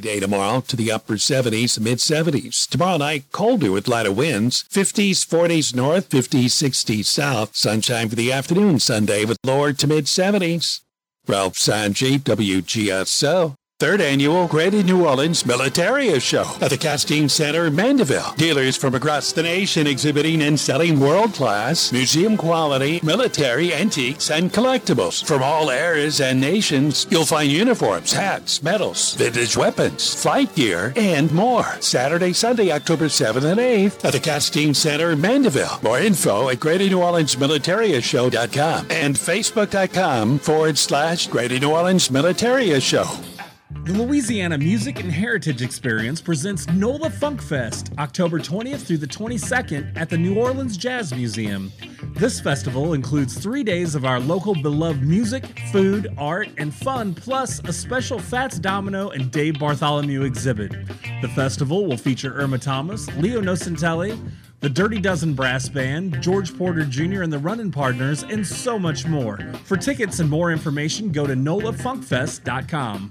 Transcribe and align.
Day 0.00 0.20
tomorrow 0.20 0.62
to 0.62 0.76
the 0.76 0.90
upper 0.90 1.14
70s, 1.14 1.78
mid 1.78 1.98
70s. 1.98 2.66
Tomorrow 2.66 2.96
night, 2.96 3.30
colder 3.30 3.70
with 3.70 3.88
lighter 3.88 4.10
winds, 4.10 4.64
50s, 4.70 5.26
40s 5.26 5.74
north, 5.74 6.08
50s, 6.08 6.46
60s 6.46 7.04
south. 7.04 7.54
Sunshine 7.54 8.08
for 8.08 8.16
the 8.16 8.32
afternoon 8.32 8.80
Sunday 8.80 9.26
with 9.26 9.36
lower 9.44 9.74
to 9.74 9.86
mid 9.86 10.06
70s. 10.06 10.80
Ralph 11.28 11.54
Sanji, 11.54 12.18
WGSO. 12.18 13.54
Third 13.82 14.00
annual 14.00 14.46
Greater 14.46 14.80
New 14.84 15.08
Orleans 15.08 15.42
Militaria 15.42 16.22
Show 16.22 16.48
at 16.60 16.70
the 16.70 16.78
Castine 16.78 17.28
Center 17.28 17.66
in 17.66 17.74
Mandeville. 17.74 18.32
Dealers 18.36 18.76
from 18.76 18.94
across 18.94 19.32
the 19.32 19.42
nation 19.42 19.88
exhibiting 19.88 20.40
and 20.42 20.60
selling 20.60 21.00
world 21.00 21.34
class, 21.34 21.90
museum 21.90 22.36
quality, 22.36 23.00
military, 23.02 23.74
antiques, 23.74 24.30
and 24.30 24.52
collectibles. 24.52 25.26
From 25.26 25.42
all 25.42 25.68
eras 25.68 26.20
and 26.20 26.40
nations, 26.40 27.08
you'll 27.10 27.24
find 27.24 27.50
uniforms, 27.50 28.12
hats, 28.12 28.62
medals, 28.62 29.16
vintage 29.16 29.56
weapons, 29.56 30.14
flight 30.14 30.54
gear, 30.54 30.92
and 30.94 31.32
more. 31.32 31.66
Saturday, 31.80 32.32
Sunday, 32.32 32.70
October 32.70 33.06
7th 33.06 33.42
and 33.42 33.58
8th 33.58 34.04
at 34.04 34.12
the 34.12 34.20
Castine 34.20 34.74
Center 34.74 35.10
in 35.10 35.20
Mandeville. 35.20 35.80
More 35.82 35.98
info 35.98 36.50
at 36.50 36.60
Greater 36.60 36.86
New 36.86 37.02
Orleans 37.02 37.34
Militaria 37.34 37.96
and 38.92 39.16
Facebook.com 39.16 40.38
forward 40.38 40.78
slash 40.78 41.26
Greater 41.26 41.58
New 41.58 41.72
Orleans 41.72 42.10
Militaria 42.10 42.80
Show. 42.80 43.08
The 43.84 43.94
Louisiana 43.94 44.58
Music 44.58 45.00
and 45.00 45.10
Heritage 45.10 45.60
Experience 45.60 46.20
presents 46.20 46.68
NOLA 46.68 47.10
Funk 47.10 47.42
Fest, 47.42 47.90
October 47.98 48.38
20th 48.38 48.82
through 48.82 48.98
the 48.98 49.08
22nd 49.08 49.96
at 49.96 50.08
the 50.08 50.16
New 50.16 50.36
Orleans 50.36 50.76
Jazz 50.76 51.12
Museum. 51.12 51.72
This 52.14 52.40
festival 52.40 52.92
includes 52.92 53.36
three 53.36 53.64
days 53.64 53.96
of 53.96 54.04
our 54.04 54.20
local 54.20 54.54
beloved 54.54 55.02
music, 55.02 55.58
food, 55.72 56.14
art, 56.16 56.48
and 56.58 56.72
fun, 56.72 57.12
plus 57.12 57.58
a 57.64 57.72
special 57.72 58.20
Fats 58.20 58.56
Domino 58.56 59.10
and 59.10 59.32
Dave 59.32 59.58
Bartholomew 59.58 60.22
exhibit. 60.22 60.70
The 61.20 61.28
festival 61.34 61.84
will 61.84 61.96
feature 61.96 62.34
Irma 62.34 62.58
Thomas, 62.58 63.08
Leo 63.16 63.40
Nocentelli, 63.40 64.16
the 64.60 64.70
Dirty 64.70 65.00
Dozen 65.00 65.34
Brass 65.34 65.68
Band, 65.68 66.22
George 66.22 66.56
Porter 66.56 66.84
Jr. 66.84 67.22
and 67.22 67.32
the 67.32 67.38
Running 67.40 67.72
Partners, 67.72 68.22
and 68.22 68.46
so 68.46 68.78
much 68.78 69.06
more. 69.06 69.38
For 69.64 69.76
tickets 69.76 70.20
and 70.20 70.30
more 70.30 70.52
information, 70.52 71.10
go 71.10 71.26
to 71.26 71.34
nolafunkfest.com. 71.34 73.10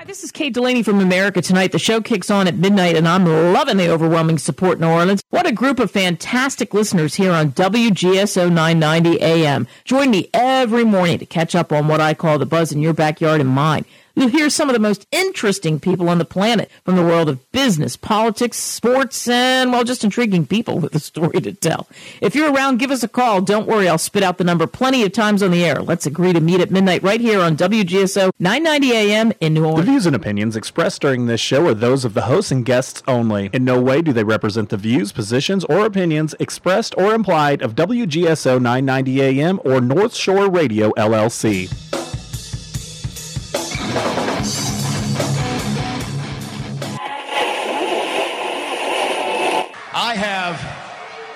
Hi, 0.00 0.04
this 0.04 0.24
is 0.24 0.32
Kate 0.32 0.54
Delaney 0.54 0.82
from 0.82 0.98
America 0.98 1.42
Tonight. 1.42 1.72
The 1.72 1.78
show 1.78 2.00
kicks 2.00 2.30
on 2.30 2.48
at 2.48 2.56
midnight, 2.56 2.96
and 2.96 3.06
I'm 3.06 3.26
loving 3.26 3.76
the 3.76 3.90
overwhelming 3.90 4.38
support 4.38 4.76
in 4.76 4.80
New 4.80 4.88
Orleans. 4.88 5.22
What 5.28 5.46
a 5.46 5.52
group 5.52 5.78
of 5.78 5.90
fantastic 5.90 6.72
listeners 6.72 7.16
here 7.16 7.32
on 7.32 7.52
WGSO 7.52 8.50
990 8.50 9.20
AM. 9.20 9.66
Join 9.84 10.10
me 10.10 10.30
every 10.32 10.84
morning 10.84 11.18
to 11.18 11.26
catch 11.26 11.54
up 11.54 11.70
on 11.70 11.86
what 11.86 12.00
I 12.00 12.14
call 12.14 12.38
the 12.38 12.46
buzz 12.46 12.72
in 12.72 12.80
your 12.80 12.94
backyard 12.94 13.42
and 13.42 13.50
mine. 13.50 13.84
You'll 14.20 14.28
hear 14.28 14.50
some 14.50 14.68
of 14.68 14.74
the 14.74 14.80
most 14.80 15.06
interesting 15.10 15.80
people 15.80 16.10
on 16.10 16.18
the 16.18 16.26
planet 16.26 16.70
from 16.84 16.96
the 16.96 17.02
world 17.02 17.30
of 17.30 17.50
business, 17.52 17.96
politics, 17.96 18.58
sports, 18.58 19.26
and, 19.26 19.72
well, 19.72 19.82
just 19.82 20.04
intriguing 20.04 20.46
people 20.46 20.78
with 20.78 20.94
a 20.94 21.00
story 21.00 21.40
to 21.40 21.54
tell. 21.54 21.88
If 22.20 22.34
you're 22.34 22.52
around, 22.52 22.80
give 22.80 22.90
us 22.90 23.02
a 23.02 23.08
call. 23.08 23.40
Don't 23.40 23.66
worry, 23.66 23.88
I'll 23.88 23.96
spit 23.96 24.22
out 24.22 24.36
the 24.36 24.44
number 24.44 24.66
plenty 24.66 25.04
of 25.04 25.12
times 25.12 25.42
on 25.42 25.52
the 25.52 25.64
air. 25.64 25.76
Let's 25.76 26.04
agree 26.04 26.34
to 26.34 26.40
meet 26.40 26.60
at 26.60 26.70
midnight 26.70 27.02
right 27.02 27.18
here 27.18 27.40
on 27.40 27.56
WGSO 27.56 28.32
990 28.38 28.92
AM 28.92 29.32
in 29.40 29.54
New 29.54 29.64
Orleans. 29.64 29.86
The 29.86 29.90
views 29.92 30.04
and 30.04 30.14
opinions 30.14 30.54
expressed 30.54 31.00
during 31.00 31.24
this 31.24 31.40
show 31.40 31.66
are 31.68 31.72
those 31.72 32.04
of 32.04 32.12
the 32.12 32.22
hosts 32.22 32.52
and 32.52 32.62
guests 32.62 33.02
only. 33.08 33.48
In 33.54 33.64
no 33.64 33.80
way 33.80 34.02
do 34.02 34.12
they 34.12 34.24
represent 34.24 34.68
the 34.68 34.76
views, 34.76 35.12
positions, 35.12 35.64
or 35.64 35.86
opinions 35.86 36.34
expressed 36.38 36.94
or 36.98 37.14
implied 37.14 37.62
of 37.62 37.74
WGSO 37.74 38.60
990 38.60 39.22
AM 39.22 39.60
or 39.64 39.80
North 39.80 40.14
Shore 40.14 40.50
Radio 40.50 40.90
LLC. 40.90 41.99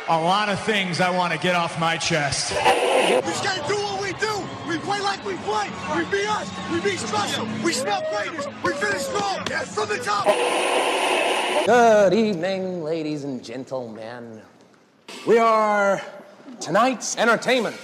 A 0.09 0.21
lot 0.21 0.51
of 0.51 0.61
things 0.61 1.01
I 1.01 1.11
want 1.11 1.33
to 1.33 1.39
get 1.39 1.55
off 1.55 1.81
my 1.81 1.97
chest. 1.97 2.53
We 2.53 3.21
just 3.23 3.43
gotta 3.43 3.67
do 3.67 3.77
what 3.77 4.03
we 4.03 4.13
do. 4.15 4.47
We 4.69 4.79
play 4.79 5.01
like 5.01 5.25
we 5.25 5.35
play. 5.37 5.71
We 5.97 6.05
be 6.11 6.27
us. 6.27 6.51
We 6.71 6.81
be 6.81 6.97
special. 6.97 7.49
We 7.65 7.73
smell 7.73 8.03
greatness. 8.11 8.47
We 8.63 8.73
finish 8.75 9.03
strong. 9.03 9.47
Yes, 9.49 9.75
from 9.75 9.89
the 9.89 9.99
top. 9.99 10.27
Good 11.67 12.13
evening, 12.13 12.85
ladies 12.85 13.25
and 13.25 13.43
gentlemen. 13.43 14.43
We 15.27 15.39
are 15.39 16.03
tonight's 16.61 17.17
entertainment. 17.17 17.77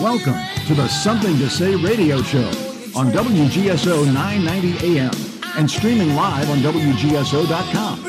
Welcome 0.00 0.38
to 0.68 0.74
the 0.74 0.86
Something 0.86 1.36
to 1.38 1.50
Say 1.50 1.74
radio 1.74 2.22
show 2.22 2.46
on 2.94 3.10
WGSO 3.10 4.06
990 4.14 4.96
AM 4.96 5.10
and 5.56 5.68
streaming 5.68 6.14
live 6.14 6.48
on 6.50 6.58
WGSO.com. 6.58 8.04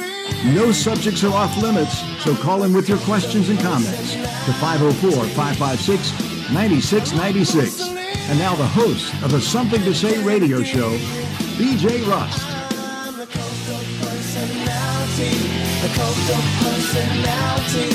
No 0.54 0.72
subjects 0.72 1.24
are 1.24 1.34
off 1.34 1.58
limits, 1.58 1.98
so 2.24 2.36
call 2.36 2.62
in 2.62 2.74
with 2.74 2.88
your 2.88 3.00
questions 3.00 3.50
and 3.50 3.58
comments 3.60 4.14
to 4.14 4.54
504 4.54 5.26
556 5.30 6.12
9696. 6.54 7.90
And 8.30 8.38
now 8.38 8.54
the 8.54 8.68
host 8.68 9.12
of 9.24 9.32
the 9.32 9.42
Something 9.42 9.82
to 9.82 9.96
Say 9.96 10.24
radio 10.24 10.62
show, 10.62 10.96
BJ 11.58 12.08
Rust. 12.08 12.46
The 15.82 15.88
cult 15.88 16.12
of 16.12 16.44
personality. 16.60 17.90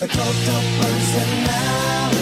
The 0.00 0.08
cult 0.08 0.48
of 0.48 0.64
personality. 0.82 2.18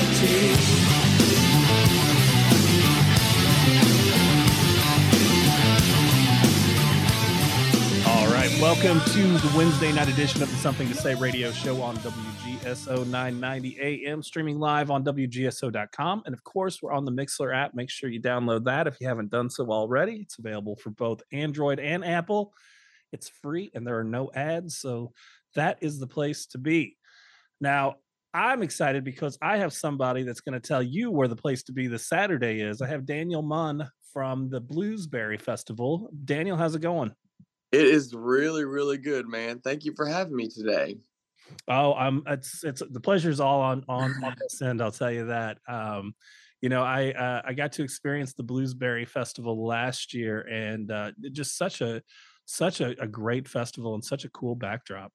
All 8.07 8.27
right, 8.31 8.51
welcome 8.61 9.01
to 9.13 9.39
the 9.39 9.57
Wednesday 9.57 9.91
night 9.93 10.11
edition 10.11 10.43
of 10.43 10.51
the 10.51 10.57
Something 10.57 10.87
to 10.89 10.95
Say 10.95 11.15
radio 11.15 11.51
show 11.51 11.81
on 11.81 11.97
WGSO 11.97 13.07
990 13.07 13.79
AM, 13.81 14.23
streaming 14.23 14.59
live 14.59 14.91
on 14.91 15.03
WGSO.com. 15.03 16.25
And 16.27 16.35
of 16.35 16.45
course, 16.45 16.83
we're 16.83 16.93
on 16.93 17.07
the 17.07 17.13
Mixlr 17.13 17.57
app. 17.57 17.75
Make 17.75 17.89
sure 17.89 18.11
you 18.11 18.21
download 18.21 18.65
that 18.65 18.87
if 18.87 19.01
you 19.01 19.09
haven't 19.09 19.31
done 19.31 19.49
so 19.49 19.71
already. 19.71 20.17
It's 20.17 20.37
available 20.37 20.77
for 20.77 20.91
both 20.91 21.23
Android 21.33 21.81
and 21.81 22.05
Apple. 22.05 22.53
It's 23.13 23.29
free 23.29 23.71
and 23.75 23.87
there 23.87 23.99
are 23.99 24.05
no 24.05 24.31
ads. 24.35 24.79
So 24.79 25.13
that 25.55 25.79
is 25.81 25.99
the 25.99 26.07
place 26.07 26.47
to 26.47 26.59
be. 26.59 26.97
Now, 27.61 27.97
I'm 28.35 28.63
excited 28.63 29.03
because 29.03 29.39
I 29.41 29.57
have 29.59 29.73
somebody 29.73 30.23
that's 30.23 30.41
going 30.41 30.61
to 30.61 30.69
tell 30.69 30.83
you 30.83 31.11
where 31.11 31.29
the 31.29 31.37
place 31.37 31.63
to 31.65 31.73
be 31.73 31.87
this 31.87 32.07
Saturday 32.07 32.61
is. 32.61 32.83
I 32.83 32.89
have 32.89 33.07
Daniel 33.07 33.41
Munn 33.41 33.89
from 34.13 34.51
the 34.51 34.61
Bluesberry 34.61 35.41
Festival. 35.41 36.11
Daniel, 36.25 36.57
how's 36.57 36.75
it 36.75 36.83
going? 36.83 37.13
It 37.73 37.87
is 37.87 38.15
really, 38.15 38.65
really 38.65 38.99
good, 38.99 39.27
man. 39.27 39.61
Thank 39.61 39.85
you 39.85 39.93
for 39.97 40.07
having 40.07 40.37
me 40.37 40.49
today. 40.49 40.99
Oh, 41.69 41.95
I'm. 41.95 42.19
um, 42.19 42.23
it's 42.27 42.65
it's 42.65 42.83
the 42.91 43.01
pleasure's 43.01 43.41
all 43.41 43.61
on 43.61 43.85
on, 43.89 44.13
on 44.25 44.35
this 44.41 44.61
end. 44.63 44.83
I'll 44.83 44.93
tell 44.93 45.13
you 45.13 45.27
that. 45.27 45.59
Um, 45.69 46.15
you 46.61 46.69
know, 46.69 46.83
I 46.83 47.13
uh, 47.13 47.43
I 47.45 47.53
got 47.53 47.73
to 47.73 47.83
experience 47.83 48.35
the 48.35 48.45
Bluesberry 48.45 49.07
Festival 49.07 49.67
last 49.67 50.15
year, 50.15 50.41
and 50.41 50.91
uh, 50.91 51.13
just 51.33 51.57
such 51.57 51.81
a 51.81 52.03
such 52.47 52.81
a, 52.81 53.01
a 53.03 53.07
great 53.07 53.47
festival 53.47 53.95
and 53.95 54.05
such 54.05 54.25
a 54.25 54.31
cool 54.31 54.55
backdrop. 54.55 55.13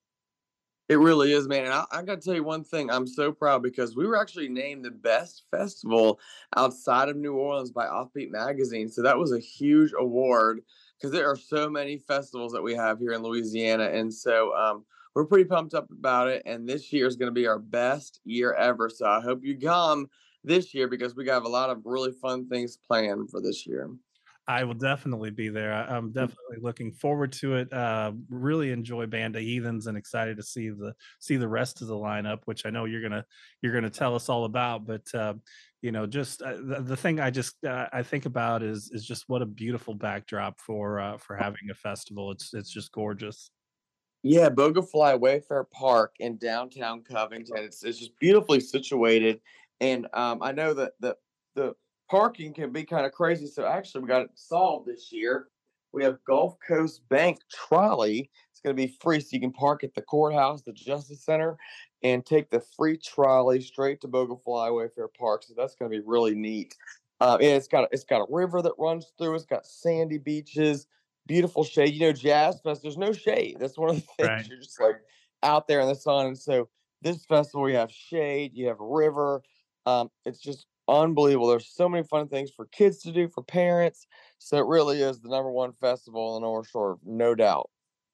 It 0.90 1.00
really 1.00 1.32
is, 1.32 1.48
man. 1.48 1.64
And 1.64 1.74
I, 1.74 1.86
I 1.90 2.02
got 2.04 2.20
to 2.20 2.22
tell 2.22 2.36
you 2.36 2.44
one 2.44 2.66
thing. 2.66 2.92
I'm 2.92 3.08
so 3.08 3.32
proud 3.32 3.64
because 3.64 3.96
we 3.96 4.06
were 4.06 4.20
actually 4.20 4.50
named 4.50 4.84
the 4.84 4.92
best 4.92 5.44
festival 5.50 6.20
outside 6.58 7.08
of 7.08 7.16
New 7.16 7.34
Orleans 7.34 7.72
by 7.72 7.86
Offbeat 7.86 8.30
Magazine. 8.30 8.90
So 8.90 9.02
that 9.02 9.18
was 9.18 9.32
a 9.32 9.40
huge 9.40 9.94
award 9.98 10.60
because 10.98 11.14
there 11.14 11.30
are 11.32 11.38
so 11.38 11.70
many 11.70 11.98
festivals 11.98 12.52
that 12.52 12.62
we 12.62 12.76
have 12.76 13.00
here 13.00 13.14
in 13.14 13.24
Louisiana. 13.24 13.86
And 13.86 14.14
so 14.14 14.54
um, 14.54 14.84
we're 15.16 15.26
pretty 15.26 15.46
pumped 15.46 15.74
up 15.74 15.90
about 15.92 16.28
it. 16.28 16.44
And 16.46 16.68
this 16.68 16.92
year 16.92 17.08
is 17.08 17.16
going 17.16 17.34
to 17.34 17.40
be 17.40 17.48
our 17.48 17.60
best 17.60 18.20
year 18.26 18.54
ever. 18.54 18.90
So 18.90 19.06
I 19.06 19.22
hope 19.22 19.46
you 19.46 19.58
come 19.58 20.10
this 20.44 20.74
year 20.74 20.90
because 20.90 21.16
we 21.16 21.24
got 21.24 21.46
a 21.46 21.48
lot 21.48 21.70
of 21.70 21.86
really 21.86 22.12
fun 22.12 22.50
things 22.50 22.78
planned 22.86 23.30
for 23.30 23.40
this 23.40 23.66
year. 23.66 23.90
I 24.48 24.64
will 24.64 24.74
definitely 24.74 25.30
be 25.32 25.50
there. 25.50 25.74
I- 25.74 25.96
I'm 25.96 26.12
definitely 26.12 26.58
looking 26.60 26.92
forward 26.92 27.32
to 27.34 27.56
it. 27.56 27.72
Uh, 27.72 28.14
really 28.30 28.72
enjoy 28.72 29.06
Band 29.06 29.36
of 29.36 29.44
Heathens 29.44 29.88
and 29.88 29.98
excited 29.98 30.38
to 30.38 30.44
see 30.44 30.70
the 30.70 30.94
see 31.20 31.38
the 31.38 31.48
rest 31.48 31.82
of 31.82 31.88
the 31.88 31.96
lineup, 31.96 32.42
which 32.46 32.66
I 32.66 32.70
know 32.72 32.86
you're 32.86 33.02
gonna 33.04 33.26
you're 33.62 33.74
gonna 33.74 33.90
tell 33.90 34.16
us 34.16 34.30
all 34.30 34.46
about. 34.46 34.86
But 34.86 35.14
uh, 35.14 35.36
you 35.82 35.92
know, 35.92 36.06
just 36.08 36.42
uh, 36.42 36.56
the, 36.58 36.82
the 36.82 36.98
thing 36.98 37.20
I 37.20 37.30
just 37.30 37.64
uh, 37.64 37.88
I 37.94 38.04
think 38.04 38.26
about 38.26 38.64
is 38.64 38.90
is 38.92 39.06
just 39.06 39.26
what 39.28 39.42
a 39.42 39.46
beautiful 39.46 39.94
backdrop 39.94 40.60
for 40.60 41.00
uh, 41.00 41.18
for 41.18 41.36
having 41.36 41.70
a 41.70 41.76
festival. 41.76 42.32
It's 42.32 42.54
it's 42.54 42.72
just 42.72 42.92
gorgeous. 42.92 43.52
Yeah, 44.24 44.50
Bogue 44.50 44.78
Falaya 44.78 45.20
Wayside 45.20 45.70
Park 45.72 46.16
in 46.20 46.38
downtown 46.38 47.04
Covington. 47.04 47.58
It's 47.64 47.84
it's 47.84 47.98
just 48.00 48.18
beautifully 48.20 48.60
situated, 48.60 49.42
and 49.80 50.08
um, 50.14 50.44
I 50.44 50.52
know 50.52 50.74
that 50.74 50.94
the 51.00 51.16
the 51.56 51.74
parking 52.12 52.54
can 52.54 52.72
be 52.74 52.84
kind 52.84 53.06
of 53.06 53.14
crazy. 53.14 53.48
So 53.48 53.66
actually, 53.66 54.02
we 54.02 54.10
got 54.10 54.24
it 54.24 54.32
solved 54.36 54.86
this 54.86 55.12
year. 55.14 55.48
We 55.94 56.04
have 56.04 56.24
Gulf 56.26 56.58
Coast 56.66 57.08
Bank 57.10 57.40
trolley. 57.50 58.30
It's 58.52 58.60
going 58.60 58.76
to 58.76 58.82
be 58.82 58.94
free, 59.02 59.22
so 59.22 59.30
you 59.32 59.40
can 59.40 59.54
park 59.54 59.84
at 59.86 59.96
the 59.96 60.02
courthouse, 60.02 60.62
the 60.62 60.74
Justice 60.74 61.24
Center, 61.24 61.58
and 62.04 62.26
take 62.26 62.50
the 62.50 62.62
free 62.78 62.98
trolley 62.98 63.62
straight 63.62 64.02
to 64.02 64.08
Bogue 64.08 64.38
Falaya 64.46 64.76
Wayside 64.76 65.14
Park. 65.18 65.44
So 65.44 65.54
that's 65.56 65.76
going 65.76 65.90
to 65.90 65.98
be 65.98 66.04
really 66.06 66.36
neat. 66.36 66.76
Uh, 67.22 67.38
and 67.40 67.52
it's 67.52 67.68
got 67.68 67.88
it's 67.92 68.04
got 68.04 68.22
a 68.22 68.26
river 68.30 68.62
that 68.62 68.74
runs 68.78 69.14
through. 69.18 69.36
It's 69.36 69.46
got 69.46 69.66
sandy 69.66 70.18
beaches, 70.18 70.88
beautiful 71.28 71.64
shade. 71.64 71.94
You 71.94 72.02
know, 72.02 72.14
Jazz 72.14 72.60
Fest. 72.62 72.82
There's 72.82 72.98
no 72.98 73.14
shade. 73.14 73.58
That's 73.58 73.78
one 73.78 73.90
of 73.90 73.96
the 73.96 74.02
things. 74.18 74.30
Right. 74.30 74.48
You're 74.48 74.60
just 74.60 74.82
like 74.82 74.98
out 75.44 75.68
there 75.68 75.80
in 75.80 75.88
the 75.88 75.96
sun. 75.96 76.28
And 76.28 76.38
so 76.38 76.68
this 77.02 77.26
festival, 77.26 77.70
you 77.70 77.78
have 77.78 77.92
shade, 77.92 78.52
you 78.54 78.68
have 78.68 78.82
a 78.82 78.86
river. 78.86 79.44
Um, 79.86 80.12
it's 80.26 80.40
just 80.40 80.68
unbelievable. 80.92 81.48
There's 81.48 81.74
so 81.74 81.88
many 81.90 82.04
fun 82.06 82.28
things 82.28 82.52
for 82.56 82.66
kids 82.68 83.00
to 83.04 83.12
do, 83.12 83.28
for 83.28 83.44
parents. 83.44 84.08
So 84.38 84.58
it 84.58 84.66
really 84.66 85.02
is 85.02 85.20
the 85.20 85.30
number 85.30 85.52
one 85.52 85.74
festival 85.74 86.36
in 86.36 86.42
the 86.42 86.48
North 86.48 86.70
Shore, 86.70 86.98
no 87.06 87.36
doubt. 87.36 87.70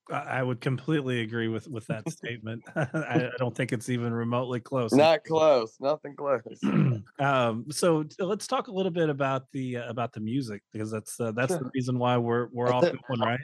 I 0.10 0.42
would 0.42 0.62
completely 0.62 1.20
agree 1.20 1.50
with 1.50 1.68
with 1.68 1.86
that 1.88 2.10
statement. 2.10 2.64
I, 2.76 2.88
I 2.94 3.30
don't 3.38 3.54
think 3.54 3.74
it's 3.74 3.90
even 3.90 4.14
remotely 4.14 4.62
close. 4.62 4.94
Not 4.94 5.26
close, 5.26 5.76
nothing 5.82 6.16
close. 6.16 6.42
um, 7.20 7.66
so 7.70 8.06
let's 8.20 8.48
talk 8.48 8.70
a 8.70 8.72
little 8.72 8.92
bit 8.92 9.10
about 9.10 9.52
the 9.52 9.78
uh, 9.78 9.90
about 9.90 10.14
the 10.14 10.22
music 10.22 10.62
because 10.72 10.90
that's 10.92 11.20
uh, 11.20 11.32
that's 11.34 11.58
the 11.58 11.70
reason 11.74 12.00
why 12.00 12.18
we're 12.18 12.48
we're 12.54 12.72
all 12.72 12.82
going 12.82 13.20
right. 13.20 13.40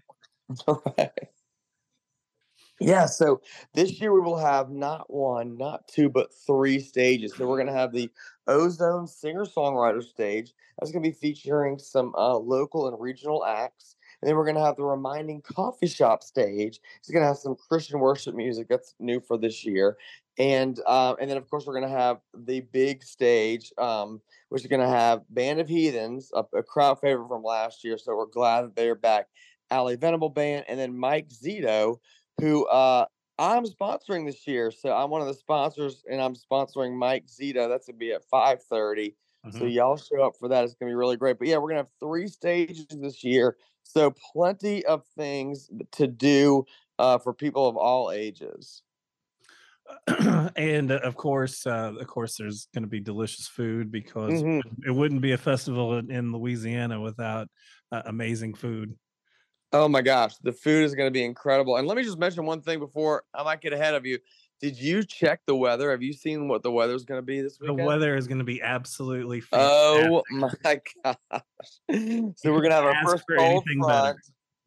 Right. 0.97 1.11
Yeah, 2.79 3.05
so 3.05 3.41
this 3.73 4.01
year 4.01 4.13
we 4.13 4.21
will 4.21 4.37
have 4.37 4.69
not 4.69 5.11
one, 5.13 5.57
not 5.57 5.87
two, 5.87 6.09
but 6.09 6.33
three 6.33 6.79
stages. 6.79 7.33
So 7.35 7.47
we're 7.47 7.57
going 7.57 7.67
to 7.67 7.79
have 7.79 7.93
the 7.93 8.09
Ozone 8.47 9.07
Singer 9.07 9.45
Songwriter 9.45 10.03
stage. 10.03 10.53
That's 10.79 10.91
going 10.91 11.03
to 11.03 11.09
be 11.09 11.15
featuring 11.15 11.77
some 11.77 12.13
uh, 12.15 12.35
local 12.37 12.87
and 12.87 12.99
regional 12.99 13.45
acts. 13.45 13.95
And 14.21 14.27
then 14.27 14.35
we're 14.35 14.45
going 14.45 14.55
to 14.55 14.61
have 14.63 14.75
the 14.75 14.83
Reminding 14.83 15.41
Coffee 15.41 15.87
Shop 15.87 16.23
stage. 16.23 16.79
It's 16.97 17.09
going 17.09 17.21
to 17.21 17.27
have 17.27 17.37
some 17.37 17.55
Christian 17.55 17.99
worship 17.99 18.35
music. 18.35 18.67
That's 18.69 18.95
new 18.99 19.19
for 19.19 19.37
this 19.37 19.63
year. 19.63 19.97
And 20.39 20.79
uh, 20.87 21.13
and 21.21 21.29
then 21.29 21.37
of 21.37 21.47
course 21.47 21.65
we're 21.67 21.79
going 21.79 21.91
to 21.91 21.97
have 21.97 22.17
the 22.33 22.61
big 22.61 23.03
stage, 23.03 23.71
um, 23.77 24.19
which 24.49 24.63
is 24.63 24.67
going 24.67 24.81
to 24.81 24.87
have 24.87 25.21
Band 25.29 25.59
of 25.59 25.69
Heathens, 25.69 26.31
a, 26.33 26.43
a 26.57 26.63
crowd 26.63 26.99
favorite 26.99 27.27
from 27.27 27.43
last 27.43 27.83
year. 27.83 27.99
So 27.99 28.15
we're 28.15 28.25
glad 28.25 28.63
that 28.63 28.75
they're 28.75 28.95
back. 28.95 29.27
Ally 29.69 29.95
Venable 29.95 30.29
Band, 30.29 30.65
and 30.67 30.79
then 30.79 30.97
Mike 30.97 31.29
Zito, 31.29 31.97
who 32.39 32.65
uh, 32.67 33.05
I'm 33.39 33.65
sponsoring 33.65 34.25
this 34.25 34.45
year. 34.47 34.71
So 34.71 34.95
I'm 34.95 35.09
one 35.09 35.21
of 35.21 35.27
the 35.27 35.33
sponsors, 35.33 36.03
and 36.09 36.21
I'm 36.21 36.35
sponsoring 36.35 36.95
Mike 36.95 37.27
Zito. 37.27 37.67
That's 37.69 37.87
gonna 37.87 37.97
be 37.97 38.13
at 38.13 38.23
5:30. 38.25 39.15
So 39.49 39.65
Mhm. 39.65 39.73
y'all 39.73 39.97
show 39.97 40.23
up 40.23 40.35
for 40.39 40.47
that. 40.49 40.63
It's 40.63 40.73
gonna 40.75 40.91
be 40.91 40.95
really 40.95 41.17
great. 41.17 41.37
But 41.39 41.47
yeah, 41.47 41.57
we're 41.57 41.69
gonna 41.69 41.81
have 41.81 41.91
three 41.99 42.27
stages 42.27 42.87
this 42.89 43.23
year, 43.23 43.57
so 43.83 44.11
plenty 44.11 44.85
of 44.85 45.05
things 45.17 45.69
to 45.93 46.07
do 46.07 46.65
uh, 46.99 47.17
for 47.17 47.33
people 47.33 47.67
of 47.67 47.75
all 47.77 48.11
ages. 48.11 48.83
and 50.55 50.91
uh, 50.91 50.99
of 51.03 51.15
course, 51.15 51.65
uh, 51.67 51.93
of 51.99 52.07
course, 52.07 52.37
there's 52.37 52.67
going 52.73 52.83
to 52.83 52.89
be 52.89 52.99
delicious 52.99 53.47
food 53.47 53.91
because 53.91 54.31
Mhm. 54.31 54.61
it 54.85 54.91
wouldn't 54.91 55.21
be 55.21 55.33
a 55.33 55.37
festival 55.37 55.97
in, 55.97 56.09
in 56.09 56.31
Louisiana 56.31 56.99
without 57.01 57.47
uh, 57.91 58.03
amazing 58.05 58.53
food. 58.53 58.95
Oh 59.73 59.87
my 59.87 60.03
gosh, 60.03 60.37
the 60.37 60.51
food 60.53 60.83
is 60.83 60.93
going 60.93 61.07
to 61.07 61.11
be 61.11 61.23
incredible. 61.23 61.77
And 61.77 61.87
let 61.87 61.97
me 61.97 62.03
just 62.03 62.19
mention 62.19 62.45
one 62.45 62.61
thing 62.61 62.79
before 62.79 63.23
I 63.33 63.43
might 63.43 63.59
get 63.59 63.73
ahead 63.73 63.95
of 63.95 64.05
you. 64.05 64.19
Did 64.61 64.79
you 64.79 65.03
check 65.03 65.41
the 65.45 65.55
weather? 65.55 65.91
Have 65.91 66.03
you 66.03 66.13
seen 66.13 66.47
what 66.47 66.63
the 66.63 66.71
weather 66.71 66.93
is 66.93 67.03
going 67.03 67.17
to 67.17 67.25
be 67.25 67.41
this 67.41 67.57
The 67.57 67.73
weather 67.73 68.15
is 68.15 68.27
going 68.27 68.37
to 68.37 68.45
be 68.45 68.61
absolutely 68.61 69.41
oh 69.51 70.23
fantastic. 70.29 70.95
Oh 71.03 71.07
my 71.09 71.15
gosh. 71.29 72.35
So 72.37 72.53
we're 72.53 72.61
gonna 72.61 72.75
have 72.75 72.85
our 72.85 73.03
first 73.03 73.25
cold 73.35 73.65
better. 73.65 73.81
front 73.81 74.17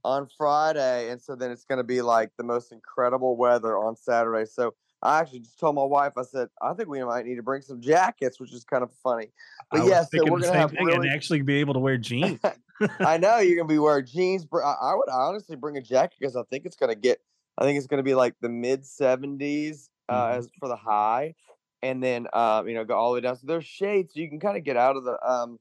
on 0.05 0.29
Friday, 0.37 1.11
and 1.11 1.21
so 1.21 1.35
then 1.35 1.51
it's 1.51 1.65
gonna 1.65 1.85
be 1.85 2.03
like 2.03 2.31
the 2.37 2.45
most 2.45 2.73
incredible 2.73 3.37
weather 3.37 3.79
on 3.79 3.97
Saturday. 3.97 4.45
So 4.45 4.75
I 5.03 5.21
actually 5.21 5.41
just 5.41 5.59
told 5.59 5.77
my 5.77 5.85
wife, 5.85 6.15
I 6.17 6.23
said, 6.23 6.49
I 6.61 6.73
think 6.73 6.89
we 6.89 7.03
might 7.05 7.27
need 7.27 7.37
to 7.37 7.43
bring 7.43 7.63
some 7.63 7.81
jackets, 7.81 8.41
which 8.41 8.53
is 8.53 8.65
kind 8.65 8.83
of 8.83 8.91
funny. 9.03 9.29
But 9.71 9.87
yeah, 9.87 10.05
so 10.05 10.25
we're 10.25 10.41
gonna 10.41 10.59
have 10.59 10.73
really 10.73 11.09
and 11.09 11.11
actually 11.11 11.43
be 11.43 11.57
able 11.57 11.75
to 11.75 11.81
wear 11.81 11.99
jeans. 11.99 12.41
I 13.01 13.19
know 13.19 13.39
you're 13.39 13.57
gonna 13.57 13.69
be 13.69 13.79
wearing 13.79 14.07
jeans. 14.07 14.45
But 14.45 14.59
I, 14.59 14.75
I 14.81 14.95
would 14.95 15.09
honestly 15.11 15.57
bring 15.57 15.77
a 15.77 15.83
jacket 15.83 16.17
because 16.21 16.37
I 16.37 16.43
think 16.45 16.67
it's 16.67 16.77
gonna 16.77 16.95
get. 16.95 17.21
I 17.59 17.65
think 17.65 17.79
it's 17.79 17.87
gonna 17.87 18.03
be 18.03 18.15
like 18.15 18.35
the 18.41 18.49
mid 18.49 18.83
70s 18.83 19.89
uh, 20.09 20.13
Mhm. 20.13 20.39
as 20.39 20.51
for 20.59 20.69
the 20.69 20.77
high, 20.77 21.35
and 21.83 22.03
then 22.03 22.27
um, 22.33 22.69
you 22.69 22.75
know 22.75 22.85
go 22.85 22.95
all 22.95 23.11
the 23.11 23.15
way 23.17 23.21
down. 23.21 23.37
So 23.37 23.47
there's 23.47 23.65
shades, 23.67 24.15
so 24.15 24.21
you 24.21 24.29
can 24.29 24.41
kind 24.41 24.57
of 24.57 24.65
get 24.65 24.77
out 24.77 24.97
of 24.97 25.05
the 25.05 25.19
um 25.29 25.59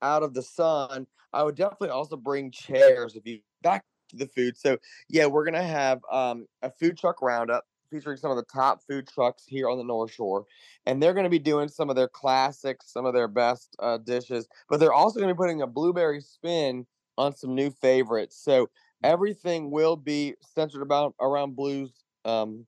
out 0.00 0.22
of 0.22 0.34
the 0.34 0.42
sun. 0.42 1.06
I 1.32 1.42
would 1.42 1.54
definitely 1.54 1.90
also 1.90 2.16
bring 2.16 2.50
chairs 2.50 3.16
if 3.16 3.26
you 3.26 3.40
back 3.62 3.84
to 4.10 4.16
the 4.16 4.26
food. 4.26 4.56
So 4.56 4.78
yeah, 5.08 5.26
we're 5.26 5.44
gonna 5.44 5.62
have 5.62 6.00
um 6.10 6.46
a 6.62 6.70
food 6.70 6.98
truck 6.98 7.22
roundup 7.22 7.64
featuring 7.92 8.16
some 8.18 8.32
of 8.32 8.38
the 8.38 8.44
top 8.44 8.82
food 8.82 9.08
trucks 9.08 9.44
here 9.46 9.70
on 9.70 9.78
the 9.78 9.84
North 9.84 10.12
Shore, 10.12 10.46
and 10.86 11.02
they're 11.02 11.14
gonna 11.14 11.28
be 11.30 11.38
doing 11.38 11.68
some 11.68 11.90
of 11.90 11.96
their 11.96 12.08
classics, 12.08 12.92
some 12.92 13.06
of 13.06 13.14
their 13.14 13.28
best 13.28 13.76
uh, 13.80 13.98
dishes, 13.98 14.48
but 14.68 14.80
they're 14.80 14.92
also 14.94 15.20
gonna 15.20 15.34
be 15.34 15.38
putting 15.38 15.62
a 15.62 15.66
blueberry 15.68 16.20
spin 16.20 16.86
on 17.18 17.36
some 17.36 17.54
new 17.54 17.70
favorites. 17.70 18.36
So 18.38 18.70
everything 19.04 19.70
will 19.70 19.96
be 19.96 20.34
centered 20.42 20.82
about 20.82 21.14
around 21.20 21.56
blues, 21.56 22.04
um, 22.24 22.66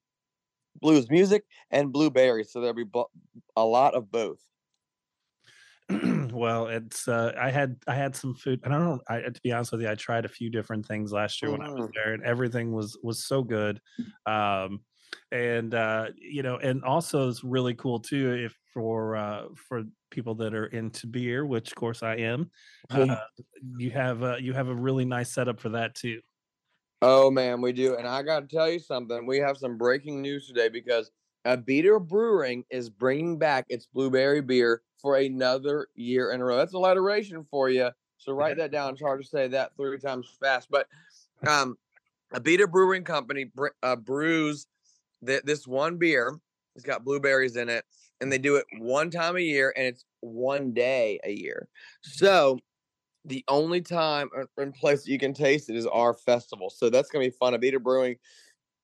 blues 0.80 1.10
music 1.10 1.44
and 1.70 1.92
blueberries. 1.92 2.52
So 2.52 2.60
there'll 2.60 2.74
be 2.74 2.84
bo- 2.84 3.10
a 3.56 3.64
lot 3.64 3.94
of 3.94 4.10
both. 4.10 4.40
well, 6.32 6.68
it's 6.68 7.08
uh, 7.08 7.32
I 7.38 7.50
had 7.50 7.76
I 7.86 7.94
had 7.94 8.16
some 8.16 8.34
food, 8.34 8.60
and 8.64 8.74
I 8.74 8.78
don't. 8.78 9.02
I 9.08 9.20
to 9.20 9.40
be 9.42 9.52
honest 9.52 9.72
with 9.72 9.82
you, 9.82 9.88
I 9.90 9.94
tried 9.94 10.24
a 10.24 10.28
few 10.28 10.50
different 10.50 10.86
things 10.86 11.12
last 11.12 11.42
year 11.42 11.50
when 11.50 11.60
I 11.60 11.68
was 11.68 11.86
Mhm. 11.86 11.94
there, 11.94 12.14
and 12.14 12.22
everything 12.24 12.72
was 12.72 12.98
was 13.02 13.26
so 13.26 13.42
good. 13.42 13.80
Um, 14.26 14.80
and 15.32 15.74
uh, 15.74 16.06
you 16.16 16.42
know, 16.42 16.56
and 16.56 16.84
also 16.84 17.28
it's 17.28 17.44
really 17.44 17.74
cool 17.74 18.00
too 18.00 18.32
if 18.32 18.56
for 18.72 19.16
uh, 19.16 19.44
for 19.56 19.84
people 20.10 20.34
that 20.36 20.54
are 20.54 20.66
into 20.66 21.06
beer, 21.06 21.44
which 21.44 21.70
of 21.70 21.74
course 21.76 22.02
I 22.02 22.16
am. 22.16 22.50
Uh, 22.90 23.16
you 23.76 23.90
have 23.90 24.22
uh, 24.22 24.36
you 24.36 24.52
have 24.52 24.68
a 24.68 24.74
really 24.74 25.04
nice 25.04 25.32
setup 25.32 25.60
for 25.60 25.70
that 25.70 25.94
too. 25.94 26.20
Oh 27.02 27.30
man, 27.30 27.60
we 27.60 27.72
do. 27.72 27.96
And 27.96 28.06
I 28.06 28.22
got 28.22 28.48
to 28.48 28.56
tell 28.56 28.70
you 28.70 28.78
something. 28.78 29.26
We 29.26 29.38
have 29.38 29.56
some 29.56 29.76
breaking 29.76 30.22
news 30.22 30.46
today 30.46 30.68
because 30.68 31.10
uh, 31.44 31.56
Abita 31.56 32.00
Brewing 32.06 32.64
is 32.70 32.88
bringing 32.88 33.38
back 33.38 33.66
its 33.68 33.86
blueberry 33.86 34.40
beer 34.40 34.82
for 35.00 35.16
another 35.16 35.88
year 35.94 36.32
in 36.32 36.40
a 36.40 36.44
row. 36.44 36.56
That's 36.56 36.74
a 36.74 36.78
alliteration 36.78 37.44
for 37.50 37.68
you. 37.68 37.90
So 38.16 38.32
write 38.34 38.56
that 38.56 38.70
down. 38.70 38.96
Try 38.96 39.16
to 39.16 39.22
say 39.22 39.48
that 39.48 39.72
three 39.76 39.98
times 39.98 40.34
fast. 40.40 40.68
But 40.70 40.86
um, 41.46 41.76
Abita 42.32 42.70
Brewing 42.70 43.04
Company 43.04 43.50
uh, 43.82 43.96
brews 43.96 44.66
th- 45.26 45.42
this 45.44 45.66
one 45.66 45.96
beer. 45.96 46.38
It's 46.76 46.84
got 46.84 47.04
blueberries 47.04 47.56
in 47.56 47.68
it, 47.68 47.84
and 48.20 48.32
they 48.32 48.38
do 48.38 48.56
it 48.56 48.66
one 48.78 49.10
time 49.10 49.36
a 49.36 49.40
year, 49.40 49.72
and 49.76 49.86
it's 49.86 50.04
one 50.20 50.72
day 50.72 51.20
a 51.24 51.30
year. 51.30 51.68
So 52.02 52.58
the 53.24 53.44
only 53.48 53.80
time 53.80 54.28
and 54.56 54.74
place 54.74 55.04
that 55.04 55.10
you 55.10 55.18
can 55.18 55.32
taste 55.32 55.70
it 55.70 55.76
is 55.76 55.86
our 55.86 56.14
festival. 56.14 56.70
So 56.70 56.90
that's 56.90 57.10
gonna 57.10 57.24
be 57.24 57.30
fun. 57.30 57.54
Abita 57.54 57.82
Brewing 57.82 58.16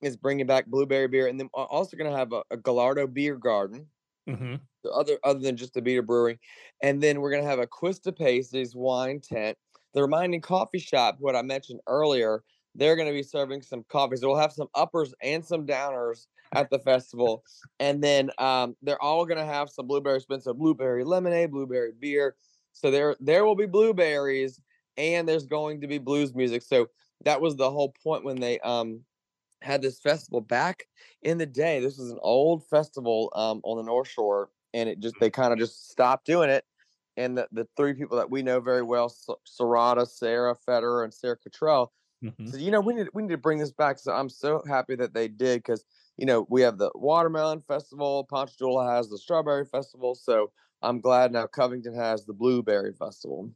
is 0.03 0.17
bringing 0.17 0.47
back 0.47 0.67
blueberry 0.67 1.09
beer, 1.09 1.27
and 1.27 1.39
then 1.39 1.51
we're 1.55 1.65
also 1.65 1.97
gonna 1.97 2.17
have 2.17 2.33
a, 2.33 2.43
a 2.51 2.57
Gallardo 2.57 3.07
beer 3.07 3.37
garden. 3.37 3.87
hmm 4.29 4.57
so 4.85 4.93
Other 4.93 5.19
other 5.25 5.41
than 5.41 5.57
just 5.57 5.75
Abita 5.75 6.05
Brewing, 6.05 6.39
and 6.83 7.03
then 7.03 7.21
we're 7.21 7.31
gonna 7.31 7.49
have 7.49 7.59
Acquistapace's 7.59 8.75
wine 8.75 9.21
tent. 9.21 9.59
The 9.93 10.03
Reminding 10.03 10.41
Coffee 10.41 10.79
Shop, 10.79 11.17
what 11.19 11.37
I 11.37 11.43
mentioned 11.43 11.81
earlier, 11.87 12.45
they're 12.75 12.97
gonna 12.97 13.13
be 13.13 13.23
serving 13.23 13.63
some 13.63 13.85
coffees. 13.89 14.23
We'll 14.23 14.37
have 14.37 14.53
some 14.53 14.69
uppers 14.75 15.15
and 15.23 15.45
some 15.45 15.67
downers 15.67 16.27
at 16.53 16.71
the 16.71 16.79
festival, 16.79 17.45
and 17.79 18.03
then 18.03 18.31
um, 18.39 18.77
they're 18.83 19.03
all 19.03 19.25
gonna 19.27 19.47
have 19.47 19.71
some 19.71 19.87
blueberry 19.87 20.21
spin, 20.21 20.41
so 20.41 20.53
blueberry 20.55 21.05
lemonade, 21.05 21.51
blueberry 21.51 21.93
beer. 21.99 22.37
So 22.73 22.91
there 22.91 23.17
there 23.21 23.45
will 23.45 23.57
be 23.57 23.67
blueberries 23.67 24.61
and 24.97 25.29
there's 25.29 25.47
going 25.47 25.81
to 25.81 25.87
be 25.87 25.99
blues 25.99 26.35
music. 26.35 26.63
So 26.63 26.89
that 27.25 27.41
was 27.41 27.57
the 27.57 27.71
whole 27.71 27.95
point 28.03 28.25
when 28.25 28.41
they 28.41 28.59
um 28.61 29.01
had 29.63 29.83
this 29.83 30.01
festival 30.01 30.41
back 30.41 30.85
in 31.23 31.39
the 31.39 31.47
day. 31.47 31.81
This 31.81 31.99
was 31.99 32.11
an 32.11 32.19
old 32.23 32.67
festival 32.69 33.33
um 33.35 33.61
on 33.65 33.77
the 33.77 33.83
North 33.83 34.09
Shore 34.09 34.51
and 34.73 34.89
it 34.89 35.01
just 35.01 35.17
they 35.21 35.31
kind 35.31 35.53
of 35.53 35.59
just 35.59 35.91
stopped 35.91 36.27
doing 36.27 36.51
it. 36.51 36.65
And 37.17 37.37
the, 37.37 37.49
the 37.53 37.67
three 37.77 37.93
people 37.93 38.17
that 38.19 38.31
we 38.31 38.43
know 38.43 38.61
very 38.61 38.83
well, 38.83 39.07
S- 39.07 39.29
Serrata, 39.47 40.09
Sarah 40.09 40.57
Federer, 40.67 41.05
and 41.05 41.13
Sarah 41.13 41.37
Cottrell, 41.37 41.93
hmm 42.23 42.51
so 42.51 42.57
you 42.57 42.71
know 42.71 42.81
we 42.81 42.95
need 42.95 43.09
we 43.15 43.23
need 43.23 43.31
to 43.31 43.39
bring 43.39 43.59
this 43.59 43.73
back. 43.73 43.99
So 43.99 44.13
I'm 44.13 44.29
so 44.29 44.63
happy 44.67 44.97
that 44.97 45.15
they 45.15 45.29
did 45.29 45.59
because 45.61 45.85
you 46.17 46.27
know 46.27 46.47
we 46.51 46.63
have 46.63 46.79
the 46.79 46.91
watermelon 46.95 47.61
festival, 47.63 48.25
Ponchatoula 48.25 48.91
has 48.91 49.09
the 49.11 49.19
strawberry 49.19 49.65
festival. 49.67 50.15
So 50.15 50.53
I'm 50.83 51.01
glad 51.01 51.33
now 51.33 51.47
Covington 51.47 51.95
has 51.95 52.27
the 52.27 52.33
blueberry 52.35 52.93
festival. 52.95 53.53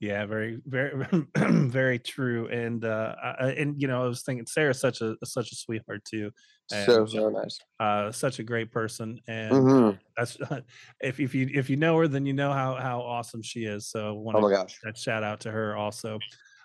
Yeah, 0.00 0.26
very, 0.26 0.60
very, 0.64 0.92
very 1.36 1.98
true. 1.98 2.48
And 2.48 2.84
uh, 2.84 3.14
I, 3.40 3.50
and 3.52 3.80
you 3.80 3.88
know, 3.88 4.02
I 4.04 4.06
was 4.06 4.22
thinking 4.22 4.46
Sarah's 4.46 4.80
such 4.80 5.00
a 5.00 5.16
such 5.24 5.50
a 5.52 5.56
sweetheart 5.56 6.04
too. 6.04 6.30
And, 6.70 7.04
so 7.04 7.06
so 7.06 7.28
nice. 7.30 7.58
Uh, 7.80 8.12
such 8.12 8.38
a 8.40 8.44
great 8.44 8.72
person, 8.72 9.20
and 9.28 9.70
Mhm. 9.70 9.98
that's 10.16 10.36
if 11.00 11.20
if 11.20 11.34
you 11.34 11.48
if 11.54 11.70
you 11.70 11.76
know 11.76 11.96
her, 11.98 12.08
then 12.08 12.26
you 12.26 12.32
know 12.34 12.52
how 12.52 12.76
how 12.76 13.00
awesome 13.02 13.42
she 13.42 13.64
is. 13.64 13.88
So, 13.90 14.14
want 14.14 14.38
Oh 14.38 14.40
my 14.40 14.50
gosh. 14.50 14.80
that 14.84 14.96
shout 14.98 15.24
out 15.24 15.40
to 15.42 15.50
her 15.52 15.76
also. 15.76 16.24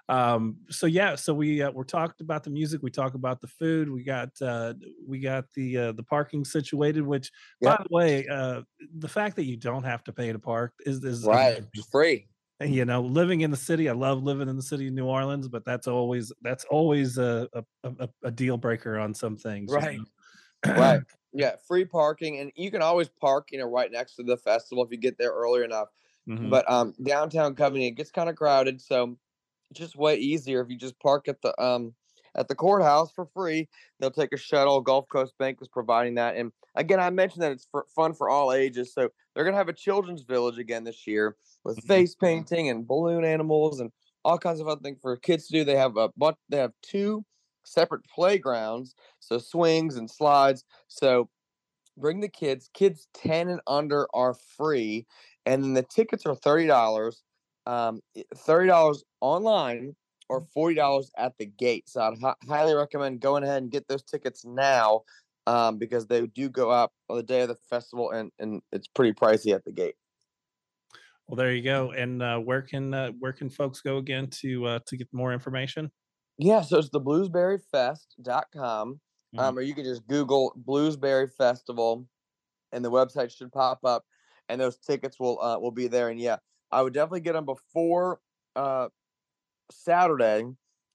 Um, 0.10 0.58
so 0.70 0.86
yeah, 0.86 1.16
so 1.16 1.34
we 1.34 1.62
uh, 1.62 1.72
we're 1.72 1.86
talked 1.86 2.22
about 2.22 2.44
the 2.44 2.50
music, 2.50 2.82
we 2.84 2.92
talk 2.92 3.14
about 3.14 3.40
the 3.42 3.48
food, 3.48 3.90
we 3.90 4.04
got 4.04 4.30
uh, 4.42 4.74
we 5.08 5.20
got 5.20 5.46
the 5.56 5.78
uh, 5.78 5.92
the 5.94 6.04
parking 6.04 6.44
situated. 6.46 7.02
Which, 7.04 7.32
by 7.64 7.78
the 7.78 7.88
way, 7.90 8.28
uh, 8.28 8.64
the 8.98 9.08
fact 9.08 9.38
that 9.38 9.46
you 9.46 9.58
don't 9.58 9.84
have 9.84 10.04
to 10.06 10.14
pay 10.14 10.32
to 10.32 10.40
park 10.40 10.74
is 10.86 11.04
is 11.04 11.24
Right. 11.24 11.64
amazing 11.64 11.72
It's 11.74 11.88
free. 11.90 12.28
and, 12.60 12.74
you 12.76 12.86
know 12.86 13.02
living 13.02 13.42
in 13.42 13.52
the 13.52 13.58
city 13.58 13.90
i 13.90 13.94
love 13.94 14.24
living 14.24 14.48
in 14.50 14.56
the 14.56 14.62
city 14.64 14.88
of 14.88 14.94
new 14.94 15.06
orleans 15.06 15.48
but 15.48 15.66
that's 15.66 15.88
always 15.88 16.32
that's 16.42 16.66
always 16.66 17.18
a 17.18 17.50
a, 17.84 18.10
a, 18.24 18.32
deal 18.32 18.58
breaker 18.58 18.98
on 19.00 19.14
some 19.14 19.38
things 19.38 19.78
you 19.80 19.84
Right. 19.84 19.98
know? 19.98 20.06
right. 20.74 21.02
Yeah, 21.34 21.56
free 21.68 21.86
parking, 21.86 22.40
and 22.40 22.52
you 22.56 22.72
can 22.72 22.82
always 22.82 23.10
park, 23.10 23.50
you 23.52 23.60
know, 23.60 23.66
right 23.66 23.92
next 23.92 24.16
to 24.18 24.24
the 24.24 24.38
festival 24.38 24.84
if 24.84 24.92
you 24.92 24.98
get 24.98 25.18
there 25.18 25.32
early 25.32 25.64
enough. 25.64 25.90
Mhm. 26.28 26.50
But 26.50 26.70
um, 26.72 26.94
downtown 27.04 27.56
Covington 27.56 27.88
it 27.94 27.98
gets 27.98 28.12
kind 28.12 28.30
of 28.30 28.36
crowded, 28.36 28.82
so 28.82 29.18
just 29.74 29.96
way 29.96 30.16
easier 30.18 30.62
if 30.62 30.70
you 30.70 30.78
just 30.78 31.00
park 31.00 31.28
at 31.28 31.42
the 31.42 31.60
um 31.62 31.94
at 32.36 32.48
the 32.48 32.56
courthouse 32.56 33.12
for 33.12 33.26
free. 33.28 33.70
They'll 34.00 34.12
take 34.12 34.34
a 34.34 34.38
shuttle. 34.38 34.82
Gulf 34.82 35.08
Coast 35.10 35.38
Bank 35.38 35.60
is 35.62 35.68
providing 35.68 36.16
that, 36.16 36.36
and 36.36 36.52
again, 36.76 37.00
I 37.00 37.10
mentioned 37.10 37.44
that 37.44 37.52
it's 37.52 37.68
for 37.72 37.86
fun 37.96 38.14
for 38.14 38.30
all 38.30 38.54
ages. 38.54 38.94
So 38.94 39.10
they're 39.36 39.44
gonna 39.46 39.58
have 39.58 39.70
a 39.70 39.74
children's 39.74 40.24
village 40.24 40.58
again 40.60 40.84
this 40.84 41.06
year 41.08 41.38
with 41.64 41.80
Mhm. 41.82 41.84
face 41.86 42.16
painting 42.16 42.70
and 42.70 42.88
balloon 42.88 43.24
animals 43.26 43.80
and 43.80 43.92
all 44.26 44.38
kinds 44.40 44.60
of 44.62 44.68
other 44.68 44.82
things 44.82 45.00
for 45.02 45.18
kids 45.18 45.48
to 45.48 45.54
do. 45.54 45.64
They 45.64 45.76
have 45.78 45.98
a 45.98 46.10
but 46.18 46.38
they 46.50 46.58
have 46.58 46.74
two 46.82 47.26
separate 47.66 48.04
playgrounds, 48.14 48.96
so 49.20 49.38
swings 49.38 49.96
and 49.96 50.10
slides. 50.10 50.64
So 50.88 51.30
bring 51.98 52.22
the 52.22 52.30
kids. 52.30 52.70
Kids 52.74 53.08
10 53.14 53.50
and 53.50 53.62
under 53.68 54.08
are 54.14 54.34
free. 54.34 55.08
And 55.46 55.64
then 55.64 55.74
the 55.74 55.84
tickets 55.84 56.26
are 56.26 56.36
$30. 56.36 57.24
Um, 57.66 58.02
$30 58.36 59.04
online 59.22 59.96
or 60.30 60.42
$40 60.56 61.10
at 61.18 61.34
the 61.38 61.46
gate. 61.46 61.88
So 61.88 62.02
I'd 62.02 62.20
hi- 62.22 62.36
highly 62.48 62.74
recommend 62.74 63.22
going 63.22 63.44
ahead 63.44 63.62
and 63.64 63.72
get 63.72 63.88
those 63.88 64.04
tickets 64.04 64.44
now 64.46 65.02
um, 65.48 65.78
because 65.78 66.08
they 66.08 66.26
do 66.28 66.50
go 66.50 66.70
up 66.70 66.92
on 67.10 67.18
the 67.18 67.24
day 67.24 67.42
of 67.42 67.50
the 67.50 67.56
festival 67.70 68.12
and, 68.12 68.32
and 68.40 68.62
it's 68.72 68.88
pretty 68.88 69.14
pricey 69.14 69.54
at 69.54 69.64
the 69.66 69.72
gate. 69.72 69.96
well 71.28 71.36
there 71.38 71.54
you 71.54 71.62
go 71.64 71.92
and 71.92 72.22
uh, 72.22 72.38
where 72.38 72.62
can 72.62 72.94
uh, 72.94 73.12
where 73.20 73.34
can 73.34 73.50
folks 73.50 73.82
go 73.82 73.98
again 73.98 74.28
to 74.30 74.66
uh, 74.66 74.80
to 74.88 74.98
get 74.98 75.08
more 75.14 75.34
information 75.34 75.90
Yeah, 76.38 76.62
so 76.62 76.80
it's 76.80 76.90
the 76.90 77.00
bluesberryfest.com. 77.02 79.00
Mhm. 79.36 79.40
Um, 79.40 79.58
or 79.58 79.62
you 79.62 79.74
can 79.76 79.84
just 79.86 80.06
Google 80.08 80.54
Bluesberry 80.68 81.30
Festival 81.32 82.08
and 82.72 82.84
the 82.84 82.92
website 82.92 83.36
should 83.36 83.52
pop 83.52 83.80
up 83.86 84.04
and 84.50 84.60
those 84.60 84.78
tickets 84.78 85.20
will 85.20 85.40
uh, 85.42 85.60
will 85.60 85.72
be 85.72 85.88
there. 85.88 86.10
And 86.10 86.20
yeah, 86.20 86.38
I 86.74 86.82
would 86.82 86.94
definitely 86.94 87.22
get 87.22 87.34
them 87.34 87.46
before 87.46 88.20
uh, 88.56 88.88
Saturday 89.72 90.44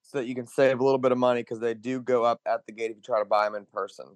so 0.02 0.18
that 0.18 0.26
you 0.26 0.34
can 0.34 0.46
save 0.46 0.80
a 0.80 0.84
little 0.84 0.98
bit 0.98 1.12
of 1.12 1.18
money 1.18 1.42
because 1.42 1.60
they 1.60 1.74
do 1.74 2.00
go 2.00 2.24
up 2.24 2.40
at 2.46 2.64
the 2.66 2.72
gate 2.72 2.90
if 2.90 2.96
you 2.96 3.02
try 3.02 3.18
to 3.18 3.24
buy 3.26 3.44
them 3.44 3.54
in 3.54 3.66
person. 3.72 4.06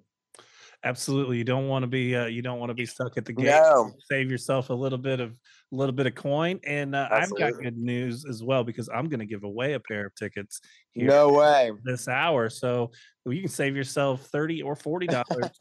absolutely 0.83 1.37
you 1.37 1.43
don't 1.43 1.67
want 1.67 1.83
to 1.83 1.87
be 1.87 2.15
uh, 2.15 2.25
you 2.25 2.41
don't 2.41 2.59
want 2.59 2.69
to 2.69 2.73
be 2.73 2.85
stuck 2.85 3.15
at 3.17 3.25
the 3.25 3.31
gate 3.33 3.45
No. 3.45 3.93
save 4.11 4.29
yourself 4.29 4.69
a 4.69 4.73
little 4.73 4.97
bit 4.97 5.19
of 5.19 5.31
a 5.31 5.75
little 5.75 5.93
bit 5.93 6.07
of 6.07 6.15
coin 6.15 6.59
and 6.65 6.93
uh, 6.95 7.07
i've 7.11 7.33
got 7.37 7.53
good 7.61 7.77
news 7.77 8.25
as 8.29 8.43
well 8.43 8.63
because 8.65 8.89
i'm 8.93 9.07
going 9.07 9.19
to 9.21 9.25
give 9.25 9.43
away 9.43 9.73
a 9.73 9.79
pair 9.79 10.05
of 10.07 10.15
tickets 10.15 10.59
here 10.91 11.07
No 11.07 11.29
way. 11.29 11.71
this 11.85 12.07
hour. 12.07 12.49
So 12.49 12.91
you 13.25 13.39
can 13.39 13.49
save 13.49 13.75
yourself 13.77 14.25
thirty 14.27 14.61
or 14.61 14.75
forty 14.75 15.07
dollars, 15.07 15.51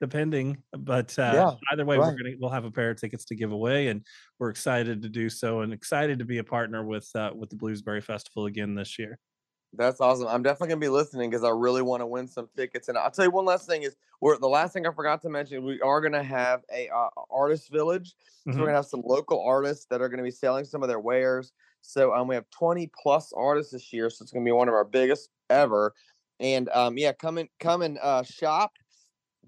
depending. 0.00 0.62
But 0.72 1.18
uh, 1.18 1.42
Yeah, 1.42 1.56
either 1.72 1.84
way, 1.84 1.98
we're 1.98 2.12
gonna 2.12 2.36
we'll 2.38 2.50
have 2.50 2.64
a 2.64 2.70
pair 2.70 2.90
of 2.90 3.00
tickets 3.00 3.24
to 3.26 3.34
give 3.36 3.52
away, 3.52 3.88
and 3.88 4.06
we're 4.38 4.50
excited 4.50 5.02
to 5.02 5.08
do 5.08 5.28
so, 5.30 5.60
and 5.60 5.72
excited 5.72 6.18
to 6.20 6.24
be 6.24 6.38
a 6.38 6.44
partner 6.44 6.84
with 6.84 7.08
uh, 7.14 7.32
with 7.34 7.50
the 7.50 7.56
Bluesberry 7.56 8.02
Festival 8.02 8.46
again 8.46 8.74
this 8.74 8.98
year. 8.98 9.18
That's 9.72 10.00
awesome. 10.00 10.26
I'm 10.26 10.42
definitely 10.42 10.68
gonna 10.70 10.80
be 10.80 10.88
listening 10.88 11.30
because 11.30 11.44
I 11.44 11.50
really 11.50 11.82
want 11.82 12.00
to 12.00 12.06
win 12.06 12.26
some 12.26 12.48
tickets. 12.56 12.88
And 12.88 12.98
I'll 12.98 13.10
tell 13.10 13.24
you 13.24 13.30
one 13.30 13.44
last 13.44 13.68
thing 13.68 13.84
is 13.84 13.96
we're 14.20 14.36
the 14.36 14.48
last 14.48 14.72
thing 14.72 14.84
I 14.84 14.92
forgot 14.92 15.22
to 15.22 15.28
mention. 15.28 15.64
We 15.64 15.80
are 15.80 16.00
gonna 16.00 16.24
have 16.24 16.64
a 16.72 16.88
uh, 16.88 17.08
artist 17.30 17.70
village. 17.70 18.14
So 18.50 18.60
Mhm. 18.60 18.62
we're 18.62 18.68
gonna 18.68 18.78
have 18.78 18.86
some 18.86 19.02
local 19.04 19.40
artists 19.44 19.86
that 19.86 20.00
are 20.00 20.08
gonna 20.08 20.24
be 20.24 20.32
selling 20.32 20.64
some 20.64 20.82
of 20.82 20.88
their 20.88 20.98
wares. 20.98 21.52
So 21.82 22.12
um, 22.12 22.26
we 22.26 22.34
have 22.34 22.50
20 22.50 22.90
plus 23.00 23.32
artists 23.32 23.72
this 23.72 23.92
year, 23.92 24.10
so 24.10 24.24
it's 24.24 24.32
gonna 24.32 24.44
be 24.44 24.50
one 24.50 24.66
of 24.68 24.74
our 24.74 24.84
biggest 24.84 25.30
ever. 25.50 25.94
And 26.40 26.68
um, 26.70 26.98
yeah, 26.98 27.12
come 27.12 27.38
and 27.38 27.48
come 27.60 27.82
and 27.82 27.96
uh, 28.02 28.24
shop, 28.24 28.72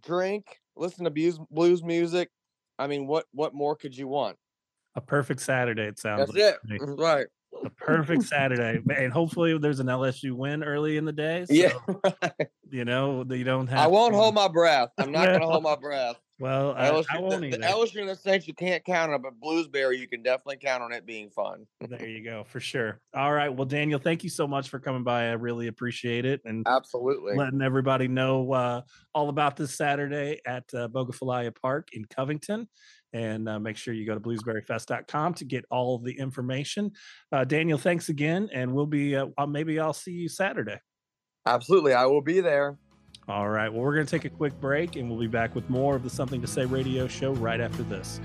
drink, 0.03 0.45
listen 0.77 1.05
to 1.05 1.11
blues 1.11 1.39
blues 1.51 1.83
music. 1.83 2.31
I 2.79 2.87
mean, 2.87 3.07
what 3.07 3.27
what 3.33 3.55
more 3.55 3.77
could 3.77 3.97
you 3.97 4.09
want? 4.09 4.37
A 4.95 5.01
perfect 5.01 5.41
Saturday, 5.41 5.85
it 5.85 5.99
sounds 5.99 6.33
That's 6.33 6.33
like. 6.33 6.79
it. 6.79 6.81
to 6.81 6.87
mm, 6.87 6.99
Right. 6.99 7.27
A 7.65 7.71
perfect 7.71 8.25
Saturday, 8.25 8.81
and 8.97 9.13
hopefully 9.13 9.57
there's 9.59 9.79
an 9.81 9.87
LSU 9.87 10.33
win 10.33 10.65
early 10.65 10.97
in 10.97 11.05
the 11.05 11.13
day. 11.13 11.45
So, 11.47 11.53
Yeah. 11.55 11.73
you 12.71 12.85
know 12.85 13.25
you 13.29 13.45
don't 13.45 13.67
have. 13.69 13.79
I 13.79 13.87
won't 13.87 14.13
to- 14.15 14.19
hold 14.19 14.35
my 14.35 14.49
breath. 14.49 14.89
I'm 14.99 15.13
not 15.13 15.27
gonna 15.27 15.47
hold 15.51 15.63
my 15.63 15.77
breath. 15.77 16.17
Well, 16.43 16.75
I, 16.77 16.91
LSU, 16.91 17.05
I 17.09 17.17
the- 17.17 17.23
won't 17.23 17.41
the, 17.43 17.47
either. 17.47 17.59
LSU 17.59 18.01
and 18.01 18.09
the 18.09 18.17
Saints, 18.17 18.49
you 18.49 18.55
can't 18.55 18.85
count 18.85 19.13
on, 19.13 19.21
it, 19.21 19.23
but 19.23 19.41
Bluesberry, 19.41 19.97
you 19.97 20.09
can 20.09 20.25
definitely 20.25 20.57
count 20.57 20.83
on 20.83 20.93
it 20.93 21.07
being 21.07 21.31
fun. 21.31 21.65
there 21.81 22.09
you 22.09 22.25
go, 22.25 22.43
for 22.43 22.59
sure. 22.59 23.01
All 23.15 23.33
right, 23.33 23.49
well, 23.49 23.65
Daniel, 23.65 24.01
thank 24.01 24.25
you 24.25 24.29
so 24.29 24.49
much 24.49 24.69
for 24.69 24.81
coming 24.81 25.05
by. 25.05 25.29
I 25.29 25.33
really 25.35 25.69
appreciate 25.69 26.25
it, 26.25 26.41
and 26.45 26.67
Absolutely. 26.67 27.37
letting 27.37 27.63
everybody 27.63 28.09
know 28.09 28.53
uh, 28.53 28.81
all 29.15 29.29
about 29.29 29.57
this 29.57 29.77
Saturday 29.77 30.41
at 30.45 30.65
uh, 30.75 30.89
Bogue 30.89 31.15
Falaya 31.15 31.55
Park 31.55 31.91
in 31.93 32.05
Covington. 32.07 32.69
And 33.13 33.49
uh, 33.49 33.61
make 33.61 33.77
sure 33.77 33.95
you 33.95 34.05
go 34.05 34.15
to 34.15 34.21
bluesberryfest.com 34.21 35.35
to 35.35 35.45
get 35.45 35.65
all 35.71 35.99
the 35.99 36.19
information. 36.19 36.91
Uh, 37.31 37.45
Daniel, 37.45 37.79
thanks 37.79 38.09
again. 38.09 38.49
And 38.53 38.73
we'll 38.73 38.87
be, 38.87 39.15
uh, 39.15 39.27
uh, 39.39 39.47
maybe 39.47 39.79
I'll 39.79 39.93
see 39.93 40.13
you 40.13 40.29
Saturday. 40.31 40.81
Absolutely. 41.47 41.93
I 41.93 42.07
will 42.07 42.23
be 42.23 42.41
there. 42.41 42.79
All 43.29 43.49
right. 43.49 43.73
Well, 43.73 43.83
we're 43.83 43.95
going 43.95 44.07
to 44.07 44.11
take 44.11 44.25
a 44.25 44.35
quick 44.35 44.61
break 44.61 44.97
and 44.97 45.09
we'll 45.09 45.21
be 45.21 45.29
back 45.29 45.55
with 45.55 45.71
more 45.71 45.95
of 45.95 46.03
the 46.03 46.11
Something 46.11 46.41
to 46.41 46.47
Say 46.47 46.65
radio 46.65 47.07
show 47.07 47.33
right 47.35 47.61
after 47.61 47.85
this. 47.85 48.21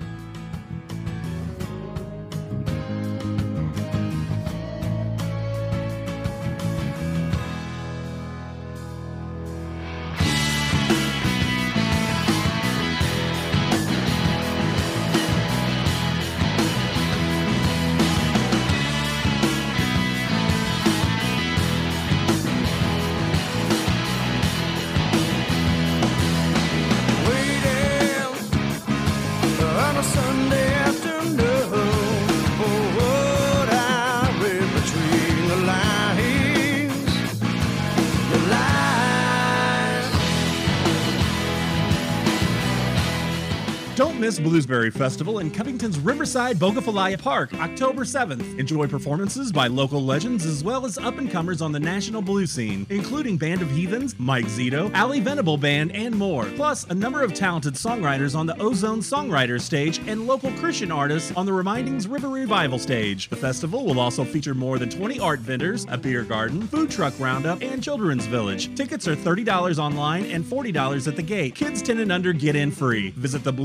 Bluesberry 44.47 44.93
Festival 44.93 45.39
in 45.39 45.51
Covington's 45.51 45.99
Riverside 45.99 46.57
Bogue 46.57 46.77
Falaya 46.77 47.21
Park, 47.21 47.53
October 47.55 48.05
7th. 48.05 48.57
Enjoy 48.57 48.87
performances 48.87 49.51
by 49.51 49.67
local 49.67 50.01
legends 50.01 50.45
as 50.45 50.63
well 50.63 50.85
as 50.85 50.97
up 50.97 51.17
and 51.17 51.29
comers 51.29 51.61
on 51.61 51.73
the 51.73 51.79
national 51.81 52.21
blues 52.21 52.51
scene, 52.51 52.87
including 52.89 53.35
Band 53.35 53.61
of 53.61 53.69
Heathens, 53.69 54.17
Mike 54.17 54.45
Zito, 54.45 54.89
Ally 54.93 55.19
Venable 55.19 55.57
Band, 55.57 55.91
and 55.91 56.15
more. 56.15 56.45
Plus, 56.55 56.85
a 56.85 56.93
number 56.93 57.23
of 57.23 57.33
talented 57.33 57.73
songwriters 57.73 58.37
on 58.37 58.45
the 58.45 58.57
Ozone 58.57 59.01
Songwriters 59.01 59.63
stage 59.63 59.99
and 60.07 60.25
local 60.25 60.51
Christian 60.53 60.93
artists 60.93 61.33
on 61.35 61.45
the 61.45 61.51
Remindings 61.51 62.07
River 62.07 62.29
Revival 62.29 62.79
stage. 62.79 63.27
The 63.27 63.35
festival 63.35 63.85
will 63.85 63.99
also 63.99 64.23
feature 64.23 64.53
more 64.53 64.79
than 64.79 64.89
20 64.89 65.19
art 65.19 65.41
vendors, 65.41 65.85
a 65.89 65.97
beer 65.97 66.23
garden, 66.23 66.65
food 66.67 66.89
truck 66.89 67.13
roundup, 67.19 67.61
and 67.61 67.83
children's 67.83 68.27
village. 68.27 68.73
Tickets 68.75 69.09
are 69.09 69.15
$30 69.17 69.77
online 69.77 70.23
and 70.27 70.45
$40 70.45 71.05
at 71.05 71.17
the 71.17 71.21
gate. 71.21 71.53
Kids 71.53 71.81
10 71.81 71.97
and 71.97 72.13
under 72.13 72.31
get 72.31 72.55
in 72.55 72.71
free. 72.71 73.09
Visit 73.09 73.43
the 73.43 73.57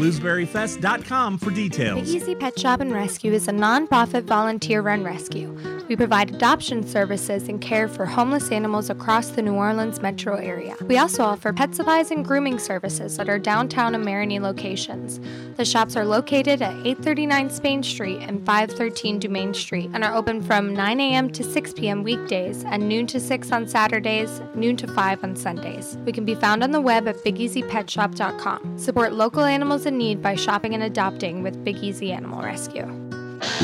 for 1.38 1.50
The 1.50 1.56
details. 1.56 2.08
Easy 2.08 2.34
Pet 2.34 2.58
Shop 2.58 2.80
and 2.80 2.92
Rescue 2.92 3.32
is 3.32 3.48
a 3.48 3.52
non-profit 3.52 4.24
volunteer-run 4.24 5.04
rescue. 5.04 5.50
We 5.88 5.92
We 5.92 5.96
provide 5.96 6.34
adoption 6.34 6.86
services 6.86 7.48
and 7.48 7.60
care 7.60 7.86
for 7.88 8.06
homeless 8.06 8.50
animals 8.50 8.88
across 8.88 9.28
the 9.28 9.42
New 9.42 9.52
Orleans 9.52 10.00
metro 10.00 10.36
area. 10.36 10.74
We 10.86 10.96
also 10.96 11.22
offer 11.22 11.52
pet 11.52 11.74
supplies 11.74 12.10
and 12.10 12.24
grooming 12.24 12.58
services 12.58 13.18
at 13.18 13.28
our 13.28 13.38
downtown 13.38 13.94
and 13.94 14.02
Marigny 14.02 14.40
locations. 14.40 15.20
The 15.56 15.66
shops 15.66 15.96
are 15.96 16.06
located 16.06 16.62
at 16.62 16.72
839 16.86 17.50
Spain 17.50 17.82
Street 17.82 18.20
and 18.22 18.38
513 18.46 19.20
Dumaine 19.20 19.54
Street 19.54 19.90
and 19.92 20.02
are 20.02 20.14
open 20.14 20.40
from 20.40 20.72
9 20.72 21.00
a.m. 21.00 21.28
to 21.30 21.44
6 21.44 21.74
p.m. 21.74 22.02
weekdays 22.02 22.64
and 22.64 22.88
noon 22.88 23.06
to 23.08 23.20
6 23.20 23.52
on 23.52 23.68
Saturdays, 23.68 24.40
noon 24.54 24.76
to 24.78 24.86
5 24.86 25.24
on 25.24 25.36
Sundays. 25.36 25.98
We 26.06 26.12
can 26.12 26.24
be 26.24 26.34
found 26.34 26.62
on 26.62 26.70
the 26.70 26.80
web 26.80 27.06
at 27.06 27.16
BigEasyPetShop.com. 27.16 28.78
Support 28.78 29.12
local 29.12 29.44
animals 29.44 29.84
in 29.84 29.98
need 29.98 30.22
by 30.22 30.36
shopping 30.36 30.51
and 30.52 30.82
adopting 30.82 31.42
with 31.42 31.64
Big 31.64 31.78
Easy 31.78 32.12
Animal 32.12 32.42
Rescue. 32.42 32.84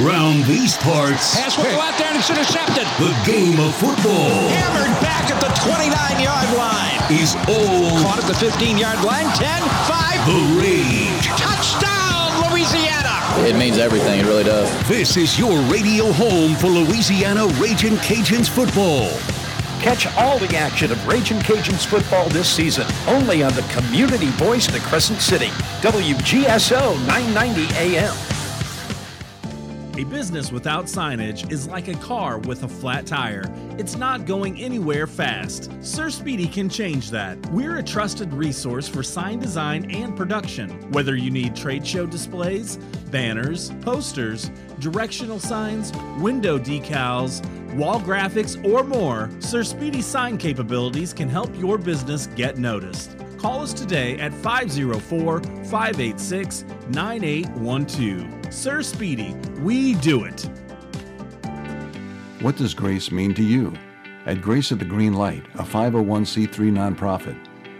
Round 0.01 0.43
these 0.45 0.75
parts. 0.79 1.37
Pass 1.37 1.59
will 1.59 1.65
go 1.65 1.81
out 1.81 1.97
there 1.99 2.09
and 2.09 2.17
it's 2.17 2.31
intercepted. 2.31 2.87
The 2.97 3.13
game 3.31 3.61
of 3.61 3.75
football. 3.75 4.33
Hammered 4.49 4.97
back 5.05 5.31
at 5.31 5.39
the 5.39 5.53
29 5.69 6.25
yard 6.25 6.49
line. 6.57 6.97
Is 7.13 7.37
all. 7.47 8.03
Caught 8.03 8.25
at 8.25 8.27
the 8.27 8.35
15 8.35 8.79
yard 8.79 9.05
line. 9.05 9.27
10, 9.37 9.63
5. 9.85 10.27
The 10.33 10.41
rage. 10.57 11.27
Touchdown, 11.37 12.51
Louisiana. 12.51 13.21
It 13.47 13.57
means 13.57 13.77
everything. 13.77 14.21
It 14.21 14.25
really 14.25 14.45
does. 14.45 14.73
This 14.89 15.19
is 15.19 15.39
your 15.39 15.61
radio 15.65 16.11
home 16.11 16.55
for 16.57 16.69
Louisiana 16.69 17.47
Raging 17.61 17.97
Cajuns 17.97 18.49
football. 18.49 19.11
Catch 19.81 20.09
all 20.17 20.39
the 20.39 20.57
action 20.57 20.91
of 20.91 21.07
Raging 21.07 21.39
Cajuns 21.39 21.87
football 21.87 22.29
this 22.31 22.49
season 22.49 22.85
only 23.07 23.45
on 23.45 23.55
the 23.55 23.63
community 23.63 24.27
voice 24.33 24.67
of 24.67 24.75
the 24.75 24.81
Crescent 24.81 25.21
City, 25.21 25.49
WGSO 25.83 26.99
990 27.07 27.75
AM. 27.77 28.15
A 29.99 30.05
business 30.05 30.53
without 30.53 30.85
signage 30.85 31.51
is 31.51 31.67
like 31.67 31.89
a 31.89 31.95
car 31.95 32.39
with 32.39 32.63
a 32.63 32.69
flat 32.69 33.05
tire. 33.05 33.45
It's 33.79 33.97
not 33.97 34.27
going 34.27 34.61
anywhere 34.61 35.09
fast. 35.09 35.73
Sir 35.81 36.09
Speedy 36.09 36.47
can 36.47 36.69
change 36.69 37.11
that. 37.11 37.37
We're 37.51 37.79
a 37.79 37.83
trusted 37.83 38.33
resource 38.33 38.87
for 38.87 39.03
sign 39.03 39.41
design 39.41 39.91
and 39.91 40.17
production. 40.17 40.71
Whether 40.93 41.17
you 41.17 41.33
need 41.33 41.57
trade 41.57 41.85
show 41.85 42.07
displays, 42.07 42.77
banners, 43.11 43.73
posters, 43.81 44.53
directional 44.79 45.41
signs, 45.41 45.93
window 46.19 46.61
decals, 46.61 47.45
wall 47.75 48.01
graphics, 48.01 48.63
or 48.65 48.85
more, 48.85 49.31
Sir 49.41 49.63
Speedy 49.63 50.03
sign 50.03 50.39
capabilities 50.39 51.13
can 51.13 51.29
help 51.29 51.55
your 51.59 51.79
business 51.79 52.27
get 52.29 52.59
noticed. 52.59 53.17
Call 53.39 53.63
us 53.63 53.73
today 53.73 54.19
at 54.19 54.33
504 54.35 55.41
586 55.43 56.65
9812. 56.91 58.53
Sir 58.53 58.83
Speedy, 58.83 59.35
we 59.61 59.95
do 59.95 60.25
it. 60.25 60.49
What 62.41 62.57
does 62.57 62.75
grace 62.75 63.11
mean 63.11 63.35
to 63.35 63.43
you? 63.43 63.73
At 64.27 64.41
Grace 64.41 64.71
of 64.71 64.79
the 64.79 64.85
Green 64.85 65.15
Light, 65.15 65.45
a 65.55 65.63
501c3 65.63 66.49
nonprofit, 66.71 67.37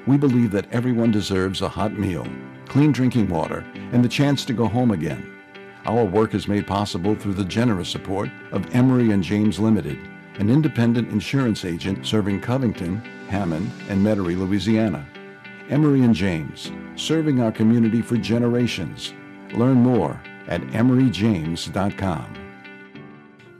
we 0.07 0.17
believe 0.17 0.51
that 0.53 0.73
everyone 0.73 1.11
deserves 1.11 1.63
a 1.63 1.69
hot 1.69 1.93
meal, 1.93 2.27
clean 2.67 2.91
drinking 2.91 3.29
water, 3.29 3.65
and 3.93 4.05
the 4.05 4.09
chance 4.09 4.45
to 4.47 4.53
go 4.53 4.67
home 4.67 4.91
again. 4.91 5.38
Our 5.89 6.05
work 6.05 6.35
is 6.35 6.47
made 6.47 6.67
possible 6.67 7.15
through 7.15 7.33
the 7.33 7.47
generous 7.47 7.89
support 7.89 8.29
of 8.53 8.75
Emery 8.75 9.11
and 9.11 9.25
James 9.25 9.59
Limited, 9.59 9.99
an 10.35 10.51
independent 10.51 11.09
insurance 11.09 11.65
agent 11.65 12.07
serving 12.07 12.43
Covington, 12.43 12.99
Hammond, 13.31 13.71
and 13.89 14.05
Metairie, 14.05 14.37
Louisiana. 14.37 15.07
Emery 15.71 16.03
and 16.03 16.15
James, 16.15 16.71
serving 16.95 17.41
our 17.41 17.51
community 17.51 18.03
for 18.03 18.19
generations. 18.19 19.15
Learn 19.55 19.79
more 19.79 20.21
at 20.47 20.61
emeryjames.com. 20.61 22.38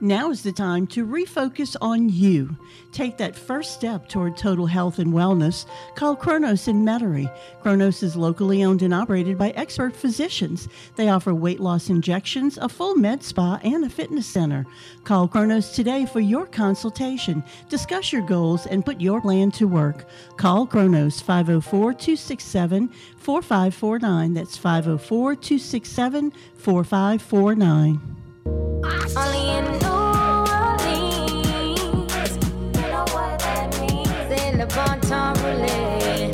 Now 0.01 0.31
is 0.31 0.43
the 0.43 0.53
time 0.53 0.87
to 0.87 1.05
refocus 1.05 1.75
on 1.81 2.07
you. 2.07 2.55
Take 2.93 3.17
that 3.17 3.35
first 3.35 3.73
step 3.73 4.07
toward 4.07 4.37
total 4.37 4.65
health 4.65 4.97
and 4.97 5.11
wellness. 5.13 5.65
Call 5.95 6.15
Kronos 6.15 6.69
in 6.69 6.85
Metairie. 6.85 7.29
Kronos 7.61 8.01
is 8.01 8.15
locally 8.15 8.63
owned 8.63 8.81
and 8.81 8.93
operated 8.93 9.37
by 9.37 9.49
expert 9.51 9.93
physicians. 9.93 10.69
They 10.95 11.09
offer 11.09 11.33
weight 11.33 11.59
loss 11.59 11.89
injections, 11.89 12.57
a 12.57 12.69
full 12.69 12.95
med 12.95 13.21
spa, 13.23 13.59
and 13.61 13.83
a 13.83 13.89
fitness 13.89 14.25
center. 14.25 14.65
Call 15.03 15.27
Kronos 15.27 15.73
today 15.73 16.05
for 16.05 16.21
your 16.21 16.45
consultation. 16.45 17.43
Discuss 17.67 18.13
your 18.13 18.21
goals 18.21 18.67
and 18.67 18.85
put 18.85 19.01
your 19.01 19.19
plan 19.19 19.51
to 19.51 19.67
work. 19.67 20.05
Call 20.37 20.65
Kronos 20.65 21.19
504 21.19 21.93
267 21.93 22.87
4549. 23.17 24.33
That's 24.33 24.55
504 24.55 25.35
267 25.35 26.31
4549. 26.55 28.18
Only 28.45 29.49
in 29.57 29.65
New 29.79 29.87
Orleans, 30.59 31.77
you 32.75 32.85
know 32.89 33.05
what 33.13 33.39
that 33.39 33.67
means. 33.81 34.09
C'est 34.29 34.51
le 34.57 34.65
bon 34.65 34.99
temps 35.07 35.33
roulé, 35.41 36.31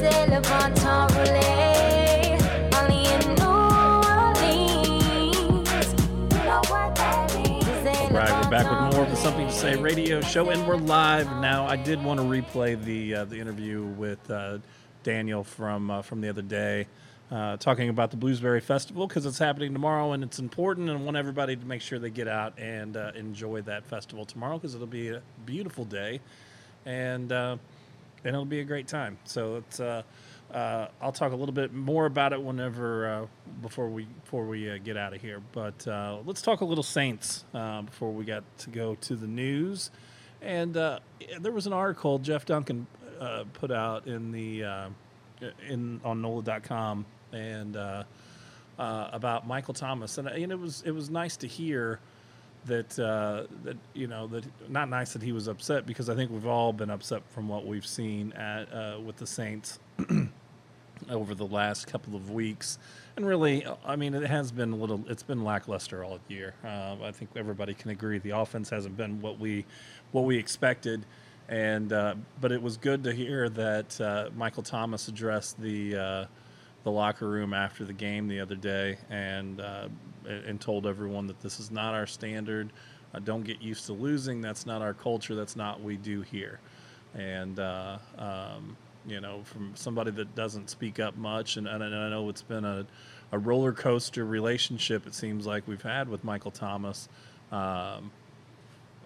c'est 0.00 0.26
le 0.28 0.40
bon 0.40 0.72
temps 0.74 1.06
roulé. 1.14 2.38
Only 2.78 3.00
in 3.06 3.22
New 3.34 3.56
Orleans, 4.16 5.88
you 6.32 6.42
know 6.44 6.62
what 6.70 6.94
that 6.96 7.34
means. 7.36 7.64
C'est 7.82 8.08
le 8.10 8.16
Right, 8.16 8.30
bon 8.30 8.40
we're 8.42 8.50
back 8.50 8.66
with 8.70 8.80
more 8.94 9.04
of 9.04 9.10
the 9.10 9.16
Something 9.16 9.46
to 9.48 9.52
Say 9.52 9.76
radio 9.76 10.20
show, 10.20 10.48
and 10.50 10.66
we're 10.66 10.76
live 10.76 11.26
now. 11.40 11.66
I 11.66 11.76
did 11.76 12.02
want 12.02 12.18
to 12.20 12.24
replay 12.24 12.82
the 12.82 13.14
uh, 13.16 13.24
the 13.24 13.38
interview 13.38 13.82
with 13.84 14.30
uh, 14.30 14.58
Daniel 15.02 15.44
from 15.44 15.90
uh, 15.90 16.02
from 16.02 16.20
the 16.20 16.28
other 16.28 16.42
day, 16.42 16.86
uh, 17.32 17.56
talking 17.56 17.88
about 17.88 18.10
the 18.10 18.16
Bluesberry 18.16 18.62
Festival 18.62 19.06
because 19.06 19.24
it's 19.24 19.38
happening 19.38 19.72
tomorrow 19.72 20.12
and 20.12 20.22
it's 20.22 20.38
important, 20.38 20.90
and 20.90 20.98
I 20.98 21.02
want 21.02 21.16
everybody 21.16 21.56
to 21.56 21.64
make 21.64 21.80
sure 21.80 21.98
they 21.98 22.10
get 22.10 22.28
out 22.28 22.58
and 22.58 22.94
uh, 22.94 23.12
enjoy 23.14 23.62
that 23.62 23.86
festival 23.86 24.26
tomorrow 24.26 24.58
because 24.58 24.74
it'll 24.74 24.86
be 24.86 25.08
a 25.08 25.22
beautiful 25.46 25.86
day, 25.86 26.20
and 26.84 27.32
uh, 27.32 27.56
and 28.22 28.34
it'll 28.34 28.44
be 28.44 28.60
a 28.60 28.64
great 28.64 28.86
time. 28.86 29.18
So 29.24 29.56
it's. 29.56 29.80
Uh, 29.80 30.02
uh, 30.52 30.88
I'll 31.00 31.12
talk 31.12 31.32
a 31.32 31.34
little 31.34 31.54
bit 31.54 31.72
more 31.72 32.04
about 32.04 32.34
it 32.34 32.42
whenever 32.42 33.08
uh, 33.08 33.26
before 33.62 33.88
we 33.88 34.04
before 34.04 34.44
we 34.44 34.78
get 34.80 34.98
out 34.98 35.14
of 35.14 35.22
here. 35.22 35.40
But 35.52 35.86
let's 36.26 36.42
talk 36.42 36.60
a 36.60 36.66
little 36.66 36.84
Saints 36.84 37.46
before 37.52 38.12
we 38.12 38.26
got 38.26 38.44
to 38.58 38.68
go 38.68 38.94
to 38.96 39.16
the 39.16 39.26
news. 39.26 39.90
And 40.42 40.74
there 40.74 41.00
was 41.50 41.66
an 41.66 41.72
article 41.72 42.18
Jeff 42.18 42.44
Duncan 42.44 42.86
put 43.54 43.70
out 43.70 44.06
in 44.06 44.30
the 44.30 44.90
in 45.66 46.02
on 46.04 46.20
NOLA.com 46.20 47.06
and 47.32 47.76
uh, 47.76 48.04
uh, 48.78 49.08
about 49.12 49.46
Michael 49.46 49.74
Thomas, 49.74 50.18
and, 50.18 50.28
uh, 50.28 50.32
and 50.32 50.50
it 50.52 50.58
was 50.58 50.82
it 50.86 50.92
was 50.92 51.10
nice 51.10 51.36
to 51.38 51.46
hear 51.46 52.00
that 52.66 52.98
uh, 52.98 53.44
that 53.64 53.76
you 53.94 54.06
know 54.06 54.26
that 54.28 54.44
not 54.70 54.88
nice 54.88 55.12
that 55.12 55.22
he 55.22 55.32
was 55.32 55.48
upset 55.48 55.86
because 55.86 56.08
I 56.08 56.14
think 56.14 56.30
we've 56.30 56.46
all 56.46 56.72
been 56.72 56.90
upset 56.90 57.22
from 57.30 57.48
what 57.48 57.66
we've 57.66 57.86
seen 57.86 58.32
at 58.32 58.72
uh, 58.72 58.98
with 59.04 59.16
the 59.16 59.26
Saints 59.26 59.78
over 61.10 61.34
the 61.34 61.46
last 61.46 61.86
couple 61.86 62.14
of 62.14 62.30
weeks, 62.30 62.78
and 63.16 63.26
really, 63.26 63.66
I 63.84 63.96
mean, 63.96 64.14
it 64.14 64.26
has 64.26 64.52
been 64.52 64.72
a 64.72 64.76
little. 64.76 65.04
It's 65.08 65.22
been 65.22 65.44
lackluster 65.44 66.04
all 66.04 66.18
year. 66.28 66.54
Uh, 66.64 66.96
I 67.02 67.12
think 67.12 67.30
everybody 67.36 67.74
can 67.74 67.90
agree 67.90 68.18
the 68.18 68.30
offense 68.30 68.70
hasn't 68.70 68.96
been 68.96 69.20
what 69.20 69.38
we 69.38 69.64
what 70.12 70.24
we 70.24 70.38
expected, 70.38 71.04
and 71.48 71.92
uh, 71.92 72.14
but 72.40 72.52
it 72.52 72.62
was 72.62 72.76
good 72.76 73.04
to 73.04 73.12
hear 73.12 73.48
that 73.50 74.00
uh, 74.00 74.30
Michael 74.36 74.62
Thomas 74.62 75.08
addressed 75.08 75.60
the. 75.60 76.28
The 76.84 76.90
locker 76.90 77.28
room 77.28 77.54
after 77.54 77.84
the 77.84 77.92
game 77.92 78.28
the 78.28 78.40
other 78.40 78.56
day 78.56 78.98
and 79.08 79.60
uh, 79.60 79.88
and 80.26 80.60
told 80.60 80.86
everyone 80.86 81.26
that 81.28 81.40
this 81.40 81.60
is 81.60 81.70
not 81.70 81.94
our 81.94 82.06
standard. 82.06 82.72
Uh, 83.14 83.18
don't 83.18 83.44
get 83.44 83.60
used 83.60 83.86
to 83.86 83.92
losing. 83.92 84.40
That's 84.40 84.66
not 84.66 84.82
our 84.82 84.94
culture. 84.94 85.34
That's 85.34 85.56
not 85.56 85.78
what 85.78 85.86
we 85.86 85.96
do 85.96 86.22
here. 86.22 86.60
And 87.14 87.58
uh, 87.58 87.98
um, 88.18 88.76
you 89.06 89.20
know, 89.20 89.42
from 89.44 89.72
somebody 89.74 90.10
that 90.12 90.34
doesn't 90.34 90.70
speak 90.70 91.00
up 91.00 91.16
much, 91.16 91.56
and, 91.56 91.66
and 91.66 91.82
I 91.82 92.08
know 92.08 92.28
it's 92.28 92.42
been 92.42 92.64
a, 92.64 92.86
a 93.32 93.38
roller 93.38 93.72
coaster 93.72 94.24
relationship. 94.24 95.06
It 95.06 95.14
seems 95.14 95.46
like 95.46 95.66
we've 95.66 95.82
had 95.82 96.08
with 96.08 96.24
Michael 96.24 96.50
Thomas. 96.50 97.08
Um, 97.50 98.10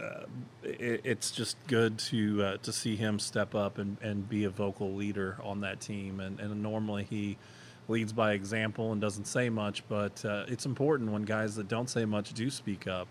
uh, 0.01 0.25
it, 0.63 1.01
it's 1.05 1.31
just 1.31 1.57
good 1.67 1.99
to 1.99 2.43
uh, 2.43 2.57
to 2.59 2.73
see 2.73 2.97
him 2.97 3.19
step 3.19 3.55
up 3.55 3.79
and, 3.79 3.97
and 4.03 4.29
be 4.29 4.45
a 4.45 4.51
vocal 4.51 4.95
leader 4.95 5.39
on 5.43 5.61
that 5.61 5.81
team. 5.81 6.21
And, 6.21 6.39
and 6.39 6.63
normally 6.63 7.05
he 7.09 7.39
leads 7.89 8.13
by 8.13 8.33
example 8.33 8.93
and 8.93 9.01
doesn't 9.01 9.27
say 9.27 9.49
much, 9.49 9.87
but 9.89 10.25
uh, 10.25 10.45
it's 10.49 10.67
important 10.67 11.11
when 11.13 11.23
guys 11.23 11.55
that 11.57 11.69
don't 11.69 11.89
say 11.89 12.05
much 12.05 12.33
do 12.33 12.51
speak 12.51 12.87
up. 12.87 13.09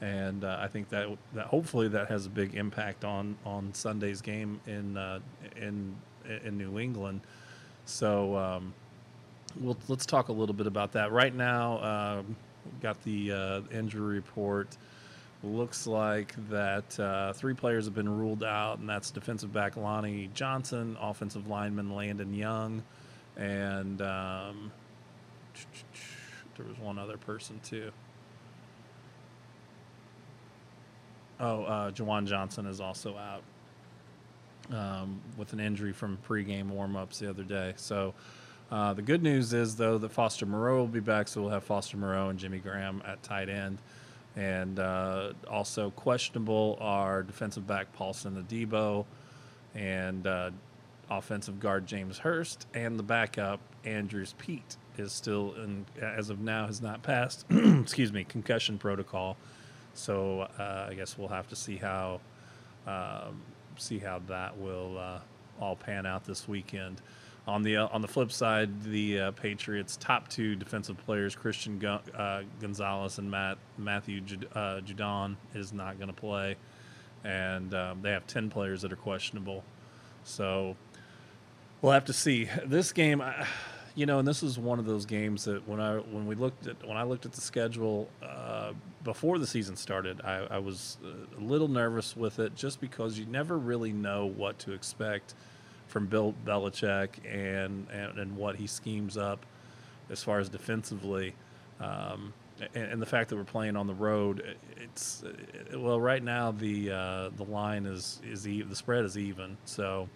And 0.00 0.44
uh, 0.44 0.58
I 0.60 0.68
think 0.68 0.88
that 0.90 1.08
that 1.34 1.46
hopefully 1.46 1.88
that 1.88 2.08
has 2.08 2.26
a 2.26 2.30
big 2.30 2.54
impact 2.54 3.04
on 3.04 3.36
on 3.46 3.72
Sunday's 3.72 4.20
game 4.20 4.60
in 4.66 4.96
uh, 4.96 5.20
in 5.56 5.94
in 6.44 6.58
New 6.58 6.78
England. 6.78 7.20
So 7.86 8.36
um, 8.36 8.74
we'll, 9.60 9.76
let's 9.88 10.06
talk 10.06 10.28
a 10.28 10.32
little 10.32 10.54
bit 10.54 10.66
about 10.66 10.92
that. 10.92 11.12
Right 11.12 11.34
now, 11.34 11.82
um, 12.18 12.36
got 12.80 13.02
the 13.04 13.32
uh, 13.32 13.60
injury 13.70 14.16
report. 14.16 14.76
Looks 15.42 15.86
like 15.86 16.34
that 16.48 16.98
uh, 16.98 17.34
three 17.34 17.52
players 17.52 17.84
have 17.84 17.94
been 17.94 18.08
ruled 18.08 18.42
out, 18.42 18.78
and 18.78 18.88
that's 18.88 19.10
defensive 19.10 19.52
back 19.52 19.76
Lonnie 19.76 20.30
Johnson, 20.32 20.96
offensive 21.00 21.48
lineman 21.48 21.94
Landon 21.94 22.32
Young, 22.32 22.82
and 23.36 24.00
um, 24.02 24.72
there 26.56 26.66
was 26.66 26.78
one 26.78 26.98
other 26.98 27.16
person 27.16 27.60
too. 27.62 27.90
Oh, 31.40 31.64
uh, 31.64 31.90
Juwan 31.90 32.26
Johnson 32.26 32.66
is 32.66 32.80
also 32.80 33.16
out 33.16 33.42
um, 34.72 35.20
with 35.36 35.52
an 35.52 35.60
injury 35.60 35.92
from 35.92 36.18
pregame 36.26 36.70
warmups 36.70 37.18
the 37.18 37.28
other 37.28 37.42
day. 37.42 37.74
So 37.76 38.14
uh, 38.70 38.94
the 38.94 39.02
good 39.02 39.22
news 39.22 39.52
is 39.52 39.76
though 39.76 39.98
that 39.98 40.12
Foster 40.12 40.46
Moreau 40.46 40.78
will 40.78 40.86
be 40.86 41.00
back, 41.00 41.28
so 41.28 41.42
we'll 41.42 41.50
have 41.50 41.64
Foster 41.64 41.96
Moreau 41.96 42.28
and 42.28 42.38
Jimmy 42.38 42.58
Graham 42.58 43.02
at 43.06 43.22
tight 43.22 43.48
end. 43.48 43.78
And 44.36 44.78
uh, 44.78 45.32
also 45.48 45.90
questionable 45.90 46.76
are 46.80 47.22
defensive 47.22 47.66
back 47.66 47.92
Paulson 47.92 48.42
Adebo 48.42 49.04
and 49.74 50.26
uh, 50.26 50.50
offensive 51.10 51.60
guard 51.60 51.86
James 51.86 52.18
Hurst, 52.18 52.66
and 52.74 52.98
the 52.98 53.02
backup 53.02 53.60
Andrus 53.84 54.34
Peat 54.38 54.76
is 54.96 55.12
still 55.12 55.54
in, 55.54 55.84
as 56.00 56.30
of 56.30 56.40
now 56.40 56.66
has 56.66 56.80
not 56.80 57.02
passed. 57.02 57.44
excuse 57.50 58.12
me, 58.12 58.24
concussion 58.24 58.78
protocol. 58.78 59.36
So 59.94 60.48
uh, 60.58 60.86
I 60.90 60.94
guess 60.94 61.16
we'll 61.16 61.28
have 61.28 61.48
to 61.48 61.56
see 61.56 61.76
how 61.76 62.20
um, 62.86 63.42
see 63.76 63.98
how 63.98 64.20
that 64.28 64.56
will 64.58 64.98
uh, 64.98 65.18
all 65.60 65.76
pan 65.76 66.06
out 66.06 66.24
this 66.24 66.48
weekend. 66.48 67.00
On 67.46 67.62
the 67.62 67.76
uh, 67.76 67.88
on 67.88 68.00
the 68.00 68.08
flip 68.08 68.32
side, 68.32 68.84
the 68.84 69.20
uh, 69.20 69.30
Patriots' 69.32 69.96
top 69.98 70.28
two 70.28 70.56
defensive 70.56 70.96
players, 71.04 71.34
Christian 71.34 71.84
uh, 71.84 72.42
Gonzalez 72.60 73.18
and 73.18 73.30
Matt 73.30 73.58
Matthew 73.76 74.22
uh, 74.54 74.80
Judon, 74.80 75.36
is 75.54 75.72
not 75.72 75.98
going 75.98 76.08
to 76.08 76.14
play, 76.14 76.56
and 77.22 77.74
um, 77.74 78.00
they 78.00 78.12
have 78.12 78.26
ten 78.26 78.48
players 78.48 78.80
that 78.82 78.92
are 78.92 78.96
questionable. 78.96 79.62
So 80.24 80.74
we'll 81.84 81.92
have 81.92 82.06
to 82.06 82.14
see. 82.14 82.48
This 82.64 82.92
game, 82.94 83.20
I- 83.20 83.46
you 83.94 84.06
know, 84.06 84.18
and 84.18 84.26
this 84.26 84.42
is 84.42 84.58
one 84.58 84.78
of 84.78 84.86
those 84.86 85.04
games 85.04 85.44
that 85.44 85.68
when 85.68 85.80
I 85.80 85.98
when 85.98 86.26
we 86.26 86.34
looked 86.34 86.66
at 86.66 86.82
when 86.84 86.96
I 86.96 87.04
looked 87.04 87.26
at 87.26 87.32
the 87.32 87.40
schedule 87.40 88.08
uh, 88.22 88.72
before 89.04 89.38
the 89.38 89.46
season 89.46 89.76
started, 89.76 90.20
I, 90.24 90.46
I 90.50 90.58
was 90.58 90.98
uh, 91.04 91.38
a 91.38 91.42
little 91.44 91.68
nervous 91.68 92.16
with 92.16 92.38
it 92.40 92.56
just 92.56 92.80
because 92.80 93.18
you 93.18 93.26
never 93.26 93.56
really 93.56 93.92
know 93.92 94.26
what 94.26 94.58
to 94.60 94.72
expect 94.72 95.34
from 95.86 96.06
Bill 96.06 96.34
Belichick 96.44 97.10
and 97.24 97.86
and, 97.90 98.18
and 98.18 98.36
what 98.36 98.56
he 98.56 98.66
schemes 98.66 99.16
up 99.16 99.46
as 100.10 100.24
far 100.24 100.40
as 100.40 100.48
defensively. 100.48 101.34
Um, 101.80 102.32
and, 102.74 102.92
and 102.92 103.02
the 103.02 103.06
fact 103.06 103.30
that 103.30 103.36
we're 103.36 103.44
playing 103.44 103.76
on 103.76 103.86
the 103.86 103.94
road, 103.94 104.56
it's 104.82 105.22
well 105.72 106.00
right 106.00 106.22
now 106.22 106.50
the 106.50 106.90
uh, 106.90 107.28
the 107.36 107.44
line 107.44 107.86
is 107.86 108.20
is 108.28 108.42
the 108.42 108.64
spread 108.72 109.04
is 109.04 109.16
even, 109.16 109.56
so 109.66 110.08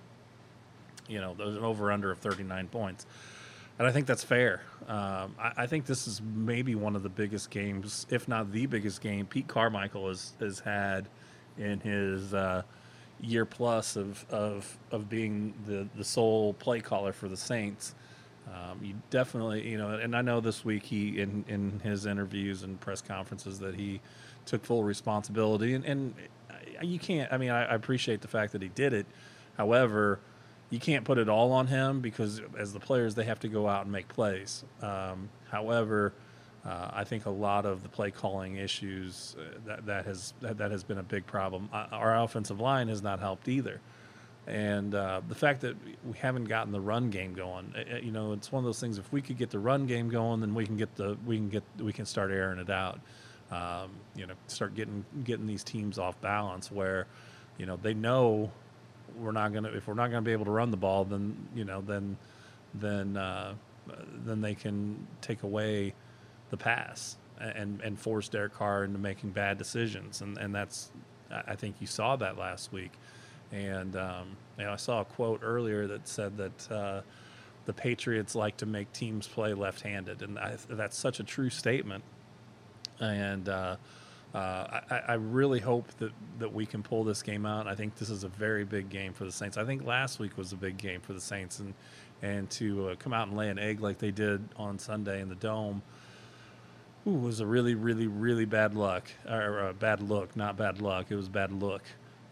you 1.08 1.20
know 1.20 1.34
there's 1.36 1.56
an 1.56 1.64
over 1.64 1.90
under 1.90 2.10
of 2.10 2.18
39 2.18 2.68
points 2.68 3.06
and 3.78 3.86
I 3.86 3.92
think 3.92 4.06
that's 4.06 4.24
fair. 4.24 4.62
Um, 4.88 5.36
I, 5.38 5.52
I 5.58 5.66
think 5.66 5.86
this 5.86 6.08
is 6.08 6.20
maybe 6.20 6.74
one 6.74 6.96
of 6.96 7.02
the 7.02 7.08
biggest 7.08 7.50
games, 7.50 8.06
if 8.10 8.26
not 8.26 8.52
the 8.52 8.66
biggest 8.66 9.00
game, 9.00 9.26
Pete 9.26 9.46
Carmichael 9.46 10.08
has 10.08 10.32
has 10.40 10.58
had 10.60 11.08
in 11.56 11.80
his 11.80 12.34
uh, 12.34 12.62
year 13.20 13.44
plus 13.44 13.96
of, 13.96 14.24
of 14.30 14.76
of 14.90 15.08
being 15.08 15.54
the 15.66 15.88
the 15.96 16.04
sole 16.04 16.54
play 16.54 16.80
caller 16.80 17.12
for 17.12 17.28
the 17.28 17.36
Saints. 17.36 17.94
Um, 18.48 18.80
you 18.82 18.94
definitely, 19.10 19.68
you 19.68 19.76
know, 19.76 19.90
and 19.90 20.16
I 20.16 20.22
know 20.22 20.40
this 20.40 20.64
week 20.64 20.82
he 20.84 21.20
in 21.20 21.44
in 21.46 21.80
his 21.84 22.06
interviews 22.06 22.64
and 22.64 22.80
press 22.80 23.00
conferences 23.00 23.60
that 23.60 23.76
he 23.76 24.00
took 24.44 24.64
full 24.64 24.82
responsibility, 24.82 25.74
and, 25.74 25.84
and 25.84 26.14
you 26.82 26.98
can't. 26.98 27.32
I 27.32 27.38
mean, 27.38 27.50
I, 27.50 27.64
I 27.64 27.74
appreciate 27.74 28.22
the 28.22 28.28
fact 28.28 28.52
that 28.52 28.62
he 28.62 28.68
did 28.68 28.92
it. 28.92 29.06
However, 29.56 30.18
you 30.70 30.78
can't 30.78 31.04
put 31.04 31.18
it 31.18 31.28
all 31.28 31.52
on 31.52 31.66
him 31.66 32.00
because 32.00 32.42
as 32.58 32.72
the 32.72 32.80
players 32.80 33.14
they 33.14 33.24
have 33.24 33.40
to 33.40 33.48
go 33.48 33.68
out 33.68 33.84
and 33.84 33.92
make 33.92 34.08
plays. 34.08 34.64
Um, 34.82 35.28
however, 35.50 36.12
uh, 36.64 36.90
I 36.92 37.04
think 37.04 37.26
a 37.26 37.30
lot 37.30 37.64
of 37.64 37.82
the 37.82 37.88
play 37.88 38.10
calling 38.10 38.56
issues 38.56 39.36
uh, 39.38 39.58
that 39.66 39.86
that 39.86 40.04
has 40.06 40.34
that, 40.40 40.58
that 40.58 40.70
has 40.70 40.84
been 40.84 40.98
a 40.98 41.02
big 41.02 41.26
problem. 41.26 41.68
Uh, 41.72 41.86
our 41.92 42.18
offensive 42.22 42.60
line 42.60 42.88
has 42.88 43.02
not 43.02 43.20
helped 43.20 43.48
either, 43.48 43.80
and 44.46 44.94
uh, 44.94 45.22
the 45.28 45.34
fact 45.34 45.60
that 45.62 45.76
we 46.04 46.18
haven't 46.18 46.44
gotten 46.44 46.72
the 46.72 46.80
run 46.80 47.10
game 47.10 47.32
going. 47.32 47.72
uh, 47.76 47.94
uh, 47.94 47.98
You 47.98 48.10
know, 48.10 48.32
it's 48.32 48.52
one 48.52 48.60
of 48.60 48.64
those 48.64 48.80
things. 48.80 48.98
If 48.98 49.10
we 49.12 49.22
could 49.22 49.38
get 49.38 49.50
the 49.50 49.58
run 49.58 49.86
game 49.86 50.10
going, 50.10 50.40
then 50.40 50.54
we 50.54 50.66
can 50.66 50.76
get 50.76 50.94
the 50.96 51.16
we 51.24 51.36
can 51.36 51.48
get 51.48 51.62
we 51.78 51.92
can 51.92 52.04
start 52.04 52.30
airing 52.30 52.58
it 52.58 52.70
out. 52.70 53.00
Um, 53.50 53.92
you 54.14 54.26
know, 54.26 54.34
start 54.48 54.74
getting 54.74 55.04
getting 55.24 55.46
these 55.46 55.64
teams 55.64 55.98
off 55.98 56.20
balance 56.20 56.70
where, 56.70 57.06
you 57.56 57.64
know, 57.64 57.76
they 57.76 57.94
know 57.94 58.50
we're 59.18 59.32
not 59.32 59.52
gonna 59.52 59.68
if 59.70 59.86
we're 59.86 59.94
not 59.94 60.10
gonna 60.10 60.22
be 60.22 60.32
able 60.32 60.44
to 60.46 60.50
run 60.50 60.70
the 60.70 60.76
ball, 60.76 61.04
then 61.04 61.36
you 61.54 61.64
know 61.64 61.80
then 61.80 62.16
then 62.74 63.16
uh, 63.16 63.54
then 64.24 64.40
they 64.40 64.54
can 64.54 65.06
take 65.20 65.42
away 65.42 65.94
the 66.50 66.56
pass 66.56 67.16
and 67.38 67.80
and 67.80 67.98
force 67.98 68.28
Derek 68.28 68.54
Carr 68.54 68.84
into 68.84 68.98
making 68.98 69.30
bad 69.30 69.58
decisions, 69.58 70.20
and 70.22 70.38
and 70.38 70.54
that's 70.54 70.90
I 71.30 71.54
think 71.56 71.76
you 71.80 71.86
saw 71.86 72.16
that 72.16 72.38
last 72.38 72.72
week, 72.72 72.92
and 73.52 73.96
um, 73.96 74.36
you 74.58 74.64
know 74.64 74.72
I 74.72 74.76
saw 74.76 75.00
a 75.00 75.04
quote 75.04 75.40
earlier 75.42 75.86
that 75.86 76.08
said 76.08 76.36
that. 76.38 76.70
Uh, 76.70 77.00
the 77.66 77.74
Patriots 77.74 78.34
like 78.34 78.56
to 78.56 78.64
make 78.64 78.90
teams 78.94 79.28
play 79.28 79.52
left-handed, 79.52 80.22
and 80.22 80.38
I, 80.38 80.56
that's 80.70 80.96
such 80.96 81.20
a 81.20 81.22
true 81.22 81.50
statement. 81.50 82.02
And 82.98 83.46
uh, 83.46 83.76
uh, 84.34 84.80
I, 84.90 85.00
I 85.08 85.14
really 85.14 85.60
hope 85.60 85.88
that, 85.98 86.12
that 86.38 86.52
we 86.52 86.66
can 86.66 86.82
pull 86.82 87.04
this 87.04 87.22
game 87.22 87.46
out. 87.46 87.66
I 87.66 87.74
think 87.74 87.96
this 87.96 88.10
is 88.10 88.24
a 88.24 88.28
very 88.28 88.64
big 88.64 88.90
game 88.90 89.12
for 89.12 89.24
the 89.24 89.32
Saints. 89.32 89.56
I 89.56 89.64
think 89.64 89.84
last 89.84 90.18
week 90.18 90.36
was 90.36 90.52
a 90.52 90.56
big 90.56 90.76
game 90.76 91.00
for 91.00 91.12
the 91.12 91.20
Saints, 91.20 91.58
and 91.60 91.74
and 92.20 92.50
to 92.50 92.88
uh, 92.88 92.94
come 92.96 93.12
out 93.12 93.28
and 93.28 93.36
lay 93.36 93.48
an 93.48 93.58
egg 93.58 93.80
like 93.80 93.98
they 93.98 94.10
did 94.10 94.46
on 94.56 94.78
Sunday 94.78 95.20
in 95.20 95.28
the 95.28 95.36
dome 95.36 95.82
ooh, 97.08 97.12
was 97.12 97.40
a 97.40 97.46
really, 97.46 97.74
really, 97.74 98.06
really 98.06 98.44
bad 98.44 98.74
luck 98.74 99.10
or 99.28 99.60
uh, 99.60 99.72
bad 99.72 100.02
look. 100.02 100.36
Not 100.36 100.56
bad 100.56 100.80
luck. 100.80 101.06
It 101.10 101.16
was 101.16 101.28
bad 101.28 101.52
look. 101.52 101.82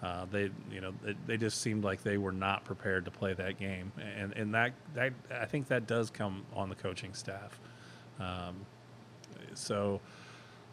Uh, 0.02 0.26
they, 0.30 0.50
you 0.70 0.80
know, 0.80 0.92
they, 1.02 1.14
they 1.26 1.36
just 1.36 1.60
seemed 1.60 1.82
like 1.82 2.02
they 2.02 2.18
were 2.18 2.32
not 2.32 2.64
prepared 2.64 3.04
to 3.06 3.10
play 3.10 3.32
that 3.32 3.58
game, 3.58 3.90
and 4.18 4.32
and 4.34 4.54
that 4.54 4.72
that 4.94 5.12
I 5.32 5.46
think 5.46 5.68
that 5.68 5.86
does 5.86 6.10
come 6.10 6.44
on 6.54 6.68
the 6.68 6.74
coaching 6.74 7.14
staff. 7.14 7.58
Um, 8.20 8.56
so. 9.54 10.00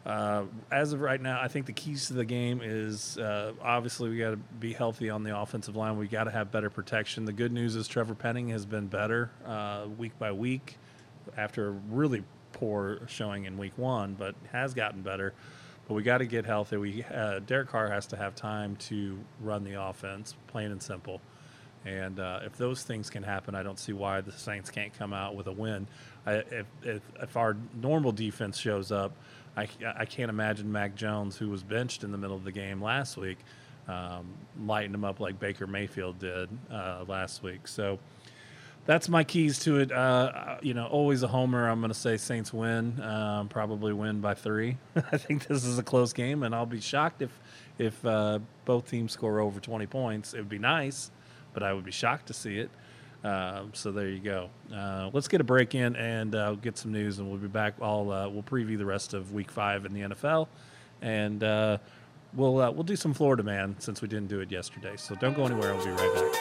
Uh, 0.06 0.44
as 0.70 0.92
of 0.92 1.00
right 1.00 1.20
now, 1.20 1.40
I 1.40 1.48
think 1.48 1.64
the 1.64 1.72
keys 1.72 2.08
to 2.08 2.12
the 2.12 2.26
game 2.26 2.60
is 2.62 3.16
uh, 3.16 3.52
obviously 3.62 4.10
we 4.10 4.18
got 4.18 4.32
to 4.32 4.36
be 4.36 4.74
healthy 4.74 5.08
on 5.08 5.22
the 5.22 5.38
offensive 5.38 5.76
line. 5.76 5.96
We 5.96 6.08
got 6.08 6.24
to 6.24 6.30
have 6.30 6.52
better 6.52 6.68
protection. 6.68 7.24
The 7.24 7.32
good 7.32 7.52
news 7.52 7.74
is 7.74 7.88
Trevor 7.88 8.14
Penning 8.14 8.48
has 8.48 8.66
been 8.66 8.86
better 8.86 9.30
uh, 9.46 9.86
week 9.96 10.18
by 10.18 10.32
week 10.32 10.76
after 11.38 11.68
a 11.68 11.70
really 11.70 12.22
poor 12.52 13.00
showing 13.08 13.46
in 13.46 13.56
week 13.56 13.72
one, 13.76 14.14
but 14.14 14.34
has 14.52 14.74
gotten 14.74 15.00
better. 15.00 15.32
But 15.88 15.94
we 15.94 16.02
got 16.02 16.18
to 16.18 16.26
get 16.26 16.44
healthy. 16.44 16.76
We 16.76 17.04
uh, 17.04 17.40
Derek 17.40 17.68
Carr 17.68 17.88
has 17.88 18.06
to 18.08 18.16
have 18.16 18.34
time 18.34 18.76
to 18.76 19.18
run 19.40 19.64
the 19.64 19.82
offense, 19.82 20.34
plain 20.48 20.70
and 20.70 20.82
simple. 20.82 21.22
And 21.86 22.18
uh, 22.18 22.40
if 22.44 22.56
those 22.56 22.82
things 22.82 23.10
can 23.10 23.22
happen, 23.22 23.54
I 23.54 23.62
don't 23.62 23.78
see 23.78 23.92
why 23.92 24.22
the 24.22 24.32
Saints 24.32 24.70
can't 24.70 24.96
come 24.98 25.12
out 25.12 25.34
with 25.34 25.46
a 25.46 25.52
win. 25.52 25.86
I, 26.26 26.36
if, 26.36 26.66
if, 26.82 27.02
if 27.20 27.36
our 27.36 27.56
normal 27.74 28.12
defense 28.12 28.58
shows 28.58 28.90
up, 28.90 29.12
I, 29.56 29.68
I 29.96 30.04
can't 30.04 30.30
imagine 30.30 30.70
Mac 30.70 30.94
Jones, 30.94 31.36
who 31.36 31.48
was 31.48 31.62
benched 31.62 32.04
in 32.04 32.12
the 32.12 32.18
middle 32.18 32.36
of 32.36 32.44
the 32.44 32.52
game 32.52 32.82
last 32.82 33.16
week, 33.16 33.38
um, 33.88 34.34
lighting 34.64 34.94
him 34.94 35.04
up 35.04 35.20
like 35.20 35.38
Baker 35.38 35.66
Mayfield 35.66 36.18
did 36.18 36.48
uh, 36.70 37.04
last 37.06 37.42
week. 37.42 37.68
So 37.68 37.98
that's 38.86 39.08
my 39.08 39.24
keys 39.24 39.58
to 39.60 39.78
it. 39.78 39.92
Uh, 39.92 40.56
you 40.60 40.74
know, 40.74 40.86
always 40.86 41.22
a 41.22 41.28
homer. 41.28 41.68
I'm 41.68 41.80
going 41.80 41.92
to 41.92 41.98
say 41.98 42.16
Saints 42.16 42.52
win, 42.52 43.00
um, 43.00 43.48
probably 43.48 43.92
win 43.92 44.20
by 44.20 44.34
three. 44.34 44.76
I 45.12 45.16
think 45.16 45.46
this 45.46 45.64
is 45.64 45.78
a 45.78 45.82
close 45.82 46.12
game, 46.12 46.42
and 46.42 46.54
I'll 46.54 46.66
be 46.66 46.80
shocked 46.80 47.22
if 47.22 47.40
if 47.78 48.04
uh, 48.06 48.38
both 48.64 48.88
teams 48.88 49.12
score 49.12 49.40
over 49.40 49.58
20 49.58 49.86
points. 49.86 50.34
It 50.34 50.38
would 50.38 50.48
be 50.48 50.58
nice, 50.58 51.10
but 51.52 51.62
I 51.62 51.72
would 51.72 51.84
be 51.84 51.90
shocked 51.90 52.26
to 52.26 52.34
see 52.34 52.58
it. 52.58 52.70
Um, 53.24 53.70
so 53.72 53.90
there 53.90 54.10
you 54.10 54.20
go. 54.20 54.50
Uh, 54.72 55.08
let's 55.14 55.28
get 55.28 55.40
a 55.40 55.44
break 55.44 55.74
in 55.74 55.96
and 55.96 56.34
uh, 56.34 56.52
get 56.56 56.76
some 56.76 56.92
news, 56.92 57.18
and 57.18 57.28
we'll 57.28 57.38
be 57.38 57.48
back. 57.48 57.74
I'll 57.80 58.10
uh, 58.10 58.28
we'll 58.28 58.42
preview 58.42 58.76
the 58.76 58.84
rest 58.84 59.14
of 59.14 59.32
Week 59.32 59.50
Five 59.50 59.86
in 59.86 59.94
the 59.94 60.02
NFL, 60.02 60.46
and 61.00 61.42
uh, 61.42 61.78
we'll 62.34 62.60
uh, 62.60 62.70
we'll 62.70 62.82
do 62.82 62.96
some 62.96 63.14
Florida 63.14 63.42
man 63.42 63.76
since 63.78 64.02
we 64.02 64.08
didn't 64.08 64.28
do 64.28 64.40
it 64.40 64.50
yesterday. 64.50 64.96
So 64.96 65.14
don't 65.14 65.34
go 65.34 65.46
anywhere. 65.46 65.72
I'll 65.72 65.82
be 65.82 65.90
right 65.90 66.14
back. 66.14 66.34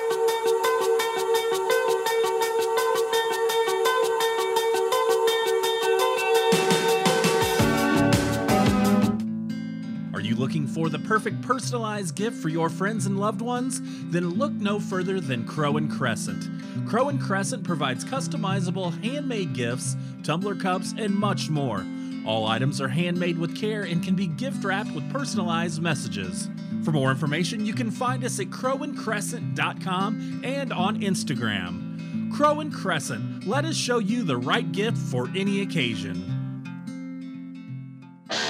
Are 10.13 10.19
you 10.19 10.35
looking 10.35 10.67
for 10.67 10.89
the 10.89 10.99
perfect 10.99 11.41
personalized 11.43 12.15
gift 12.15 12.35
for 12.35 12.49
your 12.49 12.67
friends 12.67 13.05
and 13.05 13.21
loved 13.21 13.41
ones? 13.41 13.79
Then 14.11 14.31
look 14.31 14.51
no 14.51 14.81
further 14.81 15.21
than 15.21 15.47
Crow 15.47 15.77
and 15.77 15.89
Crescent. 15.89 16.62
Crow 16.87 17.09
and 17.09 17.21
Crescent 17.21 17.63
provides 17.63 18.03
customizable 18.05 19.01
handmade 19.03 19.53
gifts, 19.53 19.95
tumbler 20.23 20.55
cups, 20.55 20.93
and 20.97 21.13
much 21.13 21.49
more. 21.49 21.85
All 22.25 22.47
items 22.47 22.79
are 22.79 22.87
handmade 22.87 23.37
with 23.37 23.55
care 23.55 23.83
and 23.83 24.03
can 24.03 24.15
be 24.15 24.27
gift 24.27 24.63
wrapped 24.63 24.91
with 24.91 25.11
personalized 25.11 25.81
messages. 25.81 26.49
For 26.83 26.91
more 26.91 27.11
information, 27.11 27.65
you 27.65 27.73
can 27.73 27.91
find 27.91 28.23
us 28.23 28.39
at 28.39 28.47
crowandcrescent.com 28.47 30.41
and 30.43 30.73
on 30.73 31.01
Instagram. 31.01 32.33
Crow 32.33 32.61
and 32.61 32.73
Crescent, 32.73 33.45
let 33.45 33.65
us 33.65 33.75
show 33.75 33.99
you 33.99 34.23
the 34.23 34.37
right 34.37 34.71
gift 34.71 34.97
for 34.97 35.29
any 35.35 35.61
occasion. 35.61 36.32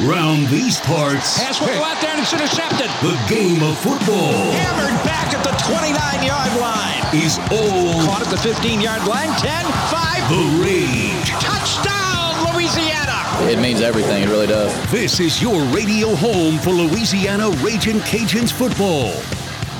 Round 0.02 0.48
these 0.50 0.80
parts, 0.80 1.38
Pass 1.40 1.62
will 1.62 1.68
go 1.68 1.84
out 1.84 2.02
there 2.02 2.12
and 2.12 2.20
it's 2.22 2.34
intercepted. 2.34 2.90
the 3.06 3.14
game 3.30 3.62
of 3.62 3.78
football 3.78 4.34
Hammered 4.52 4.98
back 5.06 5.32
at 5.34 5.44
the 5.44 5.54
29 5.70 6.26
yard 6.26 6.52
line. 6.60 7.04
is 7.14 7.38
all 7.54 8.04
Caught 8.04 8.24
at 8.26 8.30
the 8.32 8.38
15 8.38 8.82
yard 8.82 9.06
line. 9.08 9.30
10, 9.38 9.66
5. 9.94 10.30
the 10.34 10.66
rage. 10.66 11.30
Touchdown, 11.40 12.54
Louisiana. 12.54 13.22
It 13.52 13.60
means 13.60 13.82
everything. 13.82 14.24
It 14.24 14.30
really 14.30 14.48
does. 14.48 14.74
This 14.92 15.20
is 15.20 15.42
your 15.42 15.62
radio 15.66 16.16
home 16.16 16.58
for 16.58 16.72
Louisiana 16.72 17.50
Raging 17.64 18.00
Cajuns 18.00 18.52
football. 18.52 19.14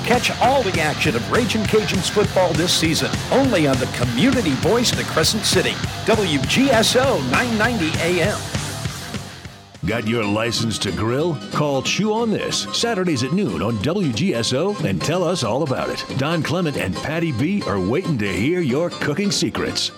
Catch 0.06 0.30
all 0.40 0.62
the 0.62 0.80
action 0.80 1.16
of 1.16 1.30
Raging 1.32 1.62
Cajuns 1.64 2.08
football 2.10 2.52
this 2.52 2.72
season 2.72 3.10
only 3.32 3.66
on 3.66 3.76
the 3.78 3.86
community 3.88 4.52
voice 4.62 4.92
of 4.92 4.98
the 4.98 5.04
Crescent 5.04 5.44
City, 5.44 5.72
WGSO 6.06 7.20
990 7.30 7.98
AM. 8.00 8.38
Got 9.86 10.08
your 10.08 10.24
license 10.24 10.78
to 10.78 10.92
grill? 10.92 11.36
Call 11.52 11.82
Chew 11.82 12.14
on 12.14 12.30
This 12.30 12.62
Saturdays 12.72 13.22
at 13.22 13.32
noon 13.32 13.60
on 13.60 13.76
WGSO 13.78 14.82
and 14.82 14.98
tell 14.98 15.22
us 15.22 15.44
all 15.44 15.62
about 15.62 15.90
it. 15.90 16.02
Don 16.16 16.42
Clement 16.42 16.78
and 16.78 16.96
Patty 16.96 17.32
B 17.32 17.62
are 17.66 17.78
waiting 17.78 18.16
to 18.16 18.32
hear 18.32 18.60
your 18.60 18.88
cooking 18.88 19.30
secrets. 19.30 19.88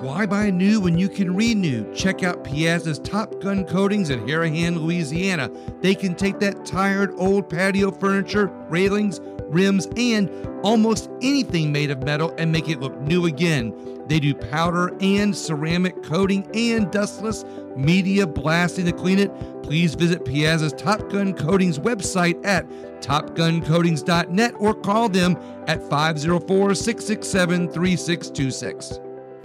Why 0.00 0.24
buy 0.24 0.48
new 0.48 0.80
when 0.80 0.96
you 0.96 1.10
can 1.10 1.36
renew? 1.36 1.92
Check 1.94 2.22
out 2.22 2.42
Piazza's 2.42 2.98
Top 3.00 3.38
Gun 3.42 3.66
Coatings 3.66 4.08
in 4.08 4.20
Harahan, 4.20 4.78
Louisiana. 4.78 5.50
They 5.82 5.94
can 5.94 6.14
take 6.14 6.38
that 6.38 6.64
tired 6.64 7.12
old 7.18 7.50
patio 7.50 7.90
furniture, 7.90 8.46
railings, 8.70 9.20
rims, 9.42 9.88
and 9.98 10.30
almost 10.62 11.10
anything 11.20 11.70
made 11.70 11.90
of 11.90 12.02
metal 12.02 12.34
and 12.38 12.50
make 12.50 12.70
it 12.70 12.80
look 12.80 12.98
new 13.02 13.26
again. 13.26 13.74
They 14.06 14.20
do 14.20 14.34
powder 14.34 14.96
and 15.00 15.34
ceramic 15.34 16.02
coating 16.02 16.46
and 16.54 16.90
dustless 16.90 17.44
media 17.76 18.26
blasting 18.26 18.86
to 18.86 18.92
clean 18.92 19.18
it. 19.18 19.30
Please 19.62 19.94
visit 19.94 20.24
Piazza's 20.24 20.72
Top 20.72 21.10
Gun 21.10 21.32
Coatings 21.34 21.78
website 21.78 22.44
at 22.44 22.68
topguncoatings.net 23.00 24.54
or 24.58 24.74
call 24.74 25.08
them 25.08 25.36
at 25.66 25.80
504 25.88 26.74
667 26.74 27.68
3626. 27.68 29.00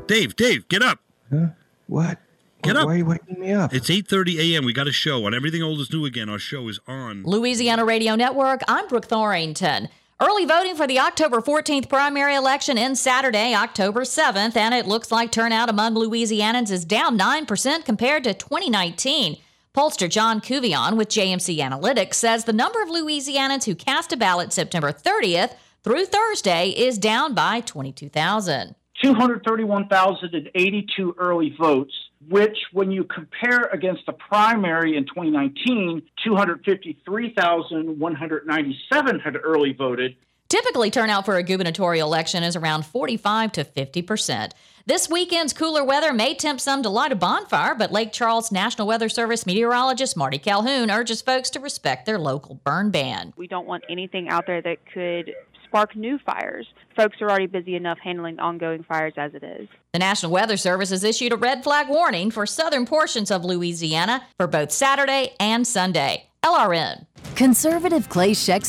Dave, 0.07 0.35
Dave, 0.35 0.67
get 0.67 0.81
up. 0.81 0.99
Huh? 1.31 1.47
What? 1.87 2.19
Get 2.61 2.75
up. 2.75 2.87
Why 2.87 2.95
are 2.95 2.97
you 2.97 3.05
waking 3.05 3.39
me 3.39 3.53
up? 3.53 3.73
It's 3.73 3.89
8:30 3.89 4.53
a.m. 4.53 4.65
We 4.65 4.73
got 4.73 4.87
a 4.87 4.91
show 4.91 5.25
on 5.25 5.33
Everything 5.33 5.63
Old 5.63 5.79
is 5.79 5.93
New 5.93 6.05
Again. 6.05 6.27
Our 6.27 6.39
show 6.39 6.67
is 6.67 6.79
on. 6.87 7.23
Louisiana 7.23 7.85
Radio 7.85 8.15
Network, 8.15 8.61
I'm 8.67 8.87
Brooke 8.87 9.07
Thorington. 9.07 9.87
Early 10.21 10.43
voting 10.43 10.75
for 10.75 10.85
the 10.85 10.99
October 10.99 11.39
14th 11.39 11.87
primary 11.87 12.35
election 12.35 12.77
ends 12.77 12.99
Saturday, 12.99 13.55
October 13.55 14.01
7th, 14.01 14.57
and 14.57 14.73
it 14.73 14.85
looks 14.85 15.13
like 15.13 15.31
turnout 15.31 15.69
among 15.69 15.95
Louisianans 15.95 16.71
is 16.71 16.83
down 16.83 17.17
9% 17.17 17.85
compared 17.85 18.25
to 18.25 18.33
2019. 18.33 19.37
Pollster 19.73 20.09
John 20.09 20.41
Couvillon 20.41 20.97
with 20.97 21.07
JMC 21.07 21.59
Analytics 21.59 22.15
says 22.15 22.43
the 22.43 22.51
number 22.51 22.83
of 22.83 22.89
Louisianans 22.89 23.63
who 23.63 23.75
cast 23.75 24.11
a 24.11 24.17
ballot 24.17 24.51
September 24.51 24.91
30th 24.91 25.53
through 25.85 26.07
Thursday 26.07 26.71
is 26.71 26.97
down 26.97 27.33
by 27.33 27.61
22,000. 27.61 28.75
231,082 29.01 31.15
early 31.17 31.55
votes, 31.57 32.08
which, 32.27 32.57
when 32.73 32.91
you 32.91 33.05
compare 33.05 33.69
against 33.71 34.05
the 34.05 34.11
primary 34.13 34.97
in 34.97 35.05
2019, 35.05 36.03
253,197 36.23 39.19
had 39.19 39.37
early 39.41 39.73
voted. 39.73 40.15
Typically, 40.49 40.89
turnout 40.89 41.25
for 41.25 41.37
a 41.37 41.43
gubernatorial 41.43 42.07
election 42.07 42.43
is 42.43 42.55
around 42.55 42.83
45 42.83 43.51
to 43.51 43.63
50 43.63 44.01
percent. 44.01 44.55
This 44.87 45.07
weekend's 45.07 45.53
cooler 45.53 45.83
weather 45.83 46.11
may 46.11 46.33
tempt 46.33 46.63
some 46.63 46.81
to 46.81 46.89
light 46.89 47.11
a 47.11 47.15
bonfire, 47.15 47.75
but 47.75 47.91
Lake 47.91 48.11
Charles 48.11 48.51
National 48.51 48.87
Weather 48.87 49.09
Service 49.09 49.45
meteorologist 49.45 50.17
Marty 50.17 50.39
Calhoun 50.39 50.89
urges 50.89 51.21
folks 51.21 51.51
to 51.51 51.59
respect 51.59 52.07
their 52.07 52.17
local 52.17 52.55
burn 52.63 52.89
ban. 52.89 53.31
We 53.37 53.47
don't 53.47 53.67
want 53.67 53.83
anything 53.87 54.29
out 54.29 54.47
there 54.47 54.63
that 54.63 54.79
could 54.91 55.35
spark 55.69 55.95
new 55.95 56.19
fires. 56.25 56.67
Folks 56.95 57.21
are 57.21 57.29
already 57.29 57.47
busy 57.47 57.75
enough 57.75 57.99
handling 58.03 58.39
ongoing 58.39 58.83
fires 58.83 59.13
as 59.15 59.33
it 59.33 59.43
is. 59.43 59.69
The 59.93 59.99
National 59.99 60.31
Weather 60.31 60.57
Service 60.57 60.89
has 60.89 61.03
issued 61.03 61.31
a 61.31 61.37
red 61.37 61.63
flag 61.63 61.87
warning 61.87 62.31
for 62.31 62.45
southern 62.45 62.85
portions 62.85 63.31
of 63.31 63.45
Louisiana 63.45 64.23
for 64.37 64.47
both 64.47 64.71
Saturday 64.71 65.35
and 65.39 65.65
Sunday. 65.65 66.28
LRN. 66.43 67.05
Conservative 67.35 68.07
Clay 68.07 68.31
Scheck 68.31 68.63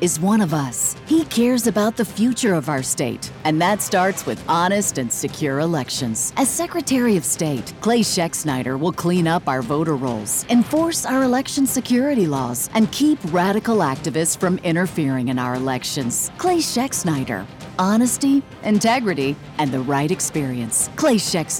is 0.00 0.18
one 0.18 0.40
of 0.40 0.54
us. 0.54 0.96
He 1.06 1.24
cares 1.26 1.66
about 1.66 1.96
the 1.96 2.04
future 2.04 2.54
of 2.54 2.68
our 2.68 2.82
state, 2.82 3.30
and 3.44 3.60
that 3.60 3.82
starts 3.82 4.24
with 4.24 4.42
honest 4.48 4.98
and 4.98 5.12
secure 5.12 5.60
elections. 5.60 6.32
As 6.36 6.50
Secretary 6.50 7.16
of 7.16 7.24
State, 7.24 7.74
Clay 7.80 8.00
Scheck 8.00 8.34
will 8.78 8.92
clean 8.92 9.26
up 9.26 9.46
our 9.46 9.62
voter 9.62 9.96
rolls, 9.96 10.46
enforce 10.48 11.04
our 11.04 11.22
election 11.22 11.66
security 11.66 12.26
laws, 12.26 12.70
and 12.74 12.90
keep 12.92 13.18
radical 13.32 13.78
activists 13.78 14.36
from 14.36 14.58
interfering 14.58 15.28
in 15.28 15.38
our 15.38 15.54
elections. 15.54 16.30
Clay 16.38 16.58
Scheck 16.58 16.92
Honesty, 17.78 18.42
integrity, 18.62 19.36
and 19.58 19.70
the 19.70 19.80
right 19.80 20.10
experience. 20.10 20.88
Clay 20.96 21.16
Scheck 21.16 21.50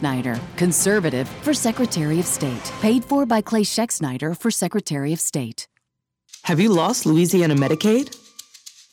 conservative 0.56 1.28
for 1.28 1.54
Secretary 1.54 2.18
of 2.20 2.26
State. 2.26 2.72
Paid 2.80 3.04
for 3.04 3.26
by 3.26 3.40
Clay 3.40 3.62
Scheck 3.62 4.38
for 4.40 4.50
Secretary 4.50 5.12
of 5.12 5.20
State. 5.20 5.66
Have 6.44 6.58
you 6.58 6.70
lost 6.70 7.06
Louisiana 7.06 7.54
Medicaid? 7.54 8.16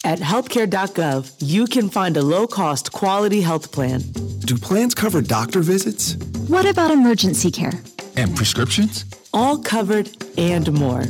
At 0.05 0.19
healthcare.gov, 0.19 1.35
you 1.39 1.65
can 1.65 1.89
find 1.89 2.15
a 2.15 2.21
low 2.21 2.47
cost, 2.47 2.91
quality 2.91 3.41
health 3.41 3.71
plan. 3.71 4.01
Do 4.45 4.55
plans 4.55 4.95
cover 4.95 5.21
doctor 5.21 5.61
visits? 5.61 6.15
What 6.47 6.65
about 6.69 6.91
emergency 6.91 7.51
care? 7.51 7.73
And 8.15 8.35
prescriptions? 8.35 9.05
All 9.33 9.57
covered 9.57 10.09
and 10.37 10.71
more. 10.73 11.03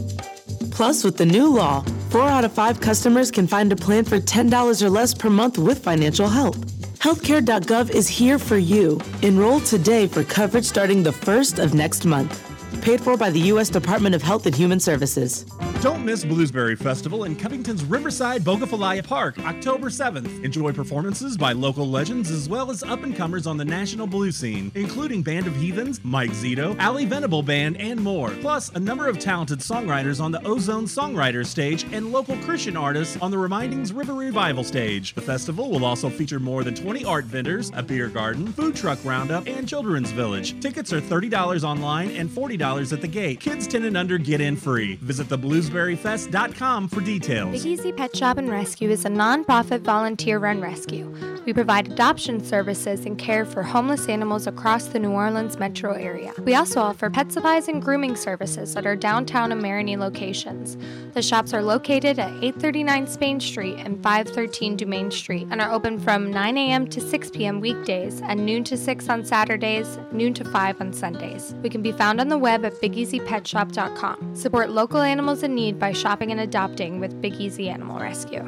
Plus, 0.79 1.03
with 1.03 1.17
the 1.17 1.25
new 1.25 1.47
law, 1.47 1.83
four 2.09 2.29
out 2.29 2.45
of 2.45 2.53
five 2.53 2.79
customers 2.79 3.31
can 3.31 3.45
find 3.45 3.69
a 3.69 3.75
plan 3.75 4.05
for 4.05 4.17
$10 4.17 4.81
or 4.81 4.89
less 4.89 5.13
per 5.13 5.29
month 5.29 5.57
with 5.57 5.83
financial 5.83 6.29
help. 6.29 6.55
Healthcare.gov 7.01 7.89
is 7.89 8.07
here 8.07 8.39
for 8.39 8.55
you. 8.55 8.97
Enroll 9.21 9.59
today 9.59 10.07
for 10.07 10.23
coverage 10.23 10.63
starting 10.63 11.03
the 11.03 11.11
first 11.11 11.59
of 11.59 11.73
next 11.73 12.05
month. 12.05 12.48
Paid 12.81 13.01
for 13.01 13.17
by 13.17 13.29
the 13.29 13.39
U.S. 13.41 13.69
Department 13.69 14.15
of 14.15 14.21
Health 14.21 14.45
and 14.45 14.55
Human 14.55 14.79
Services. 14.79 15.45
Don't 15.81 16.03
miss 16.03 16.25
Bluesberry 16.25 16.77
Festival 16.77 17.23
in 17.23 17.37
Covington's 17.37 17.85
Riverside 17.85 18.43
Bogue 18.43 18.63
Falaya 18.63 19.01
Park, 19.01 19.39
October 19.39 19.87
7th. 19.87 20.43
Enjoy 20.43 20.73
performances 20.73 21.37
by 21.37 21.53
local 21.53 21.89
legends 21.89 22.31
as 22.31 22.49
well 22.49 22.69
as 22.69 22.83
up 22.83 23.03
and 23.03 23.15
comers 23.15 23.47
on 23.47 23.55
the 23.55 23.63
national 23.63 24.05
blues 24.05 24.35
scene, 24.35 24.73
including 24.75 25.21
Band 25.23 25.47
of 25.47 25.55
Heathens, 25.55 26.01
Mike 26.03 26.31
Zito, 26.31 26.77
Ally 26.79 27.05
Venable 27.05 27.41
Band, 27.41 27.77
and 27.77 28.01
more. 28.01 28.31
Plus, 28.41 28.69
a 28.75 28.79
number 28.79 29.07
of 29.07 29.19
talented 29.19 29.59
songwriters 29.59 30.21
on 30.21 30.33
the 30.33 30.45
Ozone 30.45 30.83
Songwriters 30.83 31.45
stage 31.45 31.85
and 31.93 32.11
local 32.11 32.35
Christian 32.39 32.75
artists 32.75 33.17
on 33.21 33.31
the 33.31 33.37
Remindings 33.37 33.93
River 33.93 34.15
Revival 34.15 34.65
stage. 34.65 35.13
The 35.13 35.21
festival 35.21 35.69
will 35.69 35.85
also 35.85 36.09
feature 36.09 36.41
more 36.41 36.65
than 36.65 36.75
20 36.75 37.05
art 37.05 37.23
vendors, 37.23 37.71
a 37.73 37.81
beer 37.83 38.09
garden, 38.09 38.51
food 38.51 38.75
truck 38.75 38.99
roundup, 39.05 39.47
and 39.47 39.65
children's 39.65 40.11
village. 40.11 40.59
Tickets 40.59 40.91
are 40.91 40.99
$30 40.99 41.63
online 41.63 42.11
and 42.11 42.29
$40 42.29 42.58
at 42.61 43.01
the 43.01 43.07
gate. 43.07 43.39
Kids 43.39 43.67
10 43.67 43.85
and 43.85 43.95
under 43.95 44.17
get 44.17 44.41
in 44.41 44.55
free. 44.55 44.95
Visit 44.95 45.27
thebluesberryfest.com 45.27 46.89
for 46.89 46.99
details. 47.01 47.51
Big 47.51 47.65
Easy 47.65 47.93
Pet 47.93 48.15
Shop 48.15 48.37
and 48.37 48.49
Rescue 48.49 48.89
is 48.89 49.05
a 49.05 49.09
nonprofit 49.09 49.81
volunteer 49.81 50.39
run 50.39 50.59
rescue. 50.59 51.09
We 51.45 51.53
provide 51.53 51.91
adoption 51.91 52.43
services 52.43 53.05
and 53.05 53.17
care 53.17 53.45
for 53.45 53.63
homeless 53.63 54.07
animals 54.09 54.45
across 54.45 54.87
the 54.87 54.99
New 54.99 55.11
Orleans 55.11 55.57
metro 55.57 55.93
area. 55.93 56.33
We 56.39 56.53
also 56.53 56.81
offer 56.81 57.09
pet 57.09 57.31
supplies 57.31 57.67
and 57.69 57.81
grooming 57.81 58.17
services 58.17 58.75
at 58.75 58.85
our 58.85 58.95
downtown 58.95 59.51
and 59.51 59.61
Marigny 59.61 59.97
locations. 59.97 60.77
The 61.13 61.21
shops 61.21 61.53
are 61.53 61.63
located 61.63 62.19
at 62.19 62.29
839 62.43 63.07
Spain 63.07 63.39
Street 63.39 63.77
and 63.79 64.03
513 64.03 64.77
Dumaine 64.77 65.11
Street 65.11 65.47
and 65.49 65.61
are 65.61 65.71
open 65.71 65.97
from 65.97 66.29
9 66.29 66.57
a.m. 66.57 66.87
to 66.87 66.99
6 66.99 67.31
p.m. 67.31 67.61
weekdays 67.61 68.21
and 68.21 68.45
noon 68.45 68.63
to 68.65 68.77
6 68.77 69.09
on 69.09 69.23
Saturdays, 69.23 69.97
noon 70.11 70.33
to 70.33 70.43
5 70.43 70.81
on 70.81 70.93
Sundays. 70.93 71.55
We 71.63 71.69
can 71.69 71.81
be 71.81 71.93
found 71.93 72.19
on 72.19 72.27
the 72.27 72.37
web 72.37 72.48
at 72.49 72.73
BigEasyPetShop.com. 72.81 74.35
Support 74.35 74.69
local 74.69 75.01
animals 75.01 75.43
in 75.43 75.55
need 75.55 75.79
by 75.79 75.93
shopping 75.93 76.31
and 76.31 76.39
adopting 76.41 76.99
with 76.99 77.21
Big 77.21 77.35
Easy 77.35 77.69
Animal 77.69 77.99
Rescue. 77.99 78.43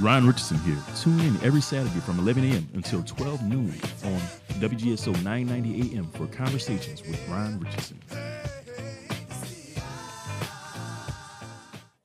Ryan 0.00 0.26
Richardson 0.26 0.58
here. 0.60 0.78
Tune 0.96 1.20
in 1.20 1.36
every 1.44 1.60
Saturday 1.60 2.00
from 2.00 2.18
11 2.18 2.44
a.m. 2.50 2.68
until 2.74 3.02
12 3.02 3.42
noon 3.42 3.74
on 4.04 4.20
WGSO 4.60 5.12
990 5.22 5.96
AM 5.96 6.06
for 6.12 6.26
conversations 6.28 7.02
with 7.02 7.28
Ryan 7.28 7.60
Richardson. 7.60 8.00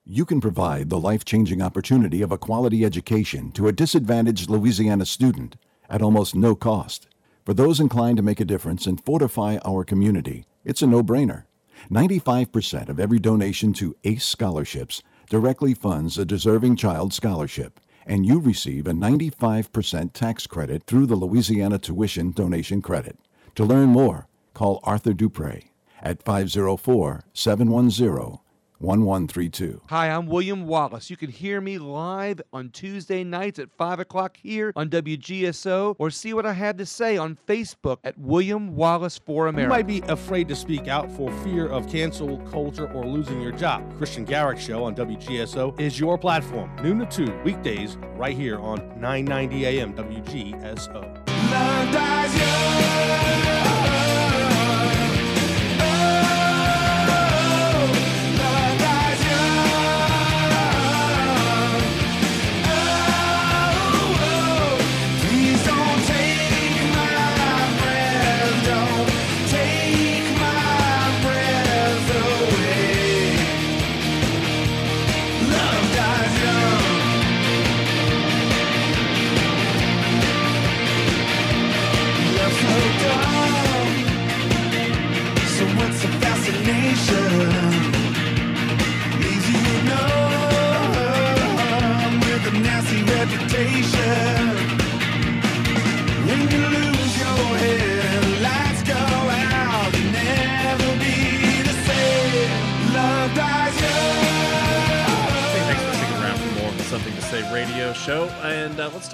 You 0.05 0.25
can 0.25 0.39
provide 0.39 0.89
the 0.89 0.99
life 0.99 1.25
changing 1.25 1.61
opportunity 1.61 2.21
of 2.21 2.31
a 2.31 2.37
quality 2.37 2.85
education 2.85 3.51
to 3.53 3.67
a 3.67 3.71
disadvantaged 3.71 4.49
Louisiana 4.49 5.05
student 5.05 5.55
at 5.89 6.01
almost 6.01 6.35
no 6.35 6.55
cost. 6.55 7.07
For 7.45 7.53
those 7.53 7.79
inclined 7.79 8.17
to 8.17 8.23
make 8.23 8.39
a 8.39 8.45
difference 8.45 8.87
and 8.87 9.03
fortify 9.03 9.57
our 9.65 9.83
community, 9.83 10.45
it's 10.65 10.81
a 10.81 10.87
no 10.87 11.03
brainer. 11.03 11.45
95% 11.91 12.89
of 12.89 12.99
every 12.99 13.19
donation 13.19 13.71
to 13.73 13.95
ACE 14.03 14.25
scholarships 14.25 15.03
directly 15.29 15.73
funds 15.73 16.17
a 16.17 16.25
deserving 16.25 16.75
child 16.75 17.13
scholarship, 17.13 17.79
and 18.05 18.25
you 18.25 18.39
receive 18.39 18.87
a 18.87 18.91
95% 18.91 20.13
tax 20.13 20.47
credit 20.47 20.83
through 20.85 21.05
the 21.05 21.15
Louisiana 21.15 21.77
Tuition 21.77 22.31
Donation 22.31 22.81
Credit. 22.81 23.17
To 23.55 23.63
learn 23.63 23.89
more, 23.89 24.27
call 24.53 24.79
Arthur 24.83 25.13
Dupre 25.13 25.61
at 26.01 26.23
504 26.23 27.23
710 27.33 28.39
1132. 28.79 29.81
Hi, 29.89 30.09
I'm 30.09 30.27
William 30.27 30.67
Wallace. 30.67 31.09
You 31.09 31.17
can 31.17 31.29
hear 31.29 31.61
me 31.61 31.77
live 31.77 32.41
on 32.51 32.69
Tuesday 32.69 33.23
nights 33.23 33.59
at 33.59 33.69
5 33.77 33.99
o'clock 33.99 34.37
here 34.37 34.73
on 34.75 34.89
WGSO 34.89 35.95
or 35.97 36.09
see 36.09 36.33
what 36.33 36.45
I 36.45 36.53
have 36.53 36.77
to 36.77 36.85
say 36.85 37.17
on 37.17 37.37
Facebook 37.47 37.97
at 38.03 38.17
William 38.17 38.75
Wallace 38.75 39.17
for 39.17 39.47
America. 39.47 39.63
You 39.63 39.69
might 39.69 39.87
be 39.87 40.01
afraid 40.11 40.47
to 40.49 40.55
speak 40.55 40.87
out 40.87 41.11
for 41.11 41.31
fear 41.43 41.67
of 41.67 41.87
cancel 41.89 42.37
culture 42.39 42.91
or 42.91 43.05
losing 43.05 43.41
your 43.41 43.51
job. 43.51 43.97
Christian 43.97 44.25
Garrick 44.25 44.59
Show 44.59 44.83
on 44.83 44.95
WGSO 44.95 45.79
is 45.79 45.99
your 45.99 46.17
platform. 46.17 46.69
Noon 46.81 46.99
to 46.99 47.05
2, 47.05 47.41
weekdays, 47.43 47.97
right 48.15 48.35
here 48.35 48.59
on 48.59 48.79
990 48.99 49.65
AM 49.65 49.93
WGSO. 49.93 51.25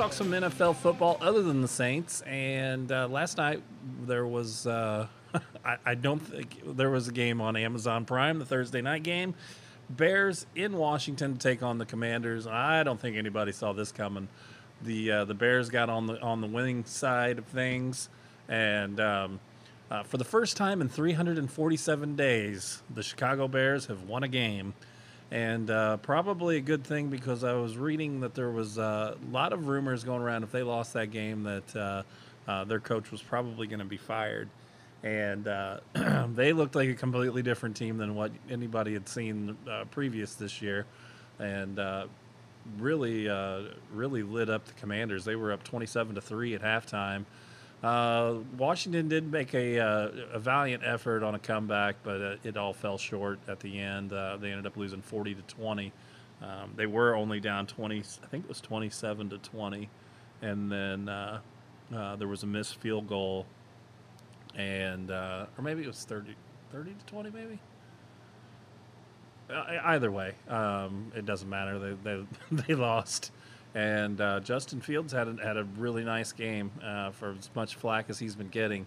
Talk 0.01 0.13
some 0.13 0.31
NFL 0.31 0.75
football 0.77 1.15
other 1.21 1.43
than 1.43 1.61
the 1.61 1.67
Saints. 1.67 2.21
And 2.21 2.91
uh, 2.91 3.07
last 3.07 3.37
night 3.37 3.61
there 4.07 4.25
was, 4.25 4.65
uh, 4.65 5.05
I, 5.63 5.77
I 5.85 5.93
don't 5.93 6.17
think 6.17 6.59
there 6.65 6.89
was 6.89 7.07
a 7.07 7.11
game 7.11 7.39
on 7.39 7.55
Amazon 7.55 8.05
Prime, 8.05 8.39
the 8.39 8.45
Thursday 8.45 8.81
night 8.81 9.03
game. 9.03 9.35
Bears 9.91 10.47
in 10.55 10.73
Washington 10.73 11.33
to 11.33 11.39
take 11.39 11.61
on 11.61 11.77
the 11.77 11.85
Commanders. 11.85 12.47
I 12.47 12.81
don't 12.81 12.99
think 12.99 13.15
anybody 13.15 13.51
saw 13.51 13.73
this 13.73 13.91
coming. 13.91 14.27
The 14.81 15.11
uh, 15.11 15.25
the 15.25 15.35
Bears 15.35 15.69
got 15.69 15.87
on 15.87 16.07
the 16.07 16.19
on 16.19 16.41
the 16.41 16.47
winning 16.47 16.83
side 16.85 17.37
of 17.37 17.45
things, 17.45 18.09
and 18.49 18.99
um, 18.99 19.39
uh, 19.91 20.01
for 20.01 20.17
the 20.17 20.23
first 20.23 20.57
time 20.57 20.81
in 20.81 20.89
347 20.89 22.15
days, 22.15 22.81
the 22.91 23.03
Chicago 23.03 23.47
Bears 23.47 23.85
have 23.85 24.01
won 24.05 24.23
a 24.23 24.27
game 24.27 24.73
and 25.31 25.71
uh, 25.71 25.95
probably 25.97 26.57
a 26.57 26.61
good 26.61 26.83
thing 26.83 27.07
because 27.07 27.45
I 27.45 27.53
was 27.53 27.77
reading 27.77 28.19
that 28.19 28.35
there 28.35 28.51
was 28.51 28.77
a 28.77 29.15
lot 29.31 29.53
of 29.53 29.67
rumors 29.67 30.03
going 30.03 30.21
around 30.21 30.43
if 30.43 30.51
they 30.51 30.61
lost 30.61 30.93
that 30.93 31.09
game 31.09 31.43
that 31.43 31.75
uh, 31.75 32.03
uh, 32.47 32.65
their 32.65 32.81
coach 32.81 33.11
was 33.11 33.21
probably 33.21 33.65
going 33.65 33.79
to 33.79 33.85
be 33.85 33.97
fired, 33.97 34.49
and 35.03 35.47
uh, 35.47 35.79
they 36.35 36.51
looked 36.51 36.75
like 36.75 36.89
a 36.89 36.93
completely 36.95 37.41
different 37.41 37.77
team 37.77 37.97
than 37.97 38.13
what 38.13 38.31
anybody 38.49 38.91
had 38.91 39.07
seen 39.07 39.57
uh, 39.69 39.85
previous 39.89 40.35
this 40.35 40.61
year, 40.61 40.85
and 41.39 41.79
uh, 41.79 42.07
really 42.77 43.29
really 43.93 44.23
lit 44.23 44.49
up 44.49 44.65
the 44.65 44.73
Commanders. 44.73 45.23
They 45.23 45.37
were 45.37 45.53
up 45.53 45.63
twenty 45.63 45.85
seven 45.85 46.13
to 46.15 46.21
three 46.21 46.55
at 46.55 46.61
halftime. 46.61 47.23
Uh, 47.83 48.35
Washington 48.57 49.07
did 49.07 49.31
make 49.31 49.55
a, 49.55 49.79
uh, 49.79 50.09
a 50.33 50.39
valiant 50.39 50.83
effort 50.85 51.23
on 51.23 51.33
a 51.33 51.39
comeback, 51.39 51.95
but 52.03 52.21
uh, 52.21 52.35
it 52.43 52.55
all 52.55 52.73
fell 52.73 52.97
short 52.97 53.39
at 53.47 53.59
the 53.59 53.79
end. 53.79 54.13
Uh, 54.13 54.37
they 54.37 54.49
ended 54.51 54.67
up 54.67 54.77
losing 54.77 55.01
40 55.01 55.35
to 55.35 55.41
20. 55.41 55.91
Um, 56.43 56.73
they 56.75 56.85
were 56.85 57.15
only 57.15 57.39
down 57.39 57.65
20, 57.65 57.99
I 57.99 58.27
think 58.27 58.43
it 58.43 58.49
was 58.49 58.61
27 58.61 59.29
to 59.31 59.37
20. 59.39 59.89
And 60.43 60.71
then 60.71 61.09
uh, 61.09 61.39
uh, 61.95 62.15
there 62.17 62.27
was 62.27 62.43
a 62.43 62.47
missed 62.47 62.75
field 62.75 63.07
goal, 63.07 63.45
and 64.55 65.09
or 65.11 65.47
maybe 65.61 65.83
it 65.83 65.87
was 65.87 66.03
30, 66.03 66.35
30 66.71 66.91
to 66.93 67.05
20, 67.05 67.29
maybe. 67.31 67.59
Either 69.83 70.11
way, 70.11 70.33
um, 70.47 71.11
it 71.15 71.25
doesn't 71.25 71.49
matter. 71.49 71.77
They 71.77 71.93
they, 72.03 72.25
they 72.67 72.73
lost, 72.73 73.31
and 73.73 74.19
uh, 74.19 74.39
Justin 74.41 74.81
Fields 74.81 75.13
had 75.13 75.27
a, 75.27 75.35
had 75.43 75.57
a 75.57 75.63
really 75.77 76.03
nice 76.03 76.31
game 76.31 76.71
uh, 76.83 77.11
for 77.11 77.31
as 77.31 77.49
much 77.55 77.75
flack 77.75 78.09
as 78.09 78.19
he's 78.19 78.35
been 78.35 78.49
getting. 78.49 78.85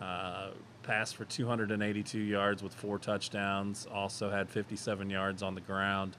Uh, 0.00 0.48
passed 0.82 1.16
for 1.16 1.24
282 1.24 2.18
yards 2.18 2.62
with 2.62 2.72
four 2.74 2.98
touchdowns. 2.98 3.86
Also 3.92 4.30
had 4.30 4.48
57 4.48 5.10
yards 5.10 5.42
on 5.42 5.54
the 5.54 5.60
ground, 5.60 6.16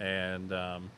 and 0.00 0.52
um, 0.52 0.90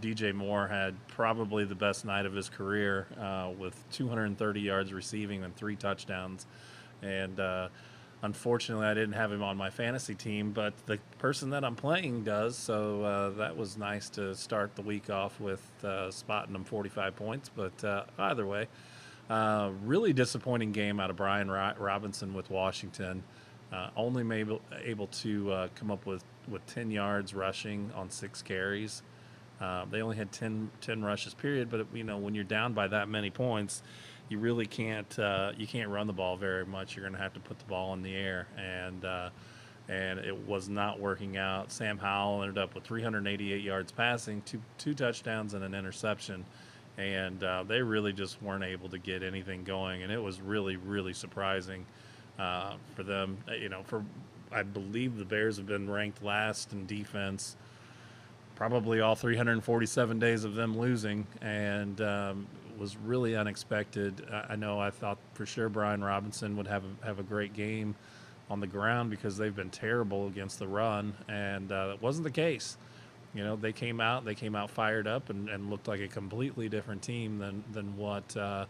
DJ 0.00 0.34
Moore 0.34 0.66
had 0.66 0.94
probably 1.08 1.64
the 1.64 1.74
best 1.74 2.04
night 2.04 2.26
of 2.26 2.32
his 2.32 2.48
career 2.48 3.06
uh, 3.20 3.50
with 3.56 3.76
230 3.92 4.60
yards 4.60 4.92
receiving 4.92 5.44
and 5.44 5.54
three 5.54 5.76
touchdowns. 5.76 6.46
And 7.02 7.38
uh, 7.38 7.68
unfortunately, 8.24 8.86
I 8.86 8.94
didn't 8.94 9.12
have 9.12 9.30
him 9.30 9.42
on 9.42 9.56
my 9.58 9.68
fantasy 9.68 10.14
team, 10.14 10.52
but 10.52 10.72
the 10.86 10.98
person 11.18 11.50
that 11.50 11.62
I'm 11.62 11.76
playing 11.76 12.24
does. 12.24 12.56
So 12.56 13.02
uh, 13.02 13.30
that 13.30 13.56
was 13.56 13.76
nice 13.76 14.08
to 14.10 14.34
start 14.34 14.74
the 14.76 14.82
week 14.82 15.10
off 15.10 15.38
with 15.38 15.62
uh, 15.84 16.10
spotting 16.10 16.54
him 16.54 16.64
45 16.64 17.14
points. 17.16 17.50
But 17.54 17.84
uh, 17.84 18.04
either 18.18 18.46
way, 18.46 18.68
uh, 19.28 19.70
really 19.84 20.14
disappointing 20.14 20.72
game 20.72 21.00
out 21.00 21.10
of 21.10 21.16
Brian 21.16 21.50
Ro- 21.50 21.74
Robinson 21.78 22.32
with 22.32 22.50
Washington. 22.50 23.22
Uh, 23.70 23.90
only 23.96 24.22
able, 24.38 24.62
able 24.82 25.08
to 25.08 25.52
uh, 25.52 25.68
come 25.74 25.90
up 25.90 26.06
with, 26.06 26.24
with 26.48 26.64
10 26.66 26.90
yards 26.90 27.34
rushing 27.34 27.90
on 27.94 28.08
six 28.08 28.40
carries. 28.40 29.02
They 29.90 30.02
only 30.02 30.16
had 30.16 30.30
10, 30.32 30.70
10 30.80 31.04
rushes, 31.04 31.34
period. 31.34 31.70
But 31.70 31.86
you 31.92 32.04
know, 32.04 32.16
when 32.18 32.34
you're 32.34 32.44
down 32.44 32.72
by 32.72 32.88
that 32.88 33.08
many 33.08 33.30
points, 33.30 33.82
you 34.28 34.38
really 34.38 34.66
can't 34.66 35.18
uh, 35.18 35.52
you 35.56 35.66
can't 35.66 35.90
run 35.90 36.06
the 36.06 36.12
ball 36.12 36.36
very 36.36 36.64
much. 36.64 36.96
You're 36.96 37.04
going 37.04 37.16
to 37.16 37.22
have 37.22 37.34
to 37.34 37.40
put 37.40 37.58
the 37.58 37.64
ball 37.66 37.92
in 37.94 38.02
the 38.02 38.14
air, 38.14 38.46
and 38.56 39.04
uh, 39.04 39.30
and 39.88 40.18
it 40.18 40.36
was 40.46 40.68
not 40.68 40.98
working 40.98 41.36
out. 41.36 41.70
Sam 41.70 41.98
Howell 41.98 42.42
ended 42.42 42.58
up 42.58 42.74
with 42.74 42.84
388 42.84 43.62
yards 43.62 43.92
passing, 43.92 44.42
two 44.42 44.60
two 44.78 44.94
touchdowns, 44.94 45.54
and 45.54 45.62
an 45.62 45.74
interception, 45.74 46.44
and 46.96 47.42
uh, 47.44 47.64
they 47.64 47.82
really 47.82 48.12
just 48.12 48.42
weren't 48.42 48.64
able 48.64 48.88
to 48.88 48.98
get 48.98 49.22
anything 49.22 49.64
going. 49.64 50.02
And 50.02 50.10
it 50.10 50.22
was 50.22 50.40
really 50.40 50.76
really 50.76 51.12
surprising 51.12 51.84
uh, 52.38 52.74
for 52.94 53.02
them. 53.02 53.38
Uh, 53.48 53.54
You 53.54 53.68
know, 53.68 53.82
for 53.84 54.04
I 54.50 54.62
believe 54.62 55.16
the 55.16 55.24
Bears 55.24 55.56
have 55.58 55.66
been 55.66 55.90
ranked 55.90 56.22
last 56.22 56.72
in 56.72 56.86
defense 56.86 57.56
probably 58.54 59.00
all 59.00 59.16
347 59.16 60.18
days 60.18 60.44
of 60.44 60.54
them 60.54 60.78
losing, 60.78 61.26
and 61.40 62.00
um, 62.00 62.46
was 62.78 62.96
really 62.96 63.36
unexpected. 63.36 64.26
I, 64.30 64.56
know 64.56 64.80
I 64.80 64.90
thought 64.90 65.18
for 65.34 65.46
sure 65.46 65.68
Brian 65.68 66.02
Robinson 66.02 66.56
would 66.56 66.66
have 66.66 66.84
a, 66.84 67.06
have 67.06 67.18
a 67.18 67.22
great 67.22 67.54
game 67.54 67.94
on 68.50 68.60
the 68.60 68.66
ground 68.66 69.10
because 69.10 69.36
they've 69.36 69.54
been 69.54 69.70
terrible 69.70 70.26
against 70.26 70.58
the 70.58 70.68
run, 70.68 71.14
and 71.28 71.70
uh, 71.70 71.88
that 71.88 72.02
wasn't 72.02 72.24
the 72.24 72.30
case. 72.30 72.76
You 73.34 73.42
know, 73.42 73.56
they 73.56 73.72
came 73.72 74.00
out, 74.00 74.24
they 74.24 74.34
came 74.34 74.54
out 74.54 74.70
fired 74.70 75.06
up, 75.06 75.30
and, 75.30 75.48
and 75.48 75.70
looked 75.70 75.88
like 75.88 76.00
a 76.00 76.08
completely 76.08 76.68
different 76.68 77.02
team 77.02 77.38
than 77.38 77.64
than 77.72 77.96
what. 77.96 78.36
Uh, 78.36 78.66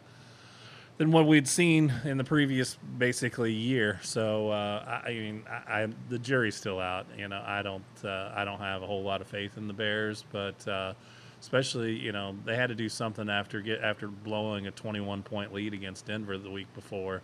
than 0.96 1.10
what 1.10 1.26
we'd 1.26 1.48
seen 1.48 1.92
in 2.04 2.18
the 2.18 2.24
previous 2.24 2.78
basically 2.98 3.52
year. 3.52 3.98
So 4.02 4.50
uh, 4.50 5.00
I, 5.04 5.08
I 5.08 5.14
mean, 5.14 5.42
I, 5.48 5.82
I, 5.82 5.88
the 6.08 6.18
jury's 6.18 6.54
still 6.54 6.78
out. 6.78 7.06
You 7.18 7.28
know, 7.28 7.42
I 7.44 7.62
don't 7.62 7.82
uh, 8.04 8.30
I 8.34 8.44
don't 8.44 8.60
have 8.60 8.82
a 8.82 8.86
whole 8.86 9.02
lot 9.02 9.20
of 9.20 9.26
faith 9.26 9.56
in 9.56 9.66
the 9.66 9.74
Bears, 9.74 10.24
but 10.30 10.66
uh, 10.68 10.94
especially 11.44 11.92
you 11.92 12.10
know 12.10 12.34
they 12.46 12.56
had 12.56 12.68
to 12.70 12.74
do 12.74 12.88
something 12.88 13.28
after 13.28 13.60
get 13.60 13.82
after 13.82 14.08
blowing 14.08 14.66
a 14.66 14.70
21 14.70 15.22
point 15.22 15.52
lead 15.52 15.74
against 15.74 16.06
Denver 16.06 16.38
the 16.38 16.50
week 16.50 16.72
before, 16.74 17.20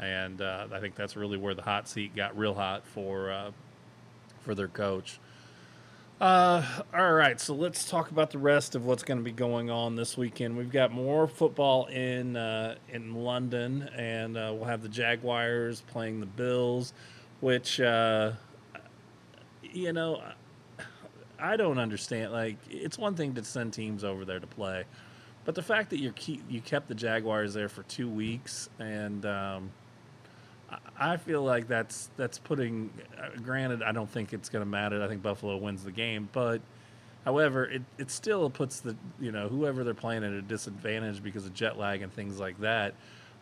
and 0.00 0.42
uh, 0.42 0.66
I 0.72 0.80
think 0.80 0.96
that's 0.96 1.14
really 1.14 1.38
where 1.38 1.54
the 1.54 1.62
hot 1.62 1.88
seat 1.88 2.16
got 2.16 2.36
real 2.36 2.54
hot 2.54 2.84
for 2.84 3.30
uh, 3.30 3.52
for 4.40 4.56
their 4.56 4.66
coach. 4.66 5.20
Uh, 6.20 6.82
all 6.92 7.12
right, 7.12 7.40
so 7.40 7.54
let's 7.54 7.88
talk 7.88 8.10
about 8.10 8.32
the 8.32 8.38
rest 8.38 8.74
of 8.74 8.84
what's 8.84 9.04
going 9.04 9.18
to 9.18 9.24
be 9.24 9.30
going 9.30 9.70
on 9.70 9.94
this 9.94 10.18
weekend. 10.18 10.56
We've 10.56 10.72
got 10.72 10.90
more 10.90 11.28
football 11.28 11.86
in 11.86 12.36
uh, 12.36 12.74
in 12.88 13.14
London, 13.14 13.88
and 13.96 14.36
uh, 14.36 14.52
we'll 14.52 14.64
have 14.64 14.82
the 14.82 14.88
Jaguars 14.88 15.82
playing 15.82 16.18
the 16.18 16.26
Bills, 16.26 16.92
which 17.38 17.80
uh, 17.80 18.32
you 19.62 19.92
know 19.92 20.20
I 21.40 21.56
don't 21.56 21.78
understand. 21.78 22.32
Like, 22.32 22.56
it's 22.70 22.98
one 22.98 23.14
thing 23.14 23.34
to 23.34 23.44
send 23.44 23.72
teams 23.72 24.04
over 24.04 24.24
there 24.24 24.40
to 24.40 24.46
play, 24.46 24.84
but 25.44 25.54
the 25.54 25.62
fact 25.62 25.90
that 25.90 25.98
you 25.98 26.12
keep 26.12 26.42
you 26.48 26.60
kept 26.60 26.88
the 26.88 26.94
Jaguars 26.94 27.54
there 27.54 27.68
for 27.68 27.82
two 27.84 28.08
weeks, 28.08 28.68
and 28.78 29.24
um, 29.24 29.70
I 30.98 31.16
feel 31.16 31.42
like 31.42 31.66
that's 31.66 32.10
that's 32.16 32.38
putting. 32.38 32.90
Uh, 33.18 33.40
granted, 33.42 33.82
I 33.82 33.92
don't 33.92 34.08
think 34.08 34.32
it's 34.32 34.48
going 34.48 34.64
to 34.64 34.70
matter. 34.70 35.02
I 35.02 35.08
think 35.08 35.22
Buffalo 35.22 35.56
wins 35.56 35.84
the 35.84 35.92
game, 35.92 36.28
but 36.32 36.60
however, 37.24 37.64
it, 37.64 37.82
it 37.98 38.10
still 38.10 38.50
puts 38.50 38.80
the 38.80 38.96
you 39.18 39.32
know 39.32 39.48
whoever 39.48 39.82
they're 39.82 39.94
playing 39.94 40.24
at 40.24 40.32
a 40.32 40.42
disadvantage 40.42 41.22
because 41.22 41.46
of 41.46 41.54
jet 41.54 41.78
lag 41.78 42.02
and 42.02 42.12
things 42.12 42.38
like 42.38 42.60
that. 42.60 42.94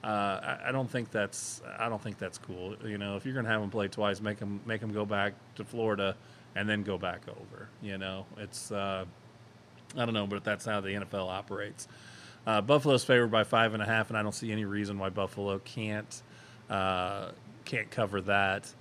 Uh, 0.04 0.06
I, 0.06 0.58
I 0.68 0.72
don't 0.72 0.88
think 0.88 1.10
that's 1.10 1.60
I 1.78 1.88
don't 1.88 2.00
think 2.00 2.18
that's 2.18 2.38
cool. 2.38 2.76
You 2.84 2.98
know, 2.98 3.16
if 3.16 3.24
you're 3.24 3.34
going 3.34 3.46
to 3.46 3.50
have 3.50 3.60
them 3.60 3.70
play 3.70 3.88
twice, 3.88 4.20
make 4.20 4.38
them 4.38 4.60
make 4.64 4.80
them 4.80 4.92
go 4.92 5.04
back 5.04 5.34
to 5.56 5.64
Florida 5.64 6.16
and 6.54 6.68
then 6.68 6.82
go 6.82 6.98
back 6.98 7.22
over. 7.28 7.68
You 7.82 7.98
know, 7.98 8.26
it's 8.36 8.72
uh, 8.72 9.04
I 9.96 10.04
don't 10.04 10.14
know, 10.14 10.26
but 10.26 10.44
that's 10.44 10.64
how 10.64 10.80
the 10.80 10.90
NFL 10.90 11.28
operates. 11.28 11.88
Uh, 12.46 12.60
Buffalo's 12.60 13.04
favored 13.04 13.30
by 13.30 13.44
five 13.44 13.74
and 13.74 13.82
a 13.82 13.86
half, 13.86 14.08
and 14.08 14.18
I 14.18 14.22
don't 14.22 14.34
see 14.34 14.52
any 14.52 14.64
reason 14.64 14.98
why 14.98 15.10
Buffalo 15.10 15.58
can't 15.60 16.22
uh, 16.70 17.30
can't 17.64 17.90
cover 17.90 18.20
that. 18.22 18.72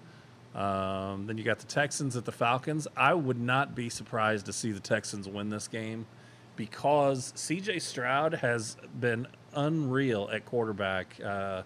Um, 0.55 1.27
then 1.27 1.37
you 1.37 1.43
got 1.43 1.59
the 1.59 1.67
Texans 1.67 2.15
at 2.15 2.25
the 2.25 2.31
Falcons. 2.31 2.87
I 2.95 3.13
would 3.13 3.39
not 3.39 3.75
be 3.75 3.89
surprised 3.89 4.45
to 4.47 4.53
see 4.53 4.71
the 4.71 4.79
Texans 4.79 5.27
win 5.27 5.49
this 5.49 5.67
game 5.67 6.07
because 6.55 7.31
C.J. 7.35 7.79
Stroud 7.79 8.33
has 8.33 8.77
been 8.99 9.27
unreal 9.53 10.29
at 10.31 10.45
quarterback 10.45 11.15
uh, 11.23 11.63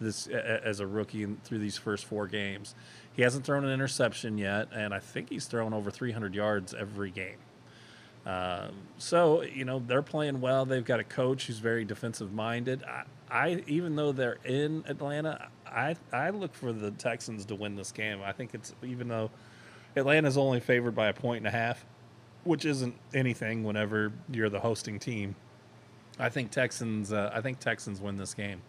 this 0.00 0.26
as 0.26 0.80
a 0.80 0.86
rookie 0.86 1.26
through 1.44 1.58
these 1.58 1.76
first 1.76 2.04
four 2.04 2.26
games. 2.26 2.74
He 3.16 3.22
hasn't 3.22 3.46
thrown 3.46 3.64
an 3.64 3.72
interception 3.72 4.36
yet, 4.36 4.68
and 4.72 4.92
I 4.92 4.98
think 4.98 5.30
he's 5.30 5.46
thrown 5.46 5.72
over 5.72 5.90
300 5.90 6.34
yards 6.34 6.74
every 6.74 7.10
game. 7.10 7.38
Um, 8.26 8.72
so 8.98 9.42
you 9.42 9.64
know 9.64 9.78
they're 9.78 10.02
playing 10.02 10.40
well. 10.40 10.66
They've 10.66 10.84
got 10.84 11.00
a 11.00 11.04
coach 11.04 11.46
who's 11.46 11.58
very 11.58 11.84
defensive 11.84 12.32
minded. 12.32 12.82
I, 12.84 13.04
I, 13.30 13.64
even 13.66 13.96
though 13.96 14.12
they're 14.12 14.38
in 14.44 14.84
Atlanta, 14.86 15.48
I 15.64 15.96
I 16.12 16.30
look 16.30 16.54
for 16.54 16.72
the 16.72 16.90
Texans 16.90 17.44
to 17.46 17.54
win 17.54 17.76
this 17.76 17.92
game. 17.92 18.20
I 18.24 18.32
think 18.32 18.52
it's 18.52 18.74
even 18.82 19.08
though 19.08 19.30
Atlanta's 19.96 20.36
only 20.36 20.60
favored 20.60 20.94
by 20.94 21.06
a 21.06 21.12
point 21.12 21.38
and 21.38 21.46
a 21.46 21.52
half, 21.52 21.86
which 22.42 22.64
isn't 22.64 22.96
anything 23.14 23.62
whenever 23.62 24.12
you're 24.30 24.50
the 24.50 24.60
hosting 24.60 24.98
team. 24.98 25.36
I 26.18 26.28
think 26.28 26.50
Texans. 26.50 27.12
Uh, 27.12 27.30
I 27.32 27.40
think 27.40 27.60
Texans 27.60 28.00
win 28.00 28.16
this 28.16 28.34
game. 28.34 28.60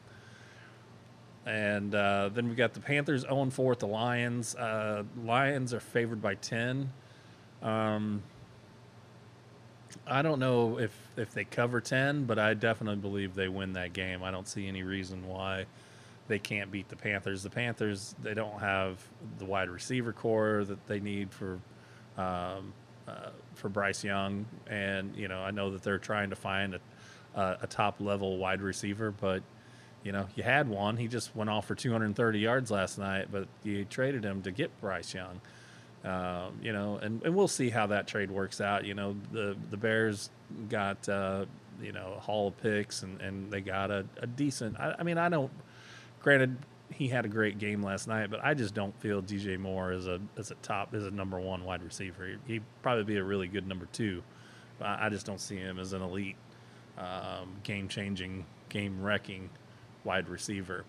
And 1.48 1.96
uh, 1.96 2.30
then 2.34 2.50
we 2.50 2.56
got 2.56 2.74
the 2.74 2.82
Panthers 2.82 3.22
0 3.22 3.50
4 3.50 3.72
at 3.72 3.80
the 3.80 3.88
Lions. 3.88 4.54
Uh, 4.54 5.04
Lions 5.24 5.74
are 5.74 5.80
favored 5.80 6.22
by 6.22 6.36
10. 6.36 6.92
Um, 7.62 8.22
I 10.06 10.22
don't 10.22 10.40
know 10.40 10.78
if 10.78 10.92
if 11.16 11.34
they 11.34 11.46
cover 11.46 11.80
10, 11.80 12.26
but 12.26 12.38
I 12.38 12.54
definitely 12.54 13.00
believe 13.00 13.34
they 13.34 13.48
win 13.48 13.74
that 13.74 13.94
game. 13.94 14.24
I 14.24 14.32
don't 14.32 14.48
see 14.48 14.68
any 14.68 14.84
reason 14.84 15.26
why 15.26 15.66
they 16.28 16.38
can't 16.38 16.70
beat 16.70 16.90
the 16.90 16.98
Panthers. 16.98 17.44
The 17.44 17.50
Panthers 17.50 18.14
they 18.22 18.34
don't 18.34 18.60
have 18.60 19.02
the 19.38 19.46
wide 19.46 19.70
receiver 19.70 20.12
corps 20.12 20.66
that 20.66 20.86
they 20.88 21.00
need 21.00 21.32
for 21.32 21.60
um, 22.18 22.74
uh, 23.08 23.30
for 23.56 23.70
Bryce 23.70 24.04
Young, 24.04 24.46
and 24.68 25.16
you 25.16 25.30
know 25.30 25.40
I 25.40 25.52
know 25.52 25.72
that 25.72 25.82
they're 25.82 25.98
trying 25.98 26.30
to 26.32 26.36
find 26.36 26.76
a, 26.76 26.80
a, 27.36 27.60
a 27.62 27.68
top 27.68 28.02
level 28.02 28.38
wide 28.38 28.62
receiver, 28.62 29.12
but 29.12 29.44
you 30.04 30.12
know 30.12 30.28
you 30.36 30.44
had 30.44 30.70
one. 30.70 30.98
He 30.98 31.08
just 31.08 31.36
went 31.36 31.50
off 31.50 31.66
for 31.66 31.76
230 31.76 32.40
yards 32.40 32.72
last 32.72 32.98
night, 32.98 33.28
but 33.32 33.48
you 33.64 33.86
traded 33.86 34.24
him 34.24 34.42
to 34.44 34.52
get 34.52 34.80
Bryce 34.80 35.14
Young. 35.14 35.42
Um, 36.04 36.60
you 36.62 36.72
know, 36.72 36.98
and, 37.02 37.22
and 37.24 37.36
we'll 37.36 37.48
see 37.48 37.70
how 37.70 37.88
that 37.88 38.08
trade 38.08 38.32
works 38.32 38.62
out. 38.62 38.86
You 38.86 38.94
know, 38.94 39.16
the 39.32 39.58
the 39.70 39.78
Bears 39.78 40.30
got 40.70 41.08
uh, 41.10 41.46
you 41.82 41.92
know 41.92 42.14
a 42.18 42.20
haul 42.20 42.48
of 42.48 42.58
picks 42.62 43.04
and, 43.04 43.20
and 43.22 43.52
they 43.52 43.62
got 43.62 43.92
a, 43.92 44.06
a 44.22 44.28
decent. 44.28 44.80
I, 44.80 44.96
I, 45.00 45.04
mean, 45.04 45.18
I 45.18 45.30
don't. 45.30 45.52
Granted, 46.22 46.58
he 46.94 47.08
had 47.08 47.26
a 47.26 47.28
great 47.28 47.58
game 47.58 47.84
last 47.84 48.08
night, 48.08 48.30
but 48.30 48.40
I 48.44 48.54
just 48.54 48.74
don't 48.74 48.98
feel 49.02 49.22
DJ 49.22 49.60
Moore 49.60 49.92
is 49.92 50.08
a 50.08 50.20
as 50.38 50.52
a 50.52 50.56
top 50.56 50.94
is 50.94 51.06
a 51.06 51.12
number 51.12 51.40
one 51.40 51.66
wide 51.66 51.84
receiver. 51.84 52.38
He, 52.46 52.54
would 52.54 52.64
probably 52.82 53.04
be 53.04 53.18
a 53.18 53.24
really 53.24 53.48
good 53.48 53.68
number 53.68 53.88
two. 53.92 54.24
But 54.80 54.86
I, 54.86 55.08
I 55.08 55.10
just 55.10 55.26
don't 55.26 55.42
see 55.42 55.58
him 55.58 55.80
as 55.80 55.94
an 55.94 56.02
elite, 56.02 56.38
um, 56.98 57.56
game 57.64 57.88
changing, 57.88 58.46
game 58.70 59.02
wrecking 59.02 59.50
wide 60.08 60.30
receiver. 60.30 60.86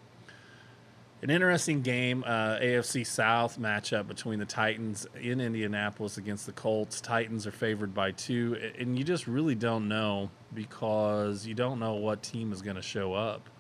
An 1.20 1.30
interesting 1.30 1.82
game, 1.82 2.22
uh, 2.24 2.58
AFC 2.58 3.04
South 3.04 3.58
matchup 3.58 4.06
between 4.06 4.38
the 4.38 4.44
Titans 4.44 5.04
in 5.20 5.40
Indianapolis 5.40 6.16
against 6.16 6.46
the 6.46 6.52
Colts. 6.52 7.00
Titans 7.00 7.44
are 7.44 7.50
favored 7.50 7.92
by 7.92 8.12
two, 8.12 8.56
and 8.78 8.96
you 8.96 9.02
just 9.02 9.26
really 9.26 9.56
don't 9.56 9.88
know 9.88 10.30
because 10.54 11.44
you 11.44 11.54
don't 11.54 11.80
know 11.80 11.94
what 11.94 12.22
team 12.22 12.52
is 12.52 12.62
going 12.62 12.76
to 12.76 12.82
show 12.82 13.14
up. 13.14 13.50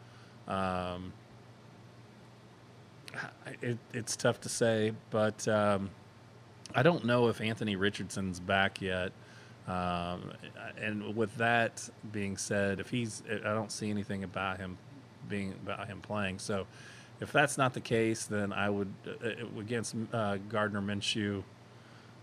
Um, 0.46 1.12
it, 3.60 3.78
it's 3.92 4.14
tough 4.14 4.40
to 4.42 4.48
say, 4.48 4.92
but 5.10 5.48
um, 5.48 5.90
I 6.76 6.84
don't 6.84 7.04
know 7.04 7.26
if 7.26 7.40
Anthony 7.40 7.74
Richardson's 7.74 8.38
back 8.38 8.80
yet. 8.80 9.10
Um, 9.66 10.32
and 10.80 11.16
with 11.16 11.36
that 11.38 11.90
being 12.12 12.36
said, 12.36 12.78
if 12.78 12.88
he's, 12.88 13.24
I 13.28 13.52
don't 13.52 13.72
see 13.72 13.90
anything 13.90 14.22
about 14.22 14.58
him 14.58 14.78
being 15.28 15.52
about 15.64 15.86
him 15.86 16.00
playing. 16.00 16.38
So 16.38 16.66
if 17.20 17.32
that's 17.32 17.58
not 17.58 17.74
the 17.74 17.80
case, 17.80 18.24
then 18.24 18.52
I 18.52 18.70
would 18.70 18.92
uh, 19.06 19.28
uh 19.28 19.60
against 19.60 19.94
uh, 20.12 20.38
Gardner 20.48 20.80
Minshew. 20.80 21.42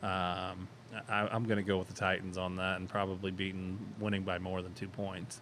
Um, 0.03 0.67
I, 1.09 1.27
am 1.35 1.45
going 1.45 1.57
to 1.57 1.63
go 1.63 1.77
with 1.77 1.87
the 1.87 1.93
Titans 1.93 2.37
on 2.37 2.55
that 2.57 2.77
and 2.77 2.87
probably 2.87 3.31
beating 3.31 3.77
winning 3.99 4.23
by 4.23 4.39
more 4.39 4.61
than 4.61 4.73
two 4.73 4.87
points. 4.87 5.41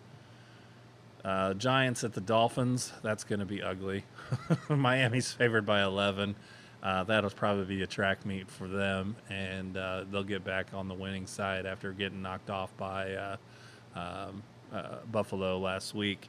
Uh, 1.24 1.54
Giants 1.54 2.04
at 2.04 2.14
the 2.14 2.22
Dolphins. 2.22 2.92
That's 3.02 3.24
going 3.24 3.40
to 3.40 3.46
be 3.46 3.62
ugly. 3.62 4.04
Miami's 4.70 5.32
favored 5.32 5.66
by 5.66 5.84
11. 5.84 6.36
Uh, 6.82 7.04
that'll 7.06 7.30
probably 7.30 7.64
be 7.64 7.82
a 7.82 7.88
track 7.88 8.26
meet 8.26 8.50
for 8.52 8.68
them, 8.68 9.16
and 9.30 9.78
uh, 9.78 10.04
they'll 10.12 10.22
get 10.22 10.44
back 10.44 10.68
on 10.74 10.90
the 10.90 10.94
winning 10.94 11.26
side 11.26 11.66
after 11.66 11.94
getting 11.94 12.22
knocked 12.22 12.50
off 12.50 12.76
by 12.76 13.14
uh, 13.14 13.38
um, 13.96 14.44
uh, 14.74 14.98
Buffalo 15.10 15.58
last 15.60 15.96
week. 15.96 16.28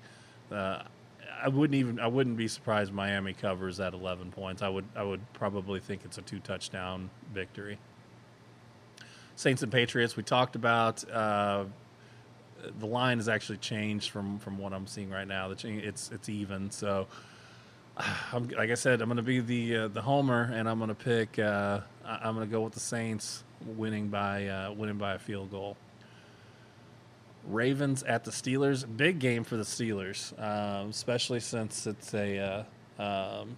I 1.43 1.49
wouldn't 1.49 1.75
even 1.75 2.01
I 2.01 2.07
wouldn't 2.07 2.37
be 2.37 2.49
surprised 2.49 2.93
Miami 2.93 3.35
covers 3.35 3.81
at 3.81 3.95
11 3.95 4.31
points. 4.31 4.63
I 4.63 4.69
would 4.69 4.87
I 4.95 5.03
would 5.03 5.21
probably 5.33 5.81
think 5.81 6.03
it's 6.05 6.19
a 6.19 6.23
two 6.23 6.41
touchdown 6.41 7.11
victory. 7.33 7.79
Saints 9.37 9.63
and 9.63 9.73
Patriots 9.73 10.17
we 10.17 10.23
talked 10.23 10.57
about. 10.57 11.09
Uh, 11.11 11.65
the 12.79 12.87
line 12.87 13.19
has 13.19 13.29
actually 13.29 13.59
changed 13.59 14.11
from 14.11 14.39
from 14.39 14.59
what 14.59 14.73
I'm 14.73 14.87
seeing 14.87 15.11
right 15.11 15.27
now. 15.27 15.49
The 15.49 15.69
it's 15.69 16.11
it's 16.13 16.29
even. 16.29 16.71
So, 16.71 17.07
I'm, 18.33 18.49
like 18.49 18.71
I 18.71 18.75
said, 18.75 19.03
I'm 19.03 19.09
going 19.09 19.17
to 19.17 19.23
be 19.23 19.41
the 19.41 19.77
uh, 19.77 19.89
the 19.89 20.03
homer, 20.03 20.51
and 20.53 20.69
I'm 20.69 20.79
going 20.79 20.89
to 20.89 20.95
pick. 20.95 21.39
Uh, 21.39 21.81
I'm 22.05 22.35
going 22.35 22.49
to 22.49 22.53
go 22.53 22.63
with 22.63 22.75
the 22.75 22.81
Saints 22.81 23.45
winning 23.67 24.09
by 24.09 24.47
uh, 24.47 24.73
winning 24.73 24.99
by 24.99 25.15
a 25.15 25.19
field 25.19 25.51
goal. 25.51 25.77
Ravens 27.47 28.03
at 28.03 28.25
the 28.25 28.31
Steelers. 28.31 28.85
Big 28.97 29.19
game 29.19 29.45
for 29.45 29.57
the 29.57 29.65
Steelers, 29.65 30.33
um, 30.41 30.91
especially 30.91 31.41
since 31.41 31.87
it's 31.87 32.15
a 32.15 32.67
uh, 32.99 33.03
um, 33.03 33.57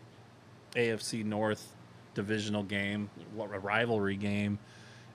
AFC 0.74 1.24
North 1.24 1.72
divisional 2.14 2.62
game, 2.62 3.10
a 3.38 3.58
rivalry 3.58 4.16
game, 4.16 4.58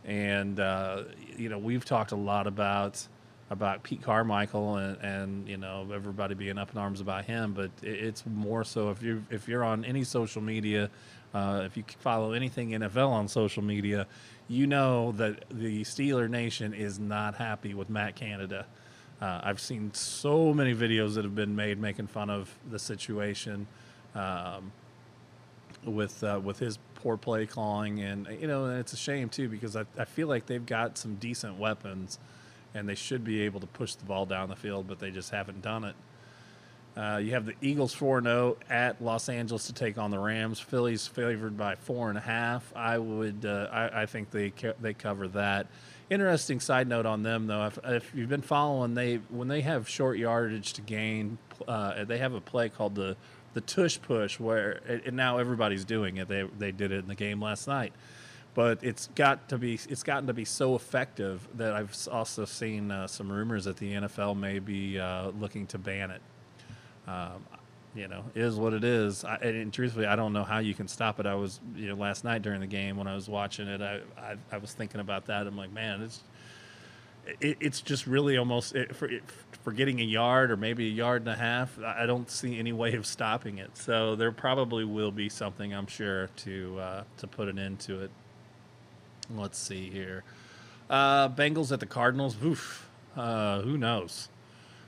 and 0.05 0.59
uh, 0.59 1.03
you 1.37 1.49
know 1.49 1.57
we've 1.57 1.85
talked 1.85 2.11
a 2.11 2.15
lot 2.15 2.47
about 2.47 3.07
about 3.49 3.83
Pete 3.83 4.01
Carmichael 4.01 4.77
and, 4.77 4.97
and 5.01 5.47
you 5.49 5.57
know 5.57 5.85
everybody 5.93 6.33
being 6.33 6.57
up 6.57 6.71
in 6.71 6.77
arms 6.77 7.01
about 7.01 7.25
him, 7.25 7.53
but 7.53 7.69
it's 7.83 8.25
more 8.25 8.63
so 8.63 8.89
if 8.91 9.03
you 9.03 9.23
if 9.29 9.47
you're 9.47 9.63
on 9.63 9.83
any 9.83 10.03
social 10.03 10.41
media, 10.41 10.89
uh, 11.33 11.63
if 11.65 11.77
you 11.77 11.83
follow 11.99 12.33
anything 12.33 12.71
NFL 12.71 13.09
on 13.09 13.27
social 13.27 13.63
media, 13.63 14.07
you 14.47 14.67
know 14.67 15.13
that 15.13 15.45
the 15.49 15.83
Steeler 15.83 16.29
Nation 16.29 16.73
is 16.73 16.99
not 16.99 17.35
happy 17.35 17.73
with 17.73 17.89
Matt 17.89 18.15
Canada. 18.15 18.65
Uh, 19.21 19.39
I've 19.43 19.61
seen 19.61 19.93
so 19.93 20.53
many 20.53 20.73
videos 20.73 21.13
that 21.13 21.23
have 21.23 21.35
been 21.35 21.55
made 21.55 21.79
making 21.79 22.07
fun 22.07 22.29
of 22.29 22.53
the 22.69 22.79
situation 22.79 23.67
um, 24.15 24.71
with 25.85 26.23
uh, 26.23 26.39
with 26.43 26.59
his 26.59 26.79
poor 26.95 27.17
play 27.17 27.45
calling, 27.45 28.01
and 28.01 28.27
you 28.39 28.47
know, 28.47 28.65
and 28.65 28.79
it's 28.79 28.93
a 28.93 28.97
shame 28.97 29.29
too 29.29 29.47
because 29.47 29.75
I, 29.75 29.85
I 29.97 30.05
feel 30.05 30.27
like 30.27 30.47
they've 30.47 30.65
got 30.65 30.97
some 30.97 31.15
decent 31.15 31.57
weapons, 31.57 32.19
and 32.73 32.89
they 32.89 32.95
should 32.95 33.23
be 33.23 33.41
able 33.41 33.59
to 33.59 33.67
push 33.67 33.95
the 33.95 34.05
ball 34.05 34.25
down 34.25 34.49
the 34.49 34.55
field, 34.55 34.87
but 34.87 34.99
they 34.99 35.11
just 35.11 35.29
haven't 35.29 35.61
done 35.61 35.83
it. 35.83 35.95
Uh, 36.95 37.21
you 37.23 37.31
have 37.31 37.45
the 37.45 37.55
Eagles 37.61 37.93
4 37.93 38.21
0 38.21 38.57
at 38.69 39.01
Los 39.01 39.29
Angeles 39.29 39.67
to 39.67 39.73
take 39.73 39.97
on 39.97 40.11
the 40.11 40.19
Rams. 40.19 40.59
Philly's 40.59 41.07
favored 41.07 41.57
by 41.57 41.75
four 41.75 42.09
and 42.09 42.17
a 42.17 42.21
half. 42.21 42.71
I 42.75 42.97
would, 42.97 43.45
uh, 43.45 43.69
I, 43.71 44.01
I, 44.01 44.05
think 44.05 44.31
they 44.31 44.51
they 44.81 44.93
cover 44.93 45.29
that. 45.29 45.67
Interesting 46.09 46.59
side 46.59 46.89
note 46.89 47.05
on 47.05 47.23
them 47.23 47.47
though, 47.47 47.67
if, 47.67 47.79
if, 47.85 48.11
you've 48.13 48.29
been 48.29 48.41
following, 48.41 48.93
they 48.93 49.17
when 49.29 49.47
they 49.47 49.61
have 49.61 49.87
short 49.87 50.17
yardage 50.17 50.73
to 50.73 50.81
gain, 50.81 51.37
uh, 51.65 52.03
they 52.03 52.17
have 52.17 52.33
a 52.33 52.41
play 52.41 52.67
called 52.67 52.95
the 52.95 53.15
the 53.53 53.61
tush 53.61 53.99
push 54.01 54.39
where 54.39 54.81
and 55.05 55.15
now 55.15 55.37
everybody's 55.37 55.85
doing 55.85 56.17
it. 56.17 56.27
They 56.27 56.43
they 56.57 56.73
did 56.73 56.91
it 56.91 56.99
in 56.99 57.07
the 57.07 57.15
game 57.15 57.41
last 57.41 57.67
night 57.67 57.93
but 58.53 58.83
it's 58.83 59.07
got 59.15 59.47
to 59.49 59.57
be 59.57 59.79
it's 59.87 60.03
gotten 60.03 60.27
to 60.27 60.33
be 60.33 60.45
so 60.45 60.75
effective 60.75 61.47
that 61.55 61.73
I've 61.73 61.95
also 62.11 62.45
seen 62.45 62.91
uh, 62.91 63.07
some 63.07 63.31
rumors 63.31 63.65
that 63.65 63.77
the 63.77 63.93
NFL 63.93 64.37
may 64.37 64.59
be 64.59 64.99
uh, 64.99 65.29
looking 65.29 65.67
to 65.67 65.77
ban 65.77 66.11
it. 66.11 66.21
Um, 67.11 67.43
you 67.93 68.07
know, 68.07 68.23
is 68.35 68.55
what 68.55 68.73
it 68.73 68.85
is. 68.85 69.25
I, 69.25 69.35
and 69.35 69.73
truthfully, 69.73 70.05
I 70.05 70.15
don't 70.15 70.31
know 70.31 70.45
how 70.45 70.59
you 70.59 70.73
can 70.73 70.87
stop 70.87 71.19
it. 71.19 71.25
I 71.25 71.35
was, 71.35 71.59
you 71.75 71.89
know, 71.89 71.95
last 71.95 72.23
night 72.23 72.41
during 72.41 72.61
the 72.61 72.67
game 72.67 72.95
when 72.95 73.07
I 73.07 73.15
was 73.15 73.27
watching 73.27 73.67
it, 73.67 73.81
I, 73.81 73.99
I, 74.17 74.35
I 74.49 74.57
was 74.59 74.71
thinking 74.71 75.01
about 75.01 75.25
that. 75.25 75.45
I'm 75.45 75.57
like, 75.57 75.73
man, 75.73 76.01
it's, 76.03 76.21
it, 77.41 77.57
it's 77.59 77.81
just 77.81 78.07
really 78.07 78.37
almost 78.37 78.75
it, 78.75 78.95
for 78.95 79.09
it, 79.09 79.23
for 79.63 79.73
getting 79.73 79.99
a 79.99 80.05
yard 80.05 80.51
or 80.51 80.57
maybe 80.57 80.87
a 80.87 80.91
yard 80.91 81.23
and 81.23 81.31
a 81.31 81.35
half. 81.35 81.77
I 81.83 82.05
don't 82.05 82.31
see 82.31 82.57
any 82.57 82.71
way 82.71 82.93
of 82.93 83.05
stopping 83.05 83.57
it. 83.57 83.77
So 83.77 84.15
there 84.15 84.31
probably 84.31 84.85
will 84.85 85.11
be 85.11 85.27
something, 85.27 85.73
I'm 85.73 85.87
sure, 85.87 86.29
to 86.37 86.79
uh, 86.79 87.03
to 87.17 87.27
put 87.27 87.49
an 87.49 87.59
end 87.59 87.81
to 87.81 88.03
it. 88.03 88.11
Let's 89.29 89.57
see 89.57 89.89
here. 89.89 90.23
Uh, 90.89 91.27
Bengals 91.27 91.73
at 91.73 91.81
the 91.81 91.85
Cardinals. 91.85 92.37
Oof. 92.41 92.87
Uh, 93.17 93.61
who 93.61 93.77
knows? 93.77 94.29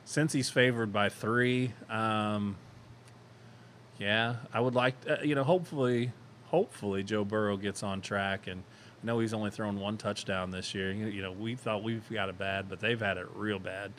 Since 0.05 0.33
he's 0.33 0.49
favored 0.49 0.91
by 0.91 1.09
three, 1.09 1.73
um, 1.89 2.57
yeah, 3.97 4.35
I 4.53 4.59
would 4.59 4.75
like 4.75 4.95
uh, 5.09 5.17
you 5.23 5.33
know. 5.35 5.43
Hopefully, 5.43 6.11
hopefully 6.45 7.03
Joe 7.03 7.23
Burrow 7.23 7.55
gets 7.57 7.83
on 7.83 8.01
track, 8.01 8.47
and 8.47 8.63
I 9.01 9.05
know 9.05 9.19
he's 9.19 9.33
only 9.33 9.49
thrown 9.49 9.79
one 9.79 9.97
touchdown 9.97 10.51
this 10.51 10.75
year. 10.75 10.91
You, 10.91 11.21
know, 11.21 11.31
we 11.31 11.55
thought 11.55 11.83
we've 11.83 12.07
got 12.11 12.29
it 12.29 12.37
bad, 12.37 12.69
but 12.69 12.79
they've 12.79 12.99
had 12.99 13.17
it 13.17 13.27
real 13.33 13.59
bad, 13.59 13.91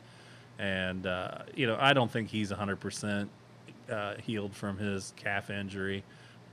and 0.59 1.07
uh, 1.07 1.39
you 1.55 1.65
know, 1.65 1.77
I 1.79 1.93
don't 1.93 2.11
think 2.11 2.29
he's 2.29 2.51
100 2.51 2.79
percent 2.79 3.29
uh, 3.89 4.15
healed 4.23 4.55
from 4.55 4.77
his 4.77 5.13
calf 5.15 5.49
injury. 5.49 6.03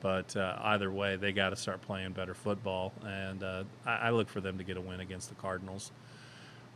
But 0.00 0.34
uh, 0.34 0.56
either 0.62 0.90
way, 0.90 1.14
they 1.14 1.30
got 1.32 1.50
to 1.50 1.56
start 1.56 1.80
playing 1.80 2.12
better 2.12 2.34
football, 2.34 2.92
and 3.06 3.42
uh, 3.44 3.64
I, 3.86 3.94
I 3.94 4.10
look 4.10 4.28
for 4.28 4.40
them 4.40 4.58
to 4.58 4.64
get 4.64 4.76
a 4.76 4.80
win 4.80 4.98
against 4.98 5.28
the 5.28 5.36
Cardinals. 5.36 5.92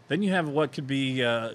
Then 0.09 0.22
you 0.22 0.30
have 0.30 0.48
what 0.48 0.72
could 0.72 0.86
be, 0.86 1.24
uh, 1.24 1.52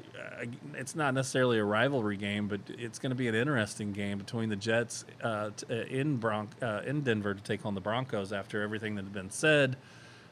it's 0.73 0.95
not 0.95 1.13
necessarily 1.13 1.57
a 1.57 1.63
rivalry 1.63 2.17
game, 2.17 2.47
but 2.47 2.59
it's 2.67 2.99
going 2.99 3.11
to 3.11 3.15
be 3.15 3.27
an 3.29 3.35
interesting 3.35 3.93
game 3.93 4.17
between 4.17 4.49
the 4.49 4.57
Jets 4.57 5.05
uh, 5.23 5.51
uh, 5.69 5.73
in 5.73 6.17
Bron- 6.17 6.49
uh, 6.61 6.81
in 6.85 7.01
Denver 7.01 7.33
to 7.33 7.41
take 7.41 7.65
on 7.65 7.75
the 7.75 7.81
Broncos 7.81 8.33
after 8.33 8.61
everything 8.61 8.95
that 8.95 9.03
had 9.03 9.13
been 9.13 9.29
said. 9.29 9.77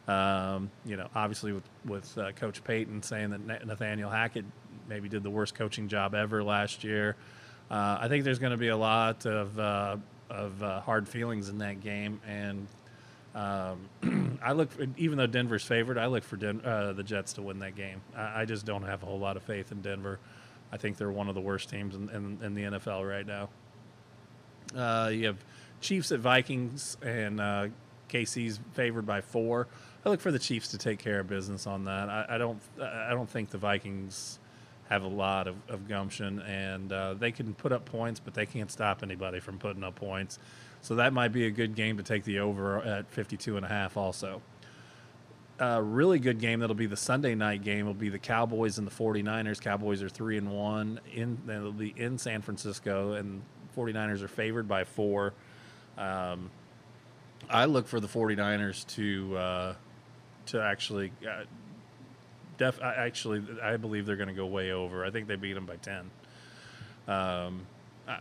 Um, 0.08 0.70
you 0.86 0.98
know, 0.98 1.08
obviously 1.16 1.54
with 1.54 1.70
with 1.86 2.18
uh, 2.18 2.32
Coach 2.34 2.64
Payton 2.64 3.04
saying 3.04 3.30
that 3.30 3.66
Nathaniel 3.66 4.10
Hackett 4.10 4.46
maybe 4.90 5.08
did 5.08 5.24
the 5.24 5.30
worst 5.30 5.56
coaching 5.56 5.88
job 5.88 6.14
ever 6.16 6.44
last 6.44 6.84
year. 6.84 7.16
Uh, 7.70 8.00
I 8.02 8.08
think 8.08 8.24
there's 8.24 8.40
going 8.40 8.52
to 8.52 8.58
be 8.58 8.70
a 8.70 8.78
lot 8.78 9.26
of 9.26 9.60
of 9.60 10.60
hard 10.84 11.08
feelings 11.08 11.48
in 11.50 11.60
that 11.60 11.82
game, 11.82 12.20
and 12.28 12.68
um, 13.36 14.40
I 14.44 14.54
look, 14.54 14.72
for, 14.72 14.88
even 14.98 15.18
though 15.18 15.28
Denver's 15.28 15.64
favored, 15.64 15.98
I 15.98 16.08
look 16.08 16.24
for 16.24 16.36
Den- 16.36 16.62
uh, 16.66 16.94
the 16.94 17.04
Jets 17.04 17.34
to 17.34 17.42
win 17.42 17.60
that 17.60 17.76
game. 17.76 18.02
I, 18.16 18.42
I, 18.42 18.46
just 18.46 18.66
don't 18.66 18.84
have 18.84 19.04
a 19.04 19.06
whole 19.06 19.20
lot 19.20 19.38
of 19.38 19.44
faith 19.44 19.72
in 19.72 19.82
Denver. 19.82 20.20
I 20.72 20.78
think 20.78 20.98
they're 20.98 21.12
one 21.12 21.30
of 21.30 21.36
the 21.36 21.42
worst 21.42 21.70
teams 21.70 21.96
in, 21.96 22.10
in, 22.10 22.40
in 22.44 22.54
the 22.56 22.64
NFL 22.64 23.08
right 23.08 23.26
now. 23.26 23.50
Uh, 24.76 25.10
you 25.10 25.28
have 25.28 25.38
Chiefs 25.82 26.12
at 26.12 26.20
Vikings, 26.20 26.98
and 27.02 27.40
uh, 27.40 27.68
KC's 28.10 28.60
favored 28.74 29.06
by 29.06 29.22
four. 29.22 29.68
I 30.06 30.10
look 30.10 30.22
for 30.22 30.32
the 30.32 30.40
Chiefs 30.40 30.70
to 30.70 30.78
take 30.78 31.00
care 31.00 31.20
of 31.20 31.28
business 31.28 31.68
on 31.68 31.86
that. 31.86 32.10
I, 32.10 32.26
I 32.30 32.38
don't, 32.38 32.60
I 32.82 33.12
don't 33.12 33.30
think 33.30 33.50
the 33.50 33.58
Vikings 33.58 34.40
have 34.90 35.04
a 35.04 35.08
lot 35.08 35.48
of, 35.48 35.56
of 35.68 35.88
gumption, 35.88 36.42
and 36.42 36.92
uh, 36.92 37.14
they 37.14 37.32
can 37.32 37.54
put 37.54 37.72
up 37.72 37.86
points, 37.86 38.20
but 38.20 38.34
they 38.34 38.46
can't 38.46 38.72
stop 38.72 39.04
anybody 39.04 39.40
from 39.40 39.60
putting 39.60 39.84
up 39.84 39.96
points. 39.96 40.40
So 40.82 40.96
that 40.96 41.14
might 41.14 41.30
be 41.30 41.46
a 41.46 41.52
good 41.52 41.76
game 41.76 41.98
to 41.98 42.04
take 42.04 42.24
the 42.24 42.40
over 42.40 42.80
at 42.80 43.12
52 43.12 43.58
and 43.58 43.66
a 43.66 43.70
half 43.70 43.98
also. 43.98 44.42
A 45.60 45.84
really 45.84 46.20
good 46.20 46.40
game 46.40 46.62
that'll 46.62 46.76
be 46.76 46.86
the 46.86 46.96
Sunday 46.96 47.36
night 47.36 47.64
game 47.64 47.86
will 47.86 47.94
be 47.94 48.08
the 48.08 48.20
Cowboys 48.20 48.78
and 48.78 48.88
the 48.88 48.92
49ers. 48.92 49.60
Cowboys 49.60 50.02
are 50.02 50.08
3 50.08 50.38
and 50.38 50.52
1 50.52 51.00
in 51.14 51.38
they'll 51.46 51.74
be 51.74 51.94
in 51.98 52.18
San 52.18 52.42
Francisco 52.42 53.14
and 53.14 53.42
49ers 53.76 54.22
are 54.22 54.30
favored 54.30 54.70
by 54.70 54.86
4. 54.86 55.34
Um, 55.98 56.50
I 57.50 57.66
look 57.66 57.88
for 57.88 58.00
the 58.00 58.08
49ers 58.08 58.88
to 58.96 59.38
uh, 59.38 59.74
to 60.48 60.62
actually 60.62 61.12
uh, 61.28 61.44
def 62.58 62.82
actually 62.82 63.44
I 63.62 63.76
believe 63.76 64.06
they're 64.06 64.16
going 64.16 64.30
to 64.30 64.36
go 64.36 64.46
way 64.46 64.72
over. 64.72 65.04
I 65.04 65.12
think 65.12 65.28
they 65.28 65.36
beat 65.36 65.54
them 65.54 65.66
by 65.66 65.76
10. 65.76 66.10
Um, 67.10 67.66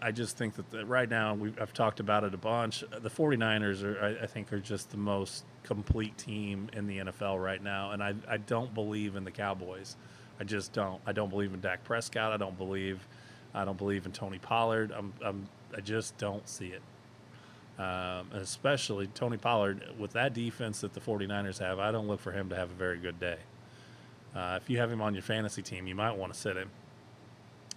I 0.02 0.12
just 0.12 0.36
think 0.36 0.54
that 0.56 0.70
the, 0.70 0.84
right 0.84 1.08
now 1.08 1.34
we've, 1.34 1.58
I've 1.60 1.72
talked 1.72 1.98
about 1.98 2.22
it 2.22 2.34
a 2.34 2.38
bunch. 2.38 2.84
The 2.90 3.08
49ers 3.08 3.82
are, 3.82 4.04
I, 4.04 4.24
I, 4.24 4.26
think, 4.26 4.52
are 4.52 4.60
just 4.60 4.90
the 4.90 4.98
most 4.98 5.44
complete 5.62 6.16
team 6.18 6.68
in 6.74 6.86
the 6.86 6.98
NFL 6.98 7.42
right 7.42 7.62
now, 7.62 7.92
and 7.92 8.02
I, 8.02 8.14
I 8.28 8.36
don't 8.36 8.74
believe 8.74 9.16
in 9.16 9.24
the 9.24 9.30
Cowboys. 9.30 9.96
I 10.38 10.44
just 10.44 10.72
don't. 10.72 11.00
I 11.06 11.12
don't 11.12 11.30
believe 11.30 11.54
in 11.54 11.60
Dak 11.60 11.84
Prescott. 11.84 12.32
I 12.32 12.36
don't 12.36 12.56
believe. 12.56 13.06
I 13.54 13.64
don't 13.64 13.78
believe 13.78 14.04
in 14.04 14.12
Tony 14.12 14.38
Pollard. 14.38 14.92
I'm, 14.92 15.12
I'm 15.24 15.48
I 15.76 15.80
just 15.80 16.16
don't 16.18 16.46
see 16.48 16.68
it. 16.68 16.82
Um, 17.82 18.28
especially 18.32 19.06
Tony 19.08 19.36
Pollard 19.36 19.82
with 19.98 20.12
that 20.12 20.34
defense 20.34 20.80
that 20.80 20.94
the 20.94 21.00
49ers 21.00 21.58
have. 21.60 21.78
I 21.78 21.92
don't 21.92 22.08
look 22.08 22.20
for 22.20 22.32
him 22.32 22.48
to 22.50 22.56
have 22.56 22.70
a 22.70 22.74
very 22.74 22.98
good 22.98 23.20
day. 23.20 23.38
Uh, 24.34 24.58
if 24.60 24.68
you 24.68 24.78
have 24.78 24.90
him 24.90 25.00
on 25.00 25.14
your 25.14 25.22
fantasy 25.22 25.62
team, 25.62 25.86
you 25.86 25.94
might 25.94 26.16
want 26.16 26.32
to 26.32 26.38
sit 26.38 26.56
him. 26.56 26.70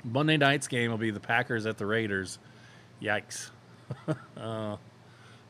Monday 0.03 0.37
night's 0.37 0.67
game 0.67 0.91
will 0.91 0.97
be 0.97 1.11
the 1.11 1.19
Packers 1.19 1.65
at 1.65 1.77
the 1.77 1.85
Raiders. 1.85 2.39
Yikes. 3.01 3.49
uh, 4.37 4.77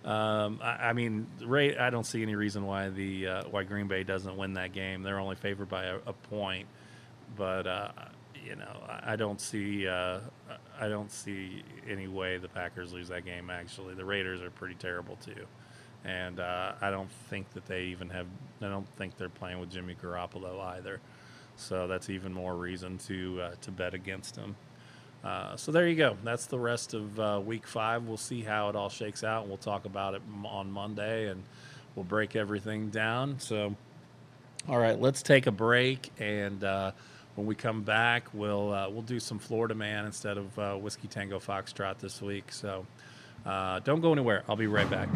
um, 0.03 0.59
I, 0.63 0.89
I, 0.89 0.93
mean, 0.93 1.27
Ray, 1.43 1.77
I 1.77 1.89
don't 1.89 2.05
see 2.05 2.21
any 2.23 2.35
reason 2.35 2.65
why 2.65 2.89
the 2.89 3.27
uh, 3.27 3.43
why 3.51 3.63
Green 3.63 3.87
Bay 3.87 4.03
doesn't 4.03 4.35
win 4.35 4.53
that 4.53 4.73
game. 4.73 5.03
They're 5.03 5.19
only 5.19 5.35
favored 5.35 5.69
by 5.69 5.85
a, 5.85 5.97
a 6.07 6.13
point, 6.13 6.67
but 7.37 7.67
uh, 7.67 7.91
you 8.43 8.55
know, 8.55 8.83
I, 8.87 9.13
I 9.13 9.15
don't 9.15 9.39
see 9.39 9.87
uh, 9.87 10.19
I 10.79 10.89
don't 10.89 11.11
see 11.11 11.63
any 11.87 12.07
way 12.07 12.37
the 12.37 12.47
Packers 12.47 12.93
lose 12.93 13.09
that 13.09 13.25
game. 13.25 13.51
Actually, 13.51 13.93
the 13.93 14.05
Raiders 14.05 14.41
are 14.41 14.49
pretty 14.49 14.75
terrible 14.75 15.17
too, 15.17 15.45
and 16.03 16.39
uh, 16.39 16.73
I 16.81 16.89
don't 16.89 17.11
think 17.29 17.53
that 17.53 17.67
they 17.67 17.83
even 17.83 18.09
have. 18.09 18.25
I 18.59 18.69
don't 18.69 18.87
think 18.97 19.17
they're 19.17 19.29
playing 19.29 19.59
with 19.59 19.69
Jimmy 19.69 19.95
Garoppolo 20.01 20.59
either. 20.77 20.99
So 21.61 21.87
that's 21.87 22.09
even 22.09 22.33
more 22.33 22.55
reason 22.55 22.97
to 23.07 23.41
uh, 23.41 23.51
to 23.61 23.71
bet 23.71 23.93
against 23.93 24.35
them. 24.35 24.55
Uh, 25.23 25.55
so 25.55 25.71
there 25.71 25.87
you 25.87 25.95
go. 25.95 26.17
That's 26.23 26.47
the 26.47 26.57
rest 26.57 26.93
of 26.93 27.19
uh, 27.19 27.41
week 27.45 27.67
five. 27.67 28.03
We'll 28.03 28.17
see 28.17 28.41
how 28.41 28.69
it 28.69 28.75
all 28.75 28.89
shakes 28.89 29.23
out, 29.23 29.47
we'll 29.47 29.57
talk 29.57 29.85
about 29.85 30.15
it 30.15 30.21
on 30.43 30.71
Monday, 30.71 31.27
and 31.27 31.43
we'll 31.95 32.05
break 32.05 32.35
everything 32.35 32.89
down. 32.89 33.39
So, 33.39 33.75
all 34.67 34.79
right, 34.79 34.99
let's 34.99 35.21
take 35.21 35.45
a 35.45 35.51
break, 35.51 36.11
and 36.19 36.63
uh, 36.63 36.91
when 37.35 37.45
we 37.45 37.53
come 37.53 37.83
back, 37.83 38.25
we'll 38.33 38.73
uh, 38.73 38.89
we'll 38.89 39.03
do 39.03 39.19
some 39.19 39.37
Florida 39.37 39.75
Man 39.75 40.05
instead 40.05 40.37
of 40.37 40.59
uh, 40.59 40.75
Whiskey 40.75 41.07
Tango 41.07 41.39
Foxtrot 41.39 41.99
this 41.99 42.21
week. 42.21 42.51
So, 42.51 42.85
don't 43.45 44.01
go 44.01 44.11
anywhere. 44.11 44.43
I'll 44.49 44.55
be 44.55 44.67
right 44.67 44.89
back. 44.89 45.09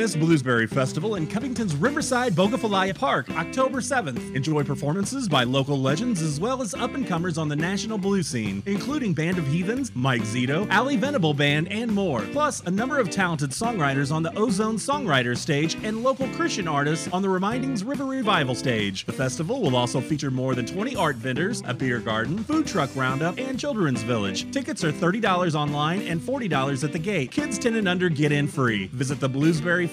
Bluesberry 0.00 0.66
Festival 0.66 1.16
in 1.16 1.26
Covington's 1.26 1.76
Riverside 1.76 2.34
Bogue 2.34 2.52
Falaya 2.52 2.94
Park, 2.94 3.28
October 3.32 3.80
7th. 3.80 4.34
Enjoy 4.34 4.64
performances 4.64 5.28
by 5.28 5.44
local 5.44 5.78
legends 5.78 6.22
as 6.22 6.40
well 6.40 6.62
as 6.62 6.72
up 6.72 6.94
and 6.94 7.06
comers 7.06 7.36
on 7.36 7.48
the 7.48 7.54
national 7.56 7.98
blues 7.98 8.26
scene, 8.26 8.62
including 8.64 9.12
Band 9.12 9.36
of 9.36 9.46
Heathens, 9.48 9.92
Mike 9.94 10.22
Zito, 10.22 10.66
Ally 10.70 10.96
Venable 10.96 11.34
Band, 11.34 11.70
and 11.70 11.92
more. 11.92 12.22
Plus, 12.32 12.62
a 12.62 12.70
number 12.70 12.98
of 12.98 13.10
talented 13.10 13.50
songwriters 13.50 14.10
on 14.10 14.22
the 14.22 14.34
Ozone 14.38 14.76
Songwriters 14.76 15.36
stage 15.36 15.76
and 15.84 16.02
local 16.02 16.28
Christian 16.28 16.66
artists 16.66 17.06
on 17.12 17.20
the 17.20 17.28
Remindings 17.28 17.84
River 17.84 18.06
Revival 18.06 18.54
stage. 18.54 19.04
The 19.04 19.12
festival 19.12 19.60
will 19.60 19.76
also 19.76 20.00
feature 20.00 20.30
more 20.30 20.54
than 20.54 20.64
20 20.64 20.96
art 20.96 21.16
vendors, 21.16 21.62
a 21.66 21.74
beer 21.74 21.98
garden, 21.98 22.42
food 22.44 22.66
truck 22.66 22.88
roundup, 22.96 23.38
and 23.38 23.60
children's 23.60 24.02
village. 24.02 24.50
Tickets 24.50 24.82
are 24.82 24.92
$30 24.92 25.54
online 25.54 26.00
and 26.02 26.22
$40 26.22 26.84
at 26.84 26.92
the 26.92 26.98
gate. 26.98 27.30
Kids 27.30 27.58
10 27.58 27.74
and 27.74 27.86
under 27.86 28.08
get 28.08 28.32
in 28.32 28.48
free. 28.48 28.86
Visit 28.86 29.20
the 29.20 29.28
Bluesberry 29.28 29.89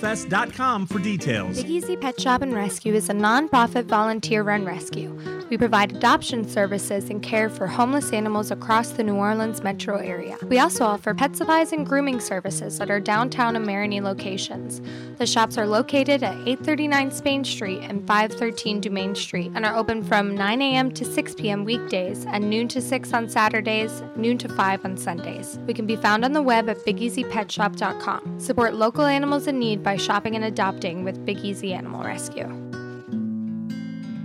for 0.85 0.99
details. 0.99 1.57
Big 1.57 1.71
Easy 1.71 1.97
Pet 1.97 2.19
Shop 2.21 2.43
and 2.43 2.53
Rescue 2.53 2.93
is 2.93 3.09
a 3.09 3.13
nonprofit 3.13 3.85
volunteer 3.85 4.43
run 4.43 4.63
rescue. 4.63 5.17
We 5.49 5.57
provide 5.57 5.95
adoption 5.95 6.47
services 6.47 7.09
and 7.09 7.23
care 7.23 7.49
for 7.49 7.67
homeless 7.67 8.11
animals 8.11 8.51
across 8.51 8.89
the 8.89 9.03
New 9.03 9.15
Orleans 9.15 9.63
metro 9.63 9.97
area. 9.97 10.37
We 10.43 10.59
also 10.59 10.83
offer 10.83 11.13
pet 11.13 11.35
supplies 11.35 11.71
and 11.71 11.85
grooming 11.85 12.19
services 12.19 12.79
at 12.81 12.91
our 12.91 12.99
downtown 12.99 13.55
and 13.55 13.65
Marigny 13.65 14.01
locations. 14.01 14.81
The 15.17 15.25
shops 15.25 15.57
are 15.57 15.65
located 15.65 16.21
at 16.21 16.35
839 16.45 17.11
Spain 17.11 17.43
Street 17.43 17.79
and 17.81 18.05
513 18.05 18.81
Dumaine 18.81 19.15
Street 19.15 19.51
and 19.55 19.65
are 19.65 19.75
open 19.75 20.03
from 20.03 20.35
9 20.35 20.61
a.m. 20.61 20.91
to 20.91 21.05
6 21.05 21.35
p.m. 21.35 21.63
weekdays 21.63 22.25
and 22.25 22.49
noon 22.49 22.67
to 22.67 22.81
6 22.81 23.13
on 23.13 23.29
Saturdays, 23.29 24.03
noon 24.15 24.37
to 24.37 24.49
5 24.49 24.85
on 24.85 24.97
Sundays. 24.97 25.57
We 25.65 25.73
can 25.73 25.87
be 25.87 25.95
found 25.95 26.25
on 26.25 26.33
the 26.33 26.41
web 26.41 26.69
at 26.69 26.77
bigeasypetshop.com. 26.79 28.39
Support 28.39 28.75
local 28.75 29.05
animals 29.05 29.47
in 29.47 29.57
need 29.59 29.81
by 29.87 29.95
shopping 29.95 30.35
and 30.35 30.43
adopting 30.43 31.05
with 31.05 31.25
Big 31.25 31.37
Easy 31.45 31.73
Animal 31.73 32.03
Rescue. 32.03 32.43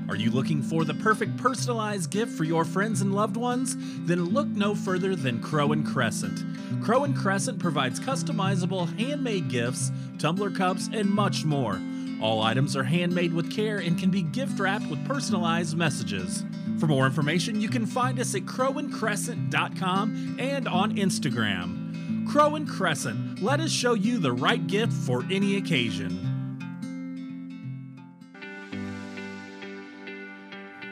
Are 0.09 0.17
you 0.17 0.33
looking 0.33 0.61
for 0.61 0.85
the 0.85 0.95
perfect 0.95 1.37
personalized 1.37 2.11
gift 2.11 2.33
for 2.33 2.43
your 2.43 2.65
friends 2.65 3.01
and 3.01 3.15
loved 3.15 3.37
ones? 3.37 3.77
Then 4.05 4.25
look 4.25 4.49
no 4.49 4.75
further 4.75 5.15
than 5.15 5.41
Crow 5.41 5.71
and 5.71 5.87
Crescent. 5.87 6.43
Crow 6.83 7.05
and 7.05 7.17
Crescent 7.17 7.61
provides 7.61 8.01
customizable 8.01 8.89
handmade 8.99 9.49
gifts, 9.51 9.93
tumbler 10.19 10.51
cups, 10.51 10.91
and 10.93 11.09
much 11.09 11.45
more. 11.45 11.81
All 12.23 12.41
items 12.41 12.77
are 12.77 12.85
handmade 12.85 13.35
with 13.35 13.51
care 13.51 13.79
and 13.79 13.99
can 13.99 14.09
be 14.09 14.23
gift 14.23 14.61
wrapped 14.61 14.87
with 14.87 15.05
personalized 15.05 15.77
messages. 15.77 16.45
For 16.79 16.87
more 16.87 17.05
information, 17.05 17.61
you 17.61 17.69
can 17.69 17.85
find 17.85 18.21
us 18.21 18.37
at 18.37 18.43
crowandcrescent.com 18.43 20.37
and 20.39 20.69
on 20.69 20.95
Instagram. 20.95 22.31
Crow 22.31 22.55
and 22.55 22.69
Crescent, 22.69 23.43
let 23.43 23.59
us 23.59 23.73
show 23.73 23.95
you 23.95 24.19
the 24.19 24.31
right 24.31 24.65
gift 24.69 24.93
for 24.93 25.25
any 25.33 25.57
occasion. 25.57 26.29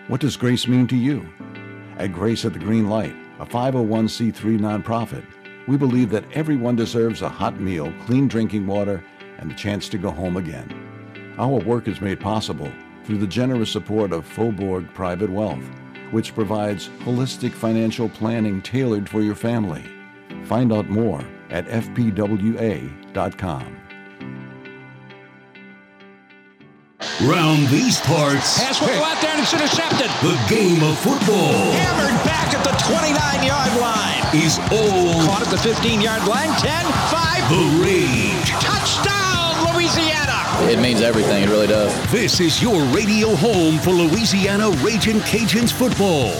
What 0.08 0.20
does 0.20 0.36
grace 0.36 0.66
mean 0.66 0.88
to 0.88 0.96
you? 0.96 1.24
At 1.98 2.12
Grace 2.12 2.44
at 2.44 2.54
the 2.54 2.58
Green 2.58 2.90
Light, 2.90 3.14
a 3.38 3.46
501c3 3.46 4.58
nonprofit, 4.58 5.24
we 5.68 5.76
believe 5.76 6.10
that 6.10 6.24
everyone 6.32 6.74
deserves 6.74 7.22
a 7.22 7.28
hot 7.28 7.60
meal, 7.60 7.92
clean 8.06 8.26
drinking 8.26 8.66
water, 8.66 9.04
and 9.38 9.48
the 9.48 9.54
chance 9.54 9.88
to 9.90 9.98
go 9.98 10.10
home 10.10 10.36
again. 10.36 10.79
Our 11.38 11.58
work 11.60 11.88
is 11.88 12.00
made 12.00 12.20
possible 12.20 12.70
through 13.04 13.18
the 13.18 13.26
generous 13.26 13.70
support 13.70 14.12
of 14.12 14.26
Faubourg 14.26 14.92
Private 14.94 15.30
Wealth, 15.30 15.64
which 16.10 16.34
provides 16.34 16.88
holistic 17.04 17.52
financial 17.52 18.08
planning 18.08 18.60
tailored 18.62 19.08
for 19.08 19.22
your 19.22 19.34
family. 19.34 19.84
Find 20.44 20.72
out 20.72 20.88
more 20.88 21.24
at 21.50 21.66
fpwa.com. 21.66 22.90
Round 27.22 27.68
these 27.68 28.00
parts, 28.00 28.58
Pass 28.58 28.80
will 28.80 28.88
go 28.88 29.04
out 29.04 29.20
there 29.20 29.30
and 29.32 29.40
it's 29.40 29.52
intercepted. 29.52 30.08
the 30.22 30.36
game 30.48 30.82
of 30.82 30.98
football 30.98 31.52
Hammered 31.72 32.24
back 32.24 32.54
at 32.54 32.64
the 32.64 32.72
29 32.84 33.46
yard 33.46 33.80
line. 33.80 34.24
is 34.36 34.58
all 34.72 35.26
Caught 35.26 35.42
at 35.42 35.50
the 35.50 35.58
15 35.58 36.00
yard 36.00 36.26
line. 36.26 36.48
10, 36.60 36.86
5. 37.10 37.48
the 37.50 37.84
rage. 37.84 38.50
Touchdown, 38.64 39.19
Louisiana. 39.19 39.19
It 40.68 40.78
means 40.78 41.00
everything. 41.00 41.42
It 41.42 41.48
really 41.48 41.66
does. 41.66 41.92
This 42.12 42.38
is 42.38 42.62
your 42.62 42.82
radio 42.94 43.34
home 43.34 43.78
for 43.78 43.90
Louisiana 43.90 44.70
Raging 44.82 45.20
Cajuns 45.20 45.72
football. 45.72 46.32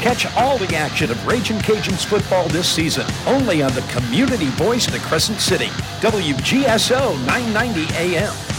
Catch 0.00 0.26
all 0.36 0.58
the 0.58 0.76
action 0.76 1.10
of 1.10 1.26
Raging 1.26 1.58
Cajuns 1.58 2.04
football 2.04 2.46
this 2.48 2.68
season 2.68 3.06
only 3.26 3.62
on 3.62 3.72
the 3.72 3.82
community 3.82 4.46
voice 4.50 4.86
of 4.86 4.92
the 4.92 4.98
Crescent 5.00 5.40
City. 5.40 5.68
WGSO 6.00 7.16
990 7.26 7.94
AM. 7.96 8.55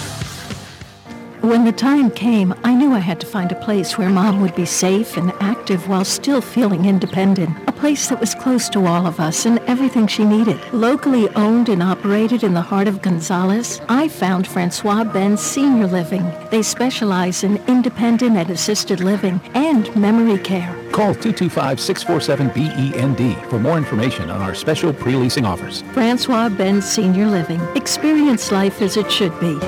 When 1.41 1.65
the 1.65 1.71
time 1.71 2.09
came, 2.09 2.55
I 2.63 2.73
knew 2.73 2.93
I 2.93 2.99
had 2.99 3.19
to 3.19 3.27
find 3.27 3.51
a 3.51 3.63
place 3.63 3.95
where 3.97 4.09
mom 4.09 4.41
would 4.41 4.55
be 4.55 4.65
safe 4.65 5.17
and 5.17 5.31
active 5.39 5.87
while 5.87 6.03
still 6.03 6.41
feeling 6.41 6.85
independent. 6.85 7.51
A 7.67 7.71
place 7.71 8.09
that 8.09 8.19
was 8.19 8.33
close 8.33 8.67
to 8.69 8.87
all 8.87 9.05
of 9.05 9.19
us 9.19 9.45
and 9.45 9.59
everything 9.59 10.07
she 10.07 10.25
needed. 10.25 10.59
Locally 10.73 11.29
owned 11.35 11.69
and 11.69 11.83
operated 11.83 12.43
in 12.43 12.55
the 12.55 12.61
heart 12.61 12.87
of 12.87 13.03
Gonzales, 13.03 13.81
I 13.87 14.07
found 14.07 14.47
Francois 14.47 15.03
Benz 15.03 15.41
Senior 15.41 15.85
Living. 15.85 16.25
They 16.49 16.63
specialize 16.63 17.43
in 17.43 17.57
independent 17.67 18.35
and 18.35 18.49
assisted 18.49 18.99
living 18.99 19.39
and 19.53 19.95
memory 19.95 20.39
care. 20.39 20.75
Call 20.91 21.13
225-647-BEND 21.13 23.49
for 23.49 23.59
more 23.59 23.77
information 23.77 24.31
on 24.31 24.41
our 24.41 24.55
special 24.55 24.91
pre-leasing 24.91 25.45
offers. 25.45 25.83
Francois 25.93 26.49
Benz 26.49 26.85
Senior 26.85 27.27
Living. 27.27 27.61
Experience 27.75 28.51
life 28.51 28.81
as 28.81 28.97
it 28.97 29.11
should 29.11 29.39
be. 29.39 29.59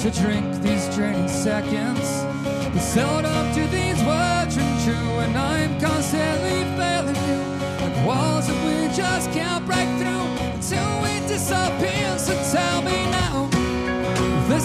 To 0.00 0.10
drink 0.12 0.62
these 0.62 0.88
draining 0.94 1.28
seconds. 1.28 2.24
But 2.72 2.80
seldom 2.80 3.52
do 3.52 3.66
these 3.66 4.02
words 4.02 4.56
ring 4.56 4.78
true, 4.82 5.18
and 5.24 5.36
I'm 5.36 5.78
constantly 5.78 6.64
failing 6.78 7.16
you. 7.28 7.40
Like 7.82 8.06
walls 8.06 8.46
that 8.46 8.64
we 8.64 8.96
just 8.96 9.30
can't 9.32 9.66
break 9.66 9.88
through 10.00 10.26
until 10.54 11.02
we 11.02 11.20
disappear. 11.28 12.16
So 12.16 12.32
tell 12.50 12.80
me 12.80 13.10
now, 13.10 13.50
this 14.48 14.64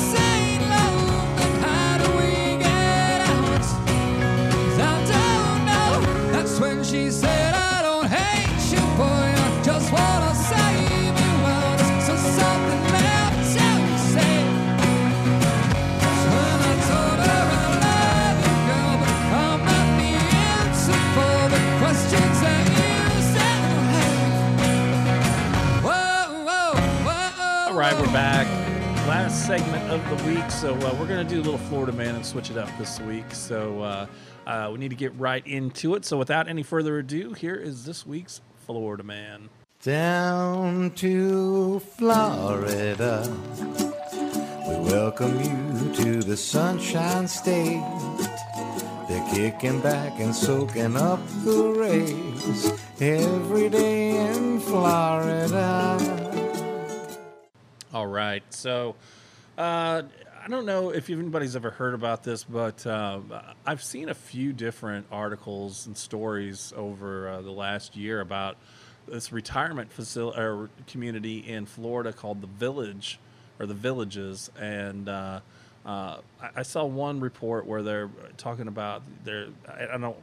segment 29.46 29.92
of 29.92 30.02
the 30.10 30.16
week, 30.28 30.50
so 30.50 30.74
uh, 30.74 30.98
we're 31.00 31.06
going 31.06 31.26
to 31.26 31.36
do 31.36 31.40
a 31.40 31.44
little 31.44 31.60
Florida 31.60 31.92
Man 31.92 32.16
and 32.16 32.26
switch 32.26 32.50
it 32.50 32.58
up 32.58 32.68
this 32.80 33.00
week. 33.02 33.26
So 33.30 33.80
uh, 33.80 34.08
uh, 34.48 34.70
we 34.72 34.80
need 34.80 34.90
to 34.90 34.96
get 34.96 35.16
right 35.20 35.46
into 35.46 35.94
it. 35.94 36.04
So 36.04 36.18
without 36.18 36.48
any 36.48 36.64
further 36.64 36.98
ado, 36.98 37.34
here 37.34 37.54
is 37.54 37.86
this 37.86 38.08
week's 38.08 38.42
Florida 38.66 39.04
Man. 39.04 39.50
Down 39.84 40.90
to 40.96 41.78
Florida, 41.80 43.32
we 44.68 44.76
welcome 44.78 45.40
you 45.40 45.94
to 45.94 46.24
the 46.24 46.36
Sunshine 46.36 47.28
State. 47.28 47.84
They're 49.08 49.30
kicking 49.32 49.80
back 49.82 50.20
and 50.20 50.34
soaking 50.34 50.98
up 50.98 51.20
the 51.44 51.72
rays 51.78 52.72
every 53.00 53.70
day 53.70 54.18
in 54.28 54.60
Florida. 54.60 56.00
All 57.94 58.08
right. 58.08 58.44
So, 58.50 58.96
uh, 59.58 60.04
I 60.46 60.48
don't 60.48 60.66
know 60.66 60.92
if 60.92 61.10
anybody's 61.10 61.56
ever 61.56 61.72
heard 61.72 61.94
about 61.94 62.24
this, 62.24 62.44
but 62.44 62.86
uh, 62.86 63.20
I've 63.66 63.82
seen 63.82 64.10
a 64.10 64.14
few 64.14 64.54
different 64.54 65.08
articles 65.12 65.88
and 65.88 65.98
stories 65.98 66.72
over 66.78 67.30
uh, 67.30 67.42
the 67.42 67.52
last 67.52 67.96
year 67.96 68.22
about 68.22 68.58
this 69.08 69.32
retirement 69.32 69.92
facility 69.92 70.40
or 70.40 70.70
community 70.88 71.40
in 71.40 71.66
Florida 71.66 72.14
called 72.14 72.42
the 72.42 72.48
Village 72.48 73.20
or 73.60 73.66
the 73.66 73.74
Villages, 73.74 74.52
and 74.60 75.10
uh, 75.10 75.40
uh, 75.86 76.18
I, 76.42 76.50
I 76.58 76.62
saw 76.64 76.86
one 76.86 77.20
report 77.20 77.66
where 77.66 77.82
they're 77.82 78.10
talking 78.38 78.68
about 78.68 79.04
their. 79.24 79.48
I, 79.68 79.94
I 79.94 79.98
don't, 79.98 80.18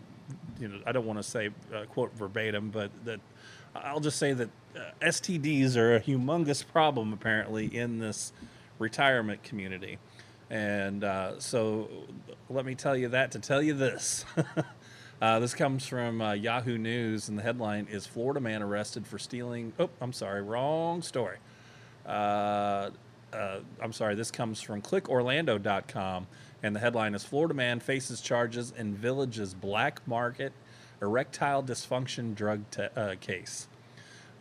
you 0.61 0.68
know, 0.68 0.78
I 0.87 0.93
don't 0.93 1.07
want 1.07 1.18
to 1.18 1.22
say 1.22 1.51
uh, 1.74 1.85
quote 1.87 2.14
verbatim, 2.14 2.70
but 2.70 2.91
that 3.07 3.20
I'll 3.74 4.01
just 4.01 4.18
say 4.18 4.35
that 4.35 4.51
STDs 5.01 5.76
are 5.76 5.97
a 5.97 6.01
humongous 6.01 6.64
problem 6.66 7.12
apparently 7.12 7.66
in 7.66 7.99
this 7.99 8.33
retirement 8.83 9.43
community. 9.43 9.99
And 10.51 11.03
uh, 11.03 11.41
so 11.41 11.89
let 12.51 12.66
me 12.66 12.74
tell 12.74 12.97
you 12.97 13.09
that 13.09 13.30
to 13.33 13.39
tell 13.39 13.62
you 13.62 13.72
this. 13.72 14.26
uh, 15.22 15.39
this 15.39 15.55
comes 15.55 15.87
from 15.87 16.20
uh, 16.20 16.33
Yahoo 16.33 16.76
News, 16.76 17.30
and 17.30 17.39
the 17.39 17.43
headline 17.43 17.87
is 17.91 18.07
Florida 18.07 18.41
man 18.41 18.62
arrested 18.62 19.07
for 19.07 19.18
stealing. 19.18 19.72
Oh, 19.78 19.89
I'm 20.01 20.12
sorry, 20.12 20.43
wrong 20.43 21.01
story. 21.01 21.39
Uh, 22.05 22.91
uh, 23.33 23.61
I'm 23.80 23.95
sorry, 23.95 24.14
this 24.14 24.30
comes 24.30 24.61
from 24.61 24.83
clickorlando.com, 24.83 26.26
and 26.62 26.76
the 26.76 26.80
headline 26.80 27.14
is 27.14 27.24
Florida 27.24 27.55
man 27.55 27.80
faces 27.80 28.20
charges 28.20 28.74
in 28.76 28.95
village's 28.95 29.55
black 29.55 30.07
market 30.07 30.53
erectile 31.01 31.62
dysfunction 31.62 32.35
drug 32.35 32.62
te- 32.70 32.89
uh, 32.95 33.14
case. 33.20 33.68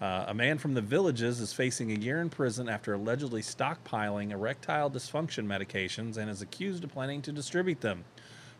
Uh, 0.02 0.26
a 0.30 0.34
man 0.34 0.58
from 0.58 0.74
the 0.74 0.82
villages 0.82 1.40
is 1.40 1.54
facing 1.54 1.92
a 1.92 1.96
year 1.96 2.22
in 2.22 2.30
prison 2.30 2.68
after 2.68 2.96
allegedly 2.96 3.42
stockpiling 3.42 4.32
erectile 4.32 4.90
dysfunction 4.90 5.46
medications 5.46 6.18
and 6.18 6.28
is 6.28 6.42
accused 6.42 6.84
of 6.84 6.92
planning 6.92 7.22
to 7.22 7.32
distribute 7.32 7.82
them. 7.82 8.04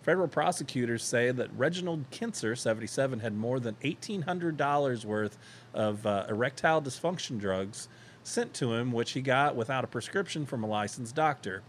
Federal 0.04 0.28
prosecutors 0.28 1.04
say 1.04 1.32
that 1.32 1.50
Reginald 1.56 2.06
Kinzer, 2.12 2.56
77, 2.56 3.20
had 3.20 3.36
more 3.36 3.60
than 3.60 3.76
$1,800 3.84 5.06
worth 5.06 5.38
of 5.74 6.06
uh, 6.06 6.26
erectile 6.30 6.82
dysfunction 6.82 7.40
drugs 7.40 7.88
sent 8.24 8.54
to 8.56 8.74
him, 8.74 8.92
which 8.92 9.12
he 9.12 9.22
got 9.22 9.56
without 9.56 9.84
a 9.84 9.88
prescription 9.88 10.46
from 10.46 10.64
a 10.64 10.68
licensed 10.68 11.16
doctor. 11.16 11.64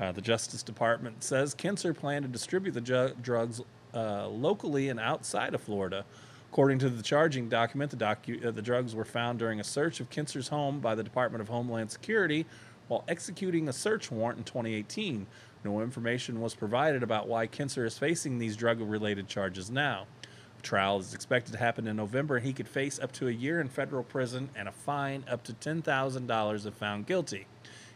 Uh, 0.00 0.12
the 0.12 0.20
Justice 0.22 0.62
Department 0.62 1.22
says 1.22 1.54
Kinzer 1.54 1.92
planned 1.92 2.24
to 2.24 2.30
distribute 2.30 2.72
the 2.72 2.80
ju- 2.80 3.14
drugs 3.20 3.60
uh, 3.94 4.28
locally 4.28 4.88
and 4.88 5.00
outside 5.00 5.54
of 5.54 5.60
Florida. 5.60 6.04
According 6.50 6.78
to 6.80 6.90
the 6.90 7.02
charging 7.02 7.48
document, 7.48 7.90
the, 7.90 7.96
docu- 7.96 8.44
uh, 8.44 8.50
the 8.50 8.62
drugs 8.62 8.94
were 8.94 9.04
found 9.04 9.38
during 9.38 9.60
a 9.60 9.64
search 9.64 10.00
of 10.00 10.08
Kinzer's 10.10 10.48
home 10.48 10.80
by 10.80 10.94
the 10.94 11.02
Department 11.02 11.42
of 11.42 11.48
Homeland 11.48 11.90
Security 11.90 12.46
while 12.88 13.04
executing 13.06 13.68
a 13.68 13.72
search 13.72 14.10
warrant 14.10 14.38
in 14.38 14.44
2018. 14.44 15.26
No 15.64 15.82
information 15.82 16.40
was 16.40 16.54
provided 16.54 17.02
about 17.02 17.28
why 17.28 17.46
Kinzer 17.46 17.84
is 17.84 17.98
facing 17.98 18.38
these 18.38 18.56
drug 18.56 18.80
related 18.80 19.28
charges 19.28 19.70
now. 19.70 20.06
Trial 20.62 20.98
is 20.98 21.14
expected 21.14 21.52
to 21.52 21.58
happen 21.58 21.86
in 21.86 21.96
November, 21.96 22.36
and 22.36 22.46
he 22.46 22.52
could 22.52 22.68
face 22.68 22.98
up 22.98 23.12
to 23.12 23.28
a 23.28 23.32
year 23.32 23.60
in 23.60 23.68
federal 23.68 24.02
prison 24.02 24.48
and 24.56 24.68
a 24.68 24.72
fine 24.72 25.24
up 25.30 25.44
to 25.44 25.52
$10,000 25.52 26.66
if 26.66 26.74
found 26.74 27.06
guilty. 27.06 27.46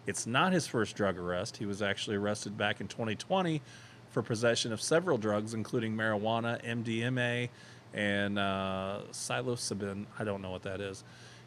It's 0.06 0.26
not 0.26 0.52
his 0.52 0.66
first 0.66 0.94
drug 0.94 1.18
arrest. 1.18 1.56
He 1.56 1.66
was 1.66 1.80
actually 1.80 2.16
arrested 2.16 2.56
back 2.56 2.80
in 2.80 2.88
2020 2.88 3.62
for 4.10 4.22
possession 4.22 4.72
of 4.72 4.82
several 4.82 5.16
drugs, 5.16 5.54
including 5.54 5.96
marijuana, 5.96 6.62
MDMA, 6.64 7.48
and 7.94 8.38
uh, 8.38 9.00
psilocybin. 9.10 10.06
I 10.18 10.24
don't 10.24 10.42
know 10.42 10.50
what 10.50 10.62
that 10.62 10.80
is. 10.80 11.04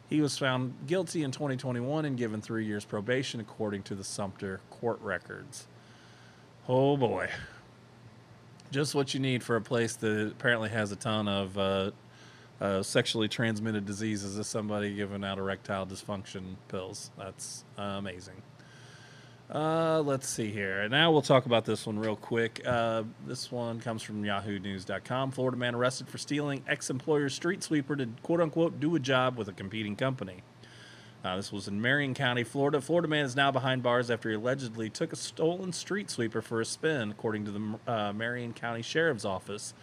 He 0.08 0.20
was 0.20 0.38
found 0.38 0.74
guilty 0.86 1.24
in 1.24 1.32
2021 1.32 2.04
and 2.04 2.16
given 2.16 2.40
three 2.40 2.64
years 2.64 2.84
probation, 2.84 3.40
according 3.40 3.82
to 3.84 3.94
the 3.94 4.04
Sumter 4.04 4.60
court 4.70 5.00
records. 5.00 5.66
Oh 6.68 6.96
boy. 6.96 7.28
Just 8.70 8.94
what 8.94 9.14
you 9.14 9.20
need 9.20 9.42
for 9.42 9.56
a 9.56 9.60
place 9.60 9.96
that 9.96 10.28
apparently 10.32 10.68
has 10.68 10.92
a 10.92 10.96
ton 10.96 11.28
of 11.28 11.58
uh, 11.58 11.90
uh, 12.60 12.82
sexually 12.82 13.28
transmitted 13.28 13.84
diseases 13.84 14.38
is 14.38 14.46
somebody 14.46 14.94
giving 14.94 15.24
out 15.24 15.38
erectile 15.38 15.86
dysfunction 15.86 16.56
pills. 16.68 17.10
That's 17.18 17.64
amazing. 17.76 18.42
Uh, 19.52 20.00
let's 20.00 20.28
see 20.28 20.50
here. 20.50 20.88
Now 20.88 21.12
we'll 21.12 21.22
talk 21.22 21.46
about 21.46 21.64
this 21.64 21.86
one 21.86 21.98
real 21.98 22.16
quick. 22.16 22.60
Uh, 22.66 23.04
this 23.26 23.52
one 23.52 23.80
comes 23.80 24.02
from 24.02 24.22
YahooNews.com. 24.22 25.30
Florida 25.30 25.56
man 25.56 25.74
arrested 25.74 26.08
for 26.08 26.18
stealing 26.18 26.64
ex-employer's 26.66 27.34
street 27.34 27.62
sweeper 27.62 27.94
to 27.94 28.08
quote 28.22 28.40
unquote 28.40 28.80
do 28.80 28.96
a 28.96 28.98
job 28.98 29.38
with 29.38 29.48
a 29.48 29.52
competing 29.52 29.94
company. 29.94 30.42
Uh, 31.24 31.36
this 31.36 31.52
was 31.52 31.68
in 31.68 31.80
Marion 31.80 32.14
County, 32.14 32.44
Florida. 32.44 32.80
Florida 32.80 33.08
man 33.08 33.24
is 33.24 33.34
now 33.34 33.50
behind 33.50 33.82
bars 33.82 34.10
after 34.10 34.28
he 34.28 34.34
allegedly 34.34 34.90
took 34.90 35.12
a 35.12 35.16
stolen 35.16 35.72
street 35.72 36.10
sweeper 36.10 36.40
for 36.40 36.60
a 36.60 36.64
spin, 36.64 37.10
according 37.10 37.44
to 37.44 37.50
the 37.50 37.92
uh, 37.92 38.12
Marion 38.12 38.52
County 38.52 38.82
Sheriff's 38.82 39.24
Office. 39.24 39.74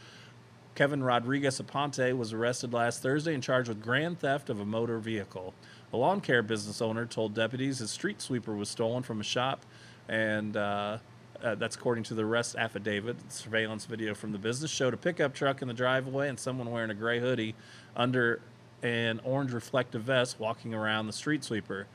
Kevin 0.76 1.04
Rodriguez 1.04 1.62
Aponte 1.62 2.18
was 2.18 2.34
arrested 2.34 2.74
last 2.74 3.02
Thursday 3.02 3.34
and 3.34 3.44
charged 3.44 3.70
with 3.70 3.82
grand 3.82 4.20
theft 4.20 4.50
of 4.50 4.60
a 4.60 4.66
motor 4.66 5.00
vehicle. 5.00 5.54
A 5.94 5.98
lawn 5.98 6.22
care 6.22 6.42
business 6.42 6.82
owner 6.82 7.06
told 7.06 7.36
deputies 7.36 7.78
his 7.78 7.92
street 7.92 8.20
sweeper 8.20 8.56
was 8.56 8.68
stolen 8.68 9.04
from 9.04 9.22
a 9.22 9.24
shop, 9.24 9.64
and 10.10 10.58
uh, 10.58 10.98
uh, 11.44 11.54
that's 11.56 11.76
according 11.76 12.04
to 12.06 12.16
the 12.16 12.26
arrest 12.26 12.56
affidavit. 12.56 13.16
Surveillance 13.32 13.86
video 13.86 14.16
from 14.16 14.32
the 14.32 14.40
business 14.40 14.72
showed 14.72 14.96
a 14.96 14.98
pickup 14.98 15.36
truck 15.36 15.62
in 15.62 15.68
the 15.68 15.74
driveway 15.74 16.30
and 16.30 16.40
someone 16.40 16.72
wearing 16.72 16.90
a 16.90 16.96
gray 16.96 17.20
hoodie 17.20 17.54
under 17.96 18.42
an 18.82 19.22
orange 19.24 19.52
reflective 19.52 20.02
vest 20.02 20.40
walking 20.40 20.74
around 20.74 21.06
the 21.06 21.14
street 21.14 21.44
sweeper. 21.44 21.86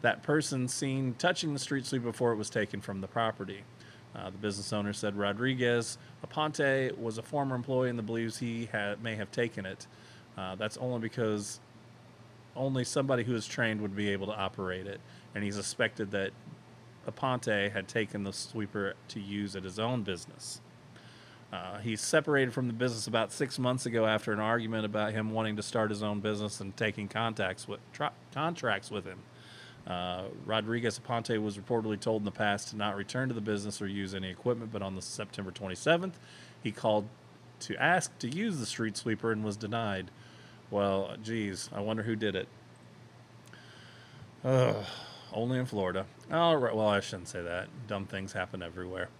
That 0.00 0.22
person 0.22 0.66
seen 0.66 1.14
touching 1.18 1.52
the 1.52 1.58
street 1.60 1.84
sweeper 1.84 2.06
before 2.06 2.32
it 2.32 2.36
was 2.36 2.48
taken 2.48 2.80
from 2.80 3.02
the 3.02 3.06
property. 3.06 3.64
Uh, 4.16 4.30
the 4.30 4.38
business 4.38 4.72
owner 4.72 4.94
said 4.94 5.16
Rodriguez 5.16 5.98
Aponte 6.26 6.96
was 6.98 7.18
a 7.18 7.22
former 7.22 7.54
employee 7.54 7.90
and 7.90 8.04
believes 8.06 8.38
he 8.38 8.66
had, 8.72 9.02
may 9.02 9.14
have 9.14 9.30
taken 9.30 9.66
it. 9.66 9.86
Uh, 10.36 10.54
that's 10.54 10.76
only 10.78 11.00
because 11.00 11.60
only 12.56 12.84
somebody 12.84 13.24
who 13.24 13.34
is 13.34 13.46
trained 13.46 13.80
would 13.80 13.96
be 13.96 14.10
able 14.10 14.26
to 14.26 14.36
operate 14.36 14.86
it, 14.86 15.00
and 15.34 15.42
he 15.44 15.50
suspected 15.50 16.10
that 16.12 16.30
Aponte 17.08 17.72
had 17.72 17.88
taken 17.88 18.24
the 18.24 18.32
sweeper 18.32 18.94
to 19.08 19.20
use 19.20 19.56
at 19.56 19.64
his 19.64 19.78
own 19.78 20.02
business. 20.02 20.60
Uh, 21.52 21.78
he 21.78 21.96
separated 21.96 22.54
from 22.54 22.66
the 22.66 22.72
business 22.72 23.06
about 23.06 23.30
six 23.30 23.58
months 23.58 23.84
ago 23.84 24.06
after 24.06 24.32
an 24.32 24.40
argument 24.40 24.86
about 24.86 25.12
him 25.12 25.32
wanting 25.32 25.56
to 25.56 25.62
start 25.62 25.90
his 25.90 26.02
own 26.02 26.20
business 26.20 26.60
and 26.60 26.74
taking 26.76 27.08
contacts 27.08 27.68
with 27.68 27.80
tra- 27.92 28.12
contracts 28.32 28.90
with 28.90 29.04
him. 29.04 29.18
Uh, 29.86 30.24
Rodriguez 30.46 30.98
Aponte 30.98 31.42
was 31.42 31.58
reportedly 31.58 32.00
told 32.00 32.22
in 32.22 32.24
the 32.24 32.30
past 32.30 32.68
to 32.68 32.76
not 32.76 32.96
return 32.96 33.28
to 33.28 33.34
the 33.34 33.40
business 33.40 33.82
or 33.82 33.86
use 33.86 34.14
any 34.14 34.30
equipment, 34.30 34.72
but 34.72 34.80
on 34.80 34.94
the 34.94 35.02
September 35.02 35.50
27th, 35.50 36.14
he 36.62 36.72
called 36.72 37.06
to 37.60 37.76
ask 37.76 38.16
to 38.18 38.28
use 38.28 38.58
the 38.58 38.66
street 38.66 38.96
sweeper 38.96 39.30
and 39.32 39.44
was 39.44 39.56
denied. 39.56 40.10
Well, 40.72 41.16
geez, 41.22 41.68
I 41.70 41.80
wonder 41.80 42.02
who 42.02 42.16
did 42.16 42.34
it. 42.34 42.48
Ugh, 44.42 44.82
only 45.34 45.58
in 45.58 45.66
Florida. 45.66 46.06
All 46.32 46.56
right. 46.56 46.74
Well, 46.74 46.88
I 46.88 47.00
shouldn't 47.00 47.28
say 47.28 47.42
that. 47.42 47.68
Dumb 47.88 48.06
things 48.06 48.32
happen 48.32 48.62
everywhere. 48.62 49.10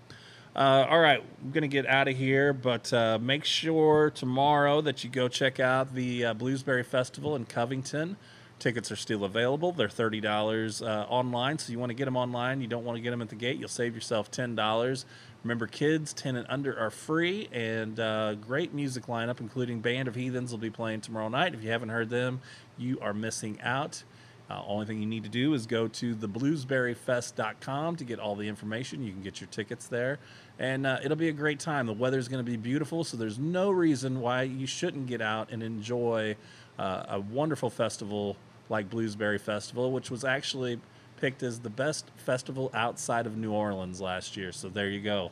Uh, 0.56 0.86
all 0.88 0.98
right, 0.98 1.22
I'm 1.42 1.50
gonna 1.50 1.68
get 1.68 1.86
out 1.86 2.08
of 2.08 2.16
here, 2.16 2.54
but 2.54 2.90
uh, 2.94 3.18
make 3.20 3.44
sure 3.44 4.10
tomorrow 4.10 4.80
that 4.80 5.04
you 5.04 5.10
go 5.10 5.28
check 5.28 5.60
out 5.60 5.94
the 5.94 6.24
uh, 6.24 6.34
Bluesberry 6.34 6.84
Festival 6.86 7.36
in 7.36 7.44
Covington. 7.44 8.16
Tickets 8.62 8.92
are 8.92 8.96
still 8.96 9.24
available. 9.24 9.72
They're 9.72 9.88
thirty 9.88 10.20
dollars 10.20 10.82
uh, 10.82 11.04
online, 11.08 11.58
so 11.58 11.72
you 11.72 11.80
want 11.80 11.90
to 11.90 11.94
get 11.94 12.04
them 12.04 12.16
online. 12.16 12.60
You 12.60 12.68
don't 12.68 12.84
want 12.84 12.94
to 12.94 13.02
get 13.02 13.10
them 13.10 13.20
at 13.20 13.28
the 13.28 13.34
gate. 13.34 13.58
You'll 13.58 13.68
save 13.68 13.92
yourself 13.92 14.30
ten 14.30 14.54
dollars. 14.54 15.04
Remember, 15.42 15.66
kids 15.66 16.12
ten 16.12 16.36
and 16.36 16.46
under 16.48 16.78
are 16.78 16.90
free, 16.90 17.48
and 17.50 17.98
uh, 17.98 18.34
great 18.36 18.72
music 18.72 19.06
lineup, 19.06 19.40
including 19.40 19.80
Band 19.80 20.06
of 20.06 20.14
Heathens, 20.14 20.52
will 20.52 20.60
be 20.60 20.70
playing 20.70 21.00
tomorrow 21.00 21.28
night. 21.28 21.54
If 21.54 21.64
you 21.64 21.70
haven't 21.70 21.88
heard 21.88 22.08
them, 22.08 22.40
you 22.78 23.00
are 23.00 23.12
missing 23.12 23.60
out. 23.62 24.04
Uh, 24.48 24.62
only 24.68 24.86
thing 24.86 25.00
you 25.00 25.06
need 25.06 25.24
to 25.24 25.28
do 25.28 25.54
is 25.54 25.66
go 25.66 25.88
to 25.88 26.14
thebluesberryfest.com 26.14 27.96
to 27.96 28.04
get 28.04 28.20
all 28.20 28.36
the 28.36 28.46
information. 28.46 29.02
You 29.02 29.10
can 29.10 29.22
get 29.22 29.40
your 29.40 29.48
tickets 29.48 29.88
there, 29.88 30.20
and 30.60 30.86
uh, 30.86 31.00
it'll 31.02 31.16
be 31.16 31.30
a 31.30 31.32
great 31.32 31.58
time. 31.58 31.86
The 31.86 31.94
weather's 31.94 32.28
going 32.28 32.44
to 32.44 32.48
be 32.48 32.56
beautiful, 32.56 33.02
so 33.02 33.16
there's 33.16 33.40
no 33.40 33.72
reason 33.72 34.20
why 34.20 34.42
you 34.42 34.68
shouldn't 34.68 35.08
get 35.08 35.20
out 35.20 35.50
and 35.50 35.64
enjoy 35.64 36.36
uh, 36.78 37.06
a 37.08 37.18
wonderful 37.18 37.68
festival 37.68 38.36
like 38.68 38.90
Bluesberry 38.90 39.40
Festival, 39.40 39.92
which 39.92 40.10
was 40.10 40.24
actually 40.24 40.80
picked 41.20 41.42
as 41.42 41.60
the 41.60 41.70
best 41.70 42.10
festival 42.16 42.70
outside 42.74 43.26
of 43.26 43.36
New 43.36 43.52
Orleans 43.52 44.00
last 44.00 44.36
year. 44.36 44.52
So 44.52 44.68
there 44.68 44.88
you 44.88 45.00
go. 45.00 45.30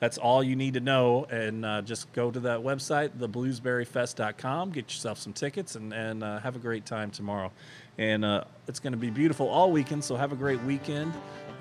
That's 0.00 0.18
all 0.18 0.42
you 0.42 0.56
need 0.56 0.74
to 0.74 0.80
know. 0.80 1.24
And 1.30 1.64
uh, 1.64 1.82
just 1.82 2.12
go 2.12 2.30
to 2.30 2.40
that 2.40 2.60
website, 2.60 3.10
thebluesberryfest.com, 3.18 4.70
get 4.70 4.84
yourself 4.92 5.18
some 5.18 5.32
tickets, 5.32 5.76
and, 5.76 5.92
and 5.92 6.22
uh, 6.22 6.40
have 6.40 6.56
a 6.56 6.58
great 6.58 6.84
time 6.84 7.10
tomorrow. 7.10 7.50
And 7.96 8.24
uh, 8.24 8.44
it's 8.68 8.80
going 8.80 8.92
to 8.92 8.98
be 8.98 9.10
beautiful 9.10 9.48
all 9.48 9.70
weekend, 9.70 10.04
so 10.04 10.16
have 10.16 10.32
a 10.32 10.36
great 10.36 10.62
weekend. 10.62 11.12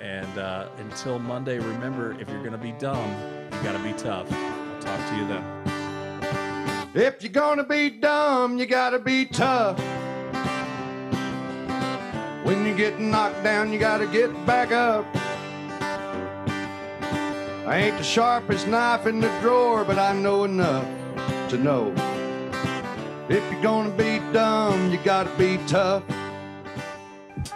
And 0.01 0.37
uh, 0.37 0.67
until 0.79 1.19
Monday, 1.19 1.59
remember 1.59 2.19
if 2.19 2.27
you're 2.29 2.39
going 2.39 2.51
to 2.51 2.57
be 2.57 2.73
dumb, 2.73 3.15
you 3.51 3.63
got 3.63 3.73
to 3.73 3.83
be 3.83 3.93
tough. 3.93 4.31
I'll 4.31 4.81
talk 4.81 5.09
to 5.09 5.15
you 5.15 5.27
then. 5.27 5.73
If 6.95 7.23
you're 7.23 7.31
gonna 7.31 7.63
be 7.63 7.89
dumb, 7.89 8.59
you 8.59 8.67
gotta 8.67 8.99
be 8.99 9.25
tough. 9.25 9.79
When 12.43 12.65
you 12.65 12.75
get 12.75 12.99
knocked 12.99 13.41
down, 13.41 13.71
you 13.71 13.79
gotta 13.79 14.05
get 14.05 14.29
back 14.45 14.71
up. 14.73 15.05
I 17.65 17.77
ain't 17.77 17.97
the 17.97 18.03
sharpest 18.03 18.67
knife 18.67 19.07
in 19.07 19.21
the 19.21 19.29
drawer, 19.39 19.85
but 19.85 19.97
I 19.97 20.13
know 20.13 20.43
enough 20.43 20.85
to 21.49 21.57
know. 21.57 21.93
If 23.29 23.49
you're 23.49 23.61
gonna 23.61 23.91
be 23.91 24.19
dumb, 24.33 24.91
you 24.91 24.97
gotta 24.97 25.29
be 25.37 25.57
tough. 25.67 26.03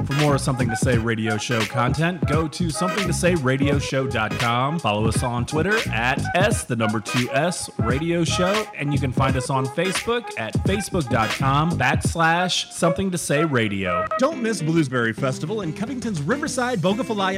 For 0.06 0.14
more 0.14 0.38
Something 0.38 0.70
to 0.70 0.76
Say 0.76 0.98
radio 0.98 1.38
show 1.38 1.62
content, 1.66 2.26
go 2.28 2.48
to 2.48 2.68
somethingtosayradioshow.com. 2.68 4.80
Follow 4.80 5.08
us 5.08 5.24
on 5.24 5.46
Twitter 5.46 5.78
at 5.90 6.24
S, 6.36 6.64
the 6.64 6.76
number 6.76 7.00
two 7.00 7.30
S 7.32 7.70
radio 7.80 8.24
show. 8.24 8.66
And 8.78 8.94
you 8.94 9.00
can 9.00 9.12
find 9.12 9.36
us 9.36 9.50
on 9.50 9.66
Facebook 9.66 10.26
at 10.38 10.54
facebook.com 10.66 11.72
backslash 11.72 12.72
something 12.72 13.12
to 13.12 13.18
say 13.18 13.44
radio. 13.44 14.06
Don't 14.20 14.42
miss 14.42 14.62
Bluesberry 14.62 15.16
Festival 15.16 15.62
in 15.62 15.74
Covington's 15.74 16.22
Riverside 16.22 16.82
Bogue 16.82 17.00
Falaya 17.00 17.36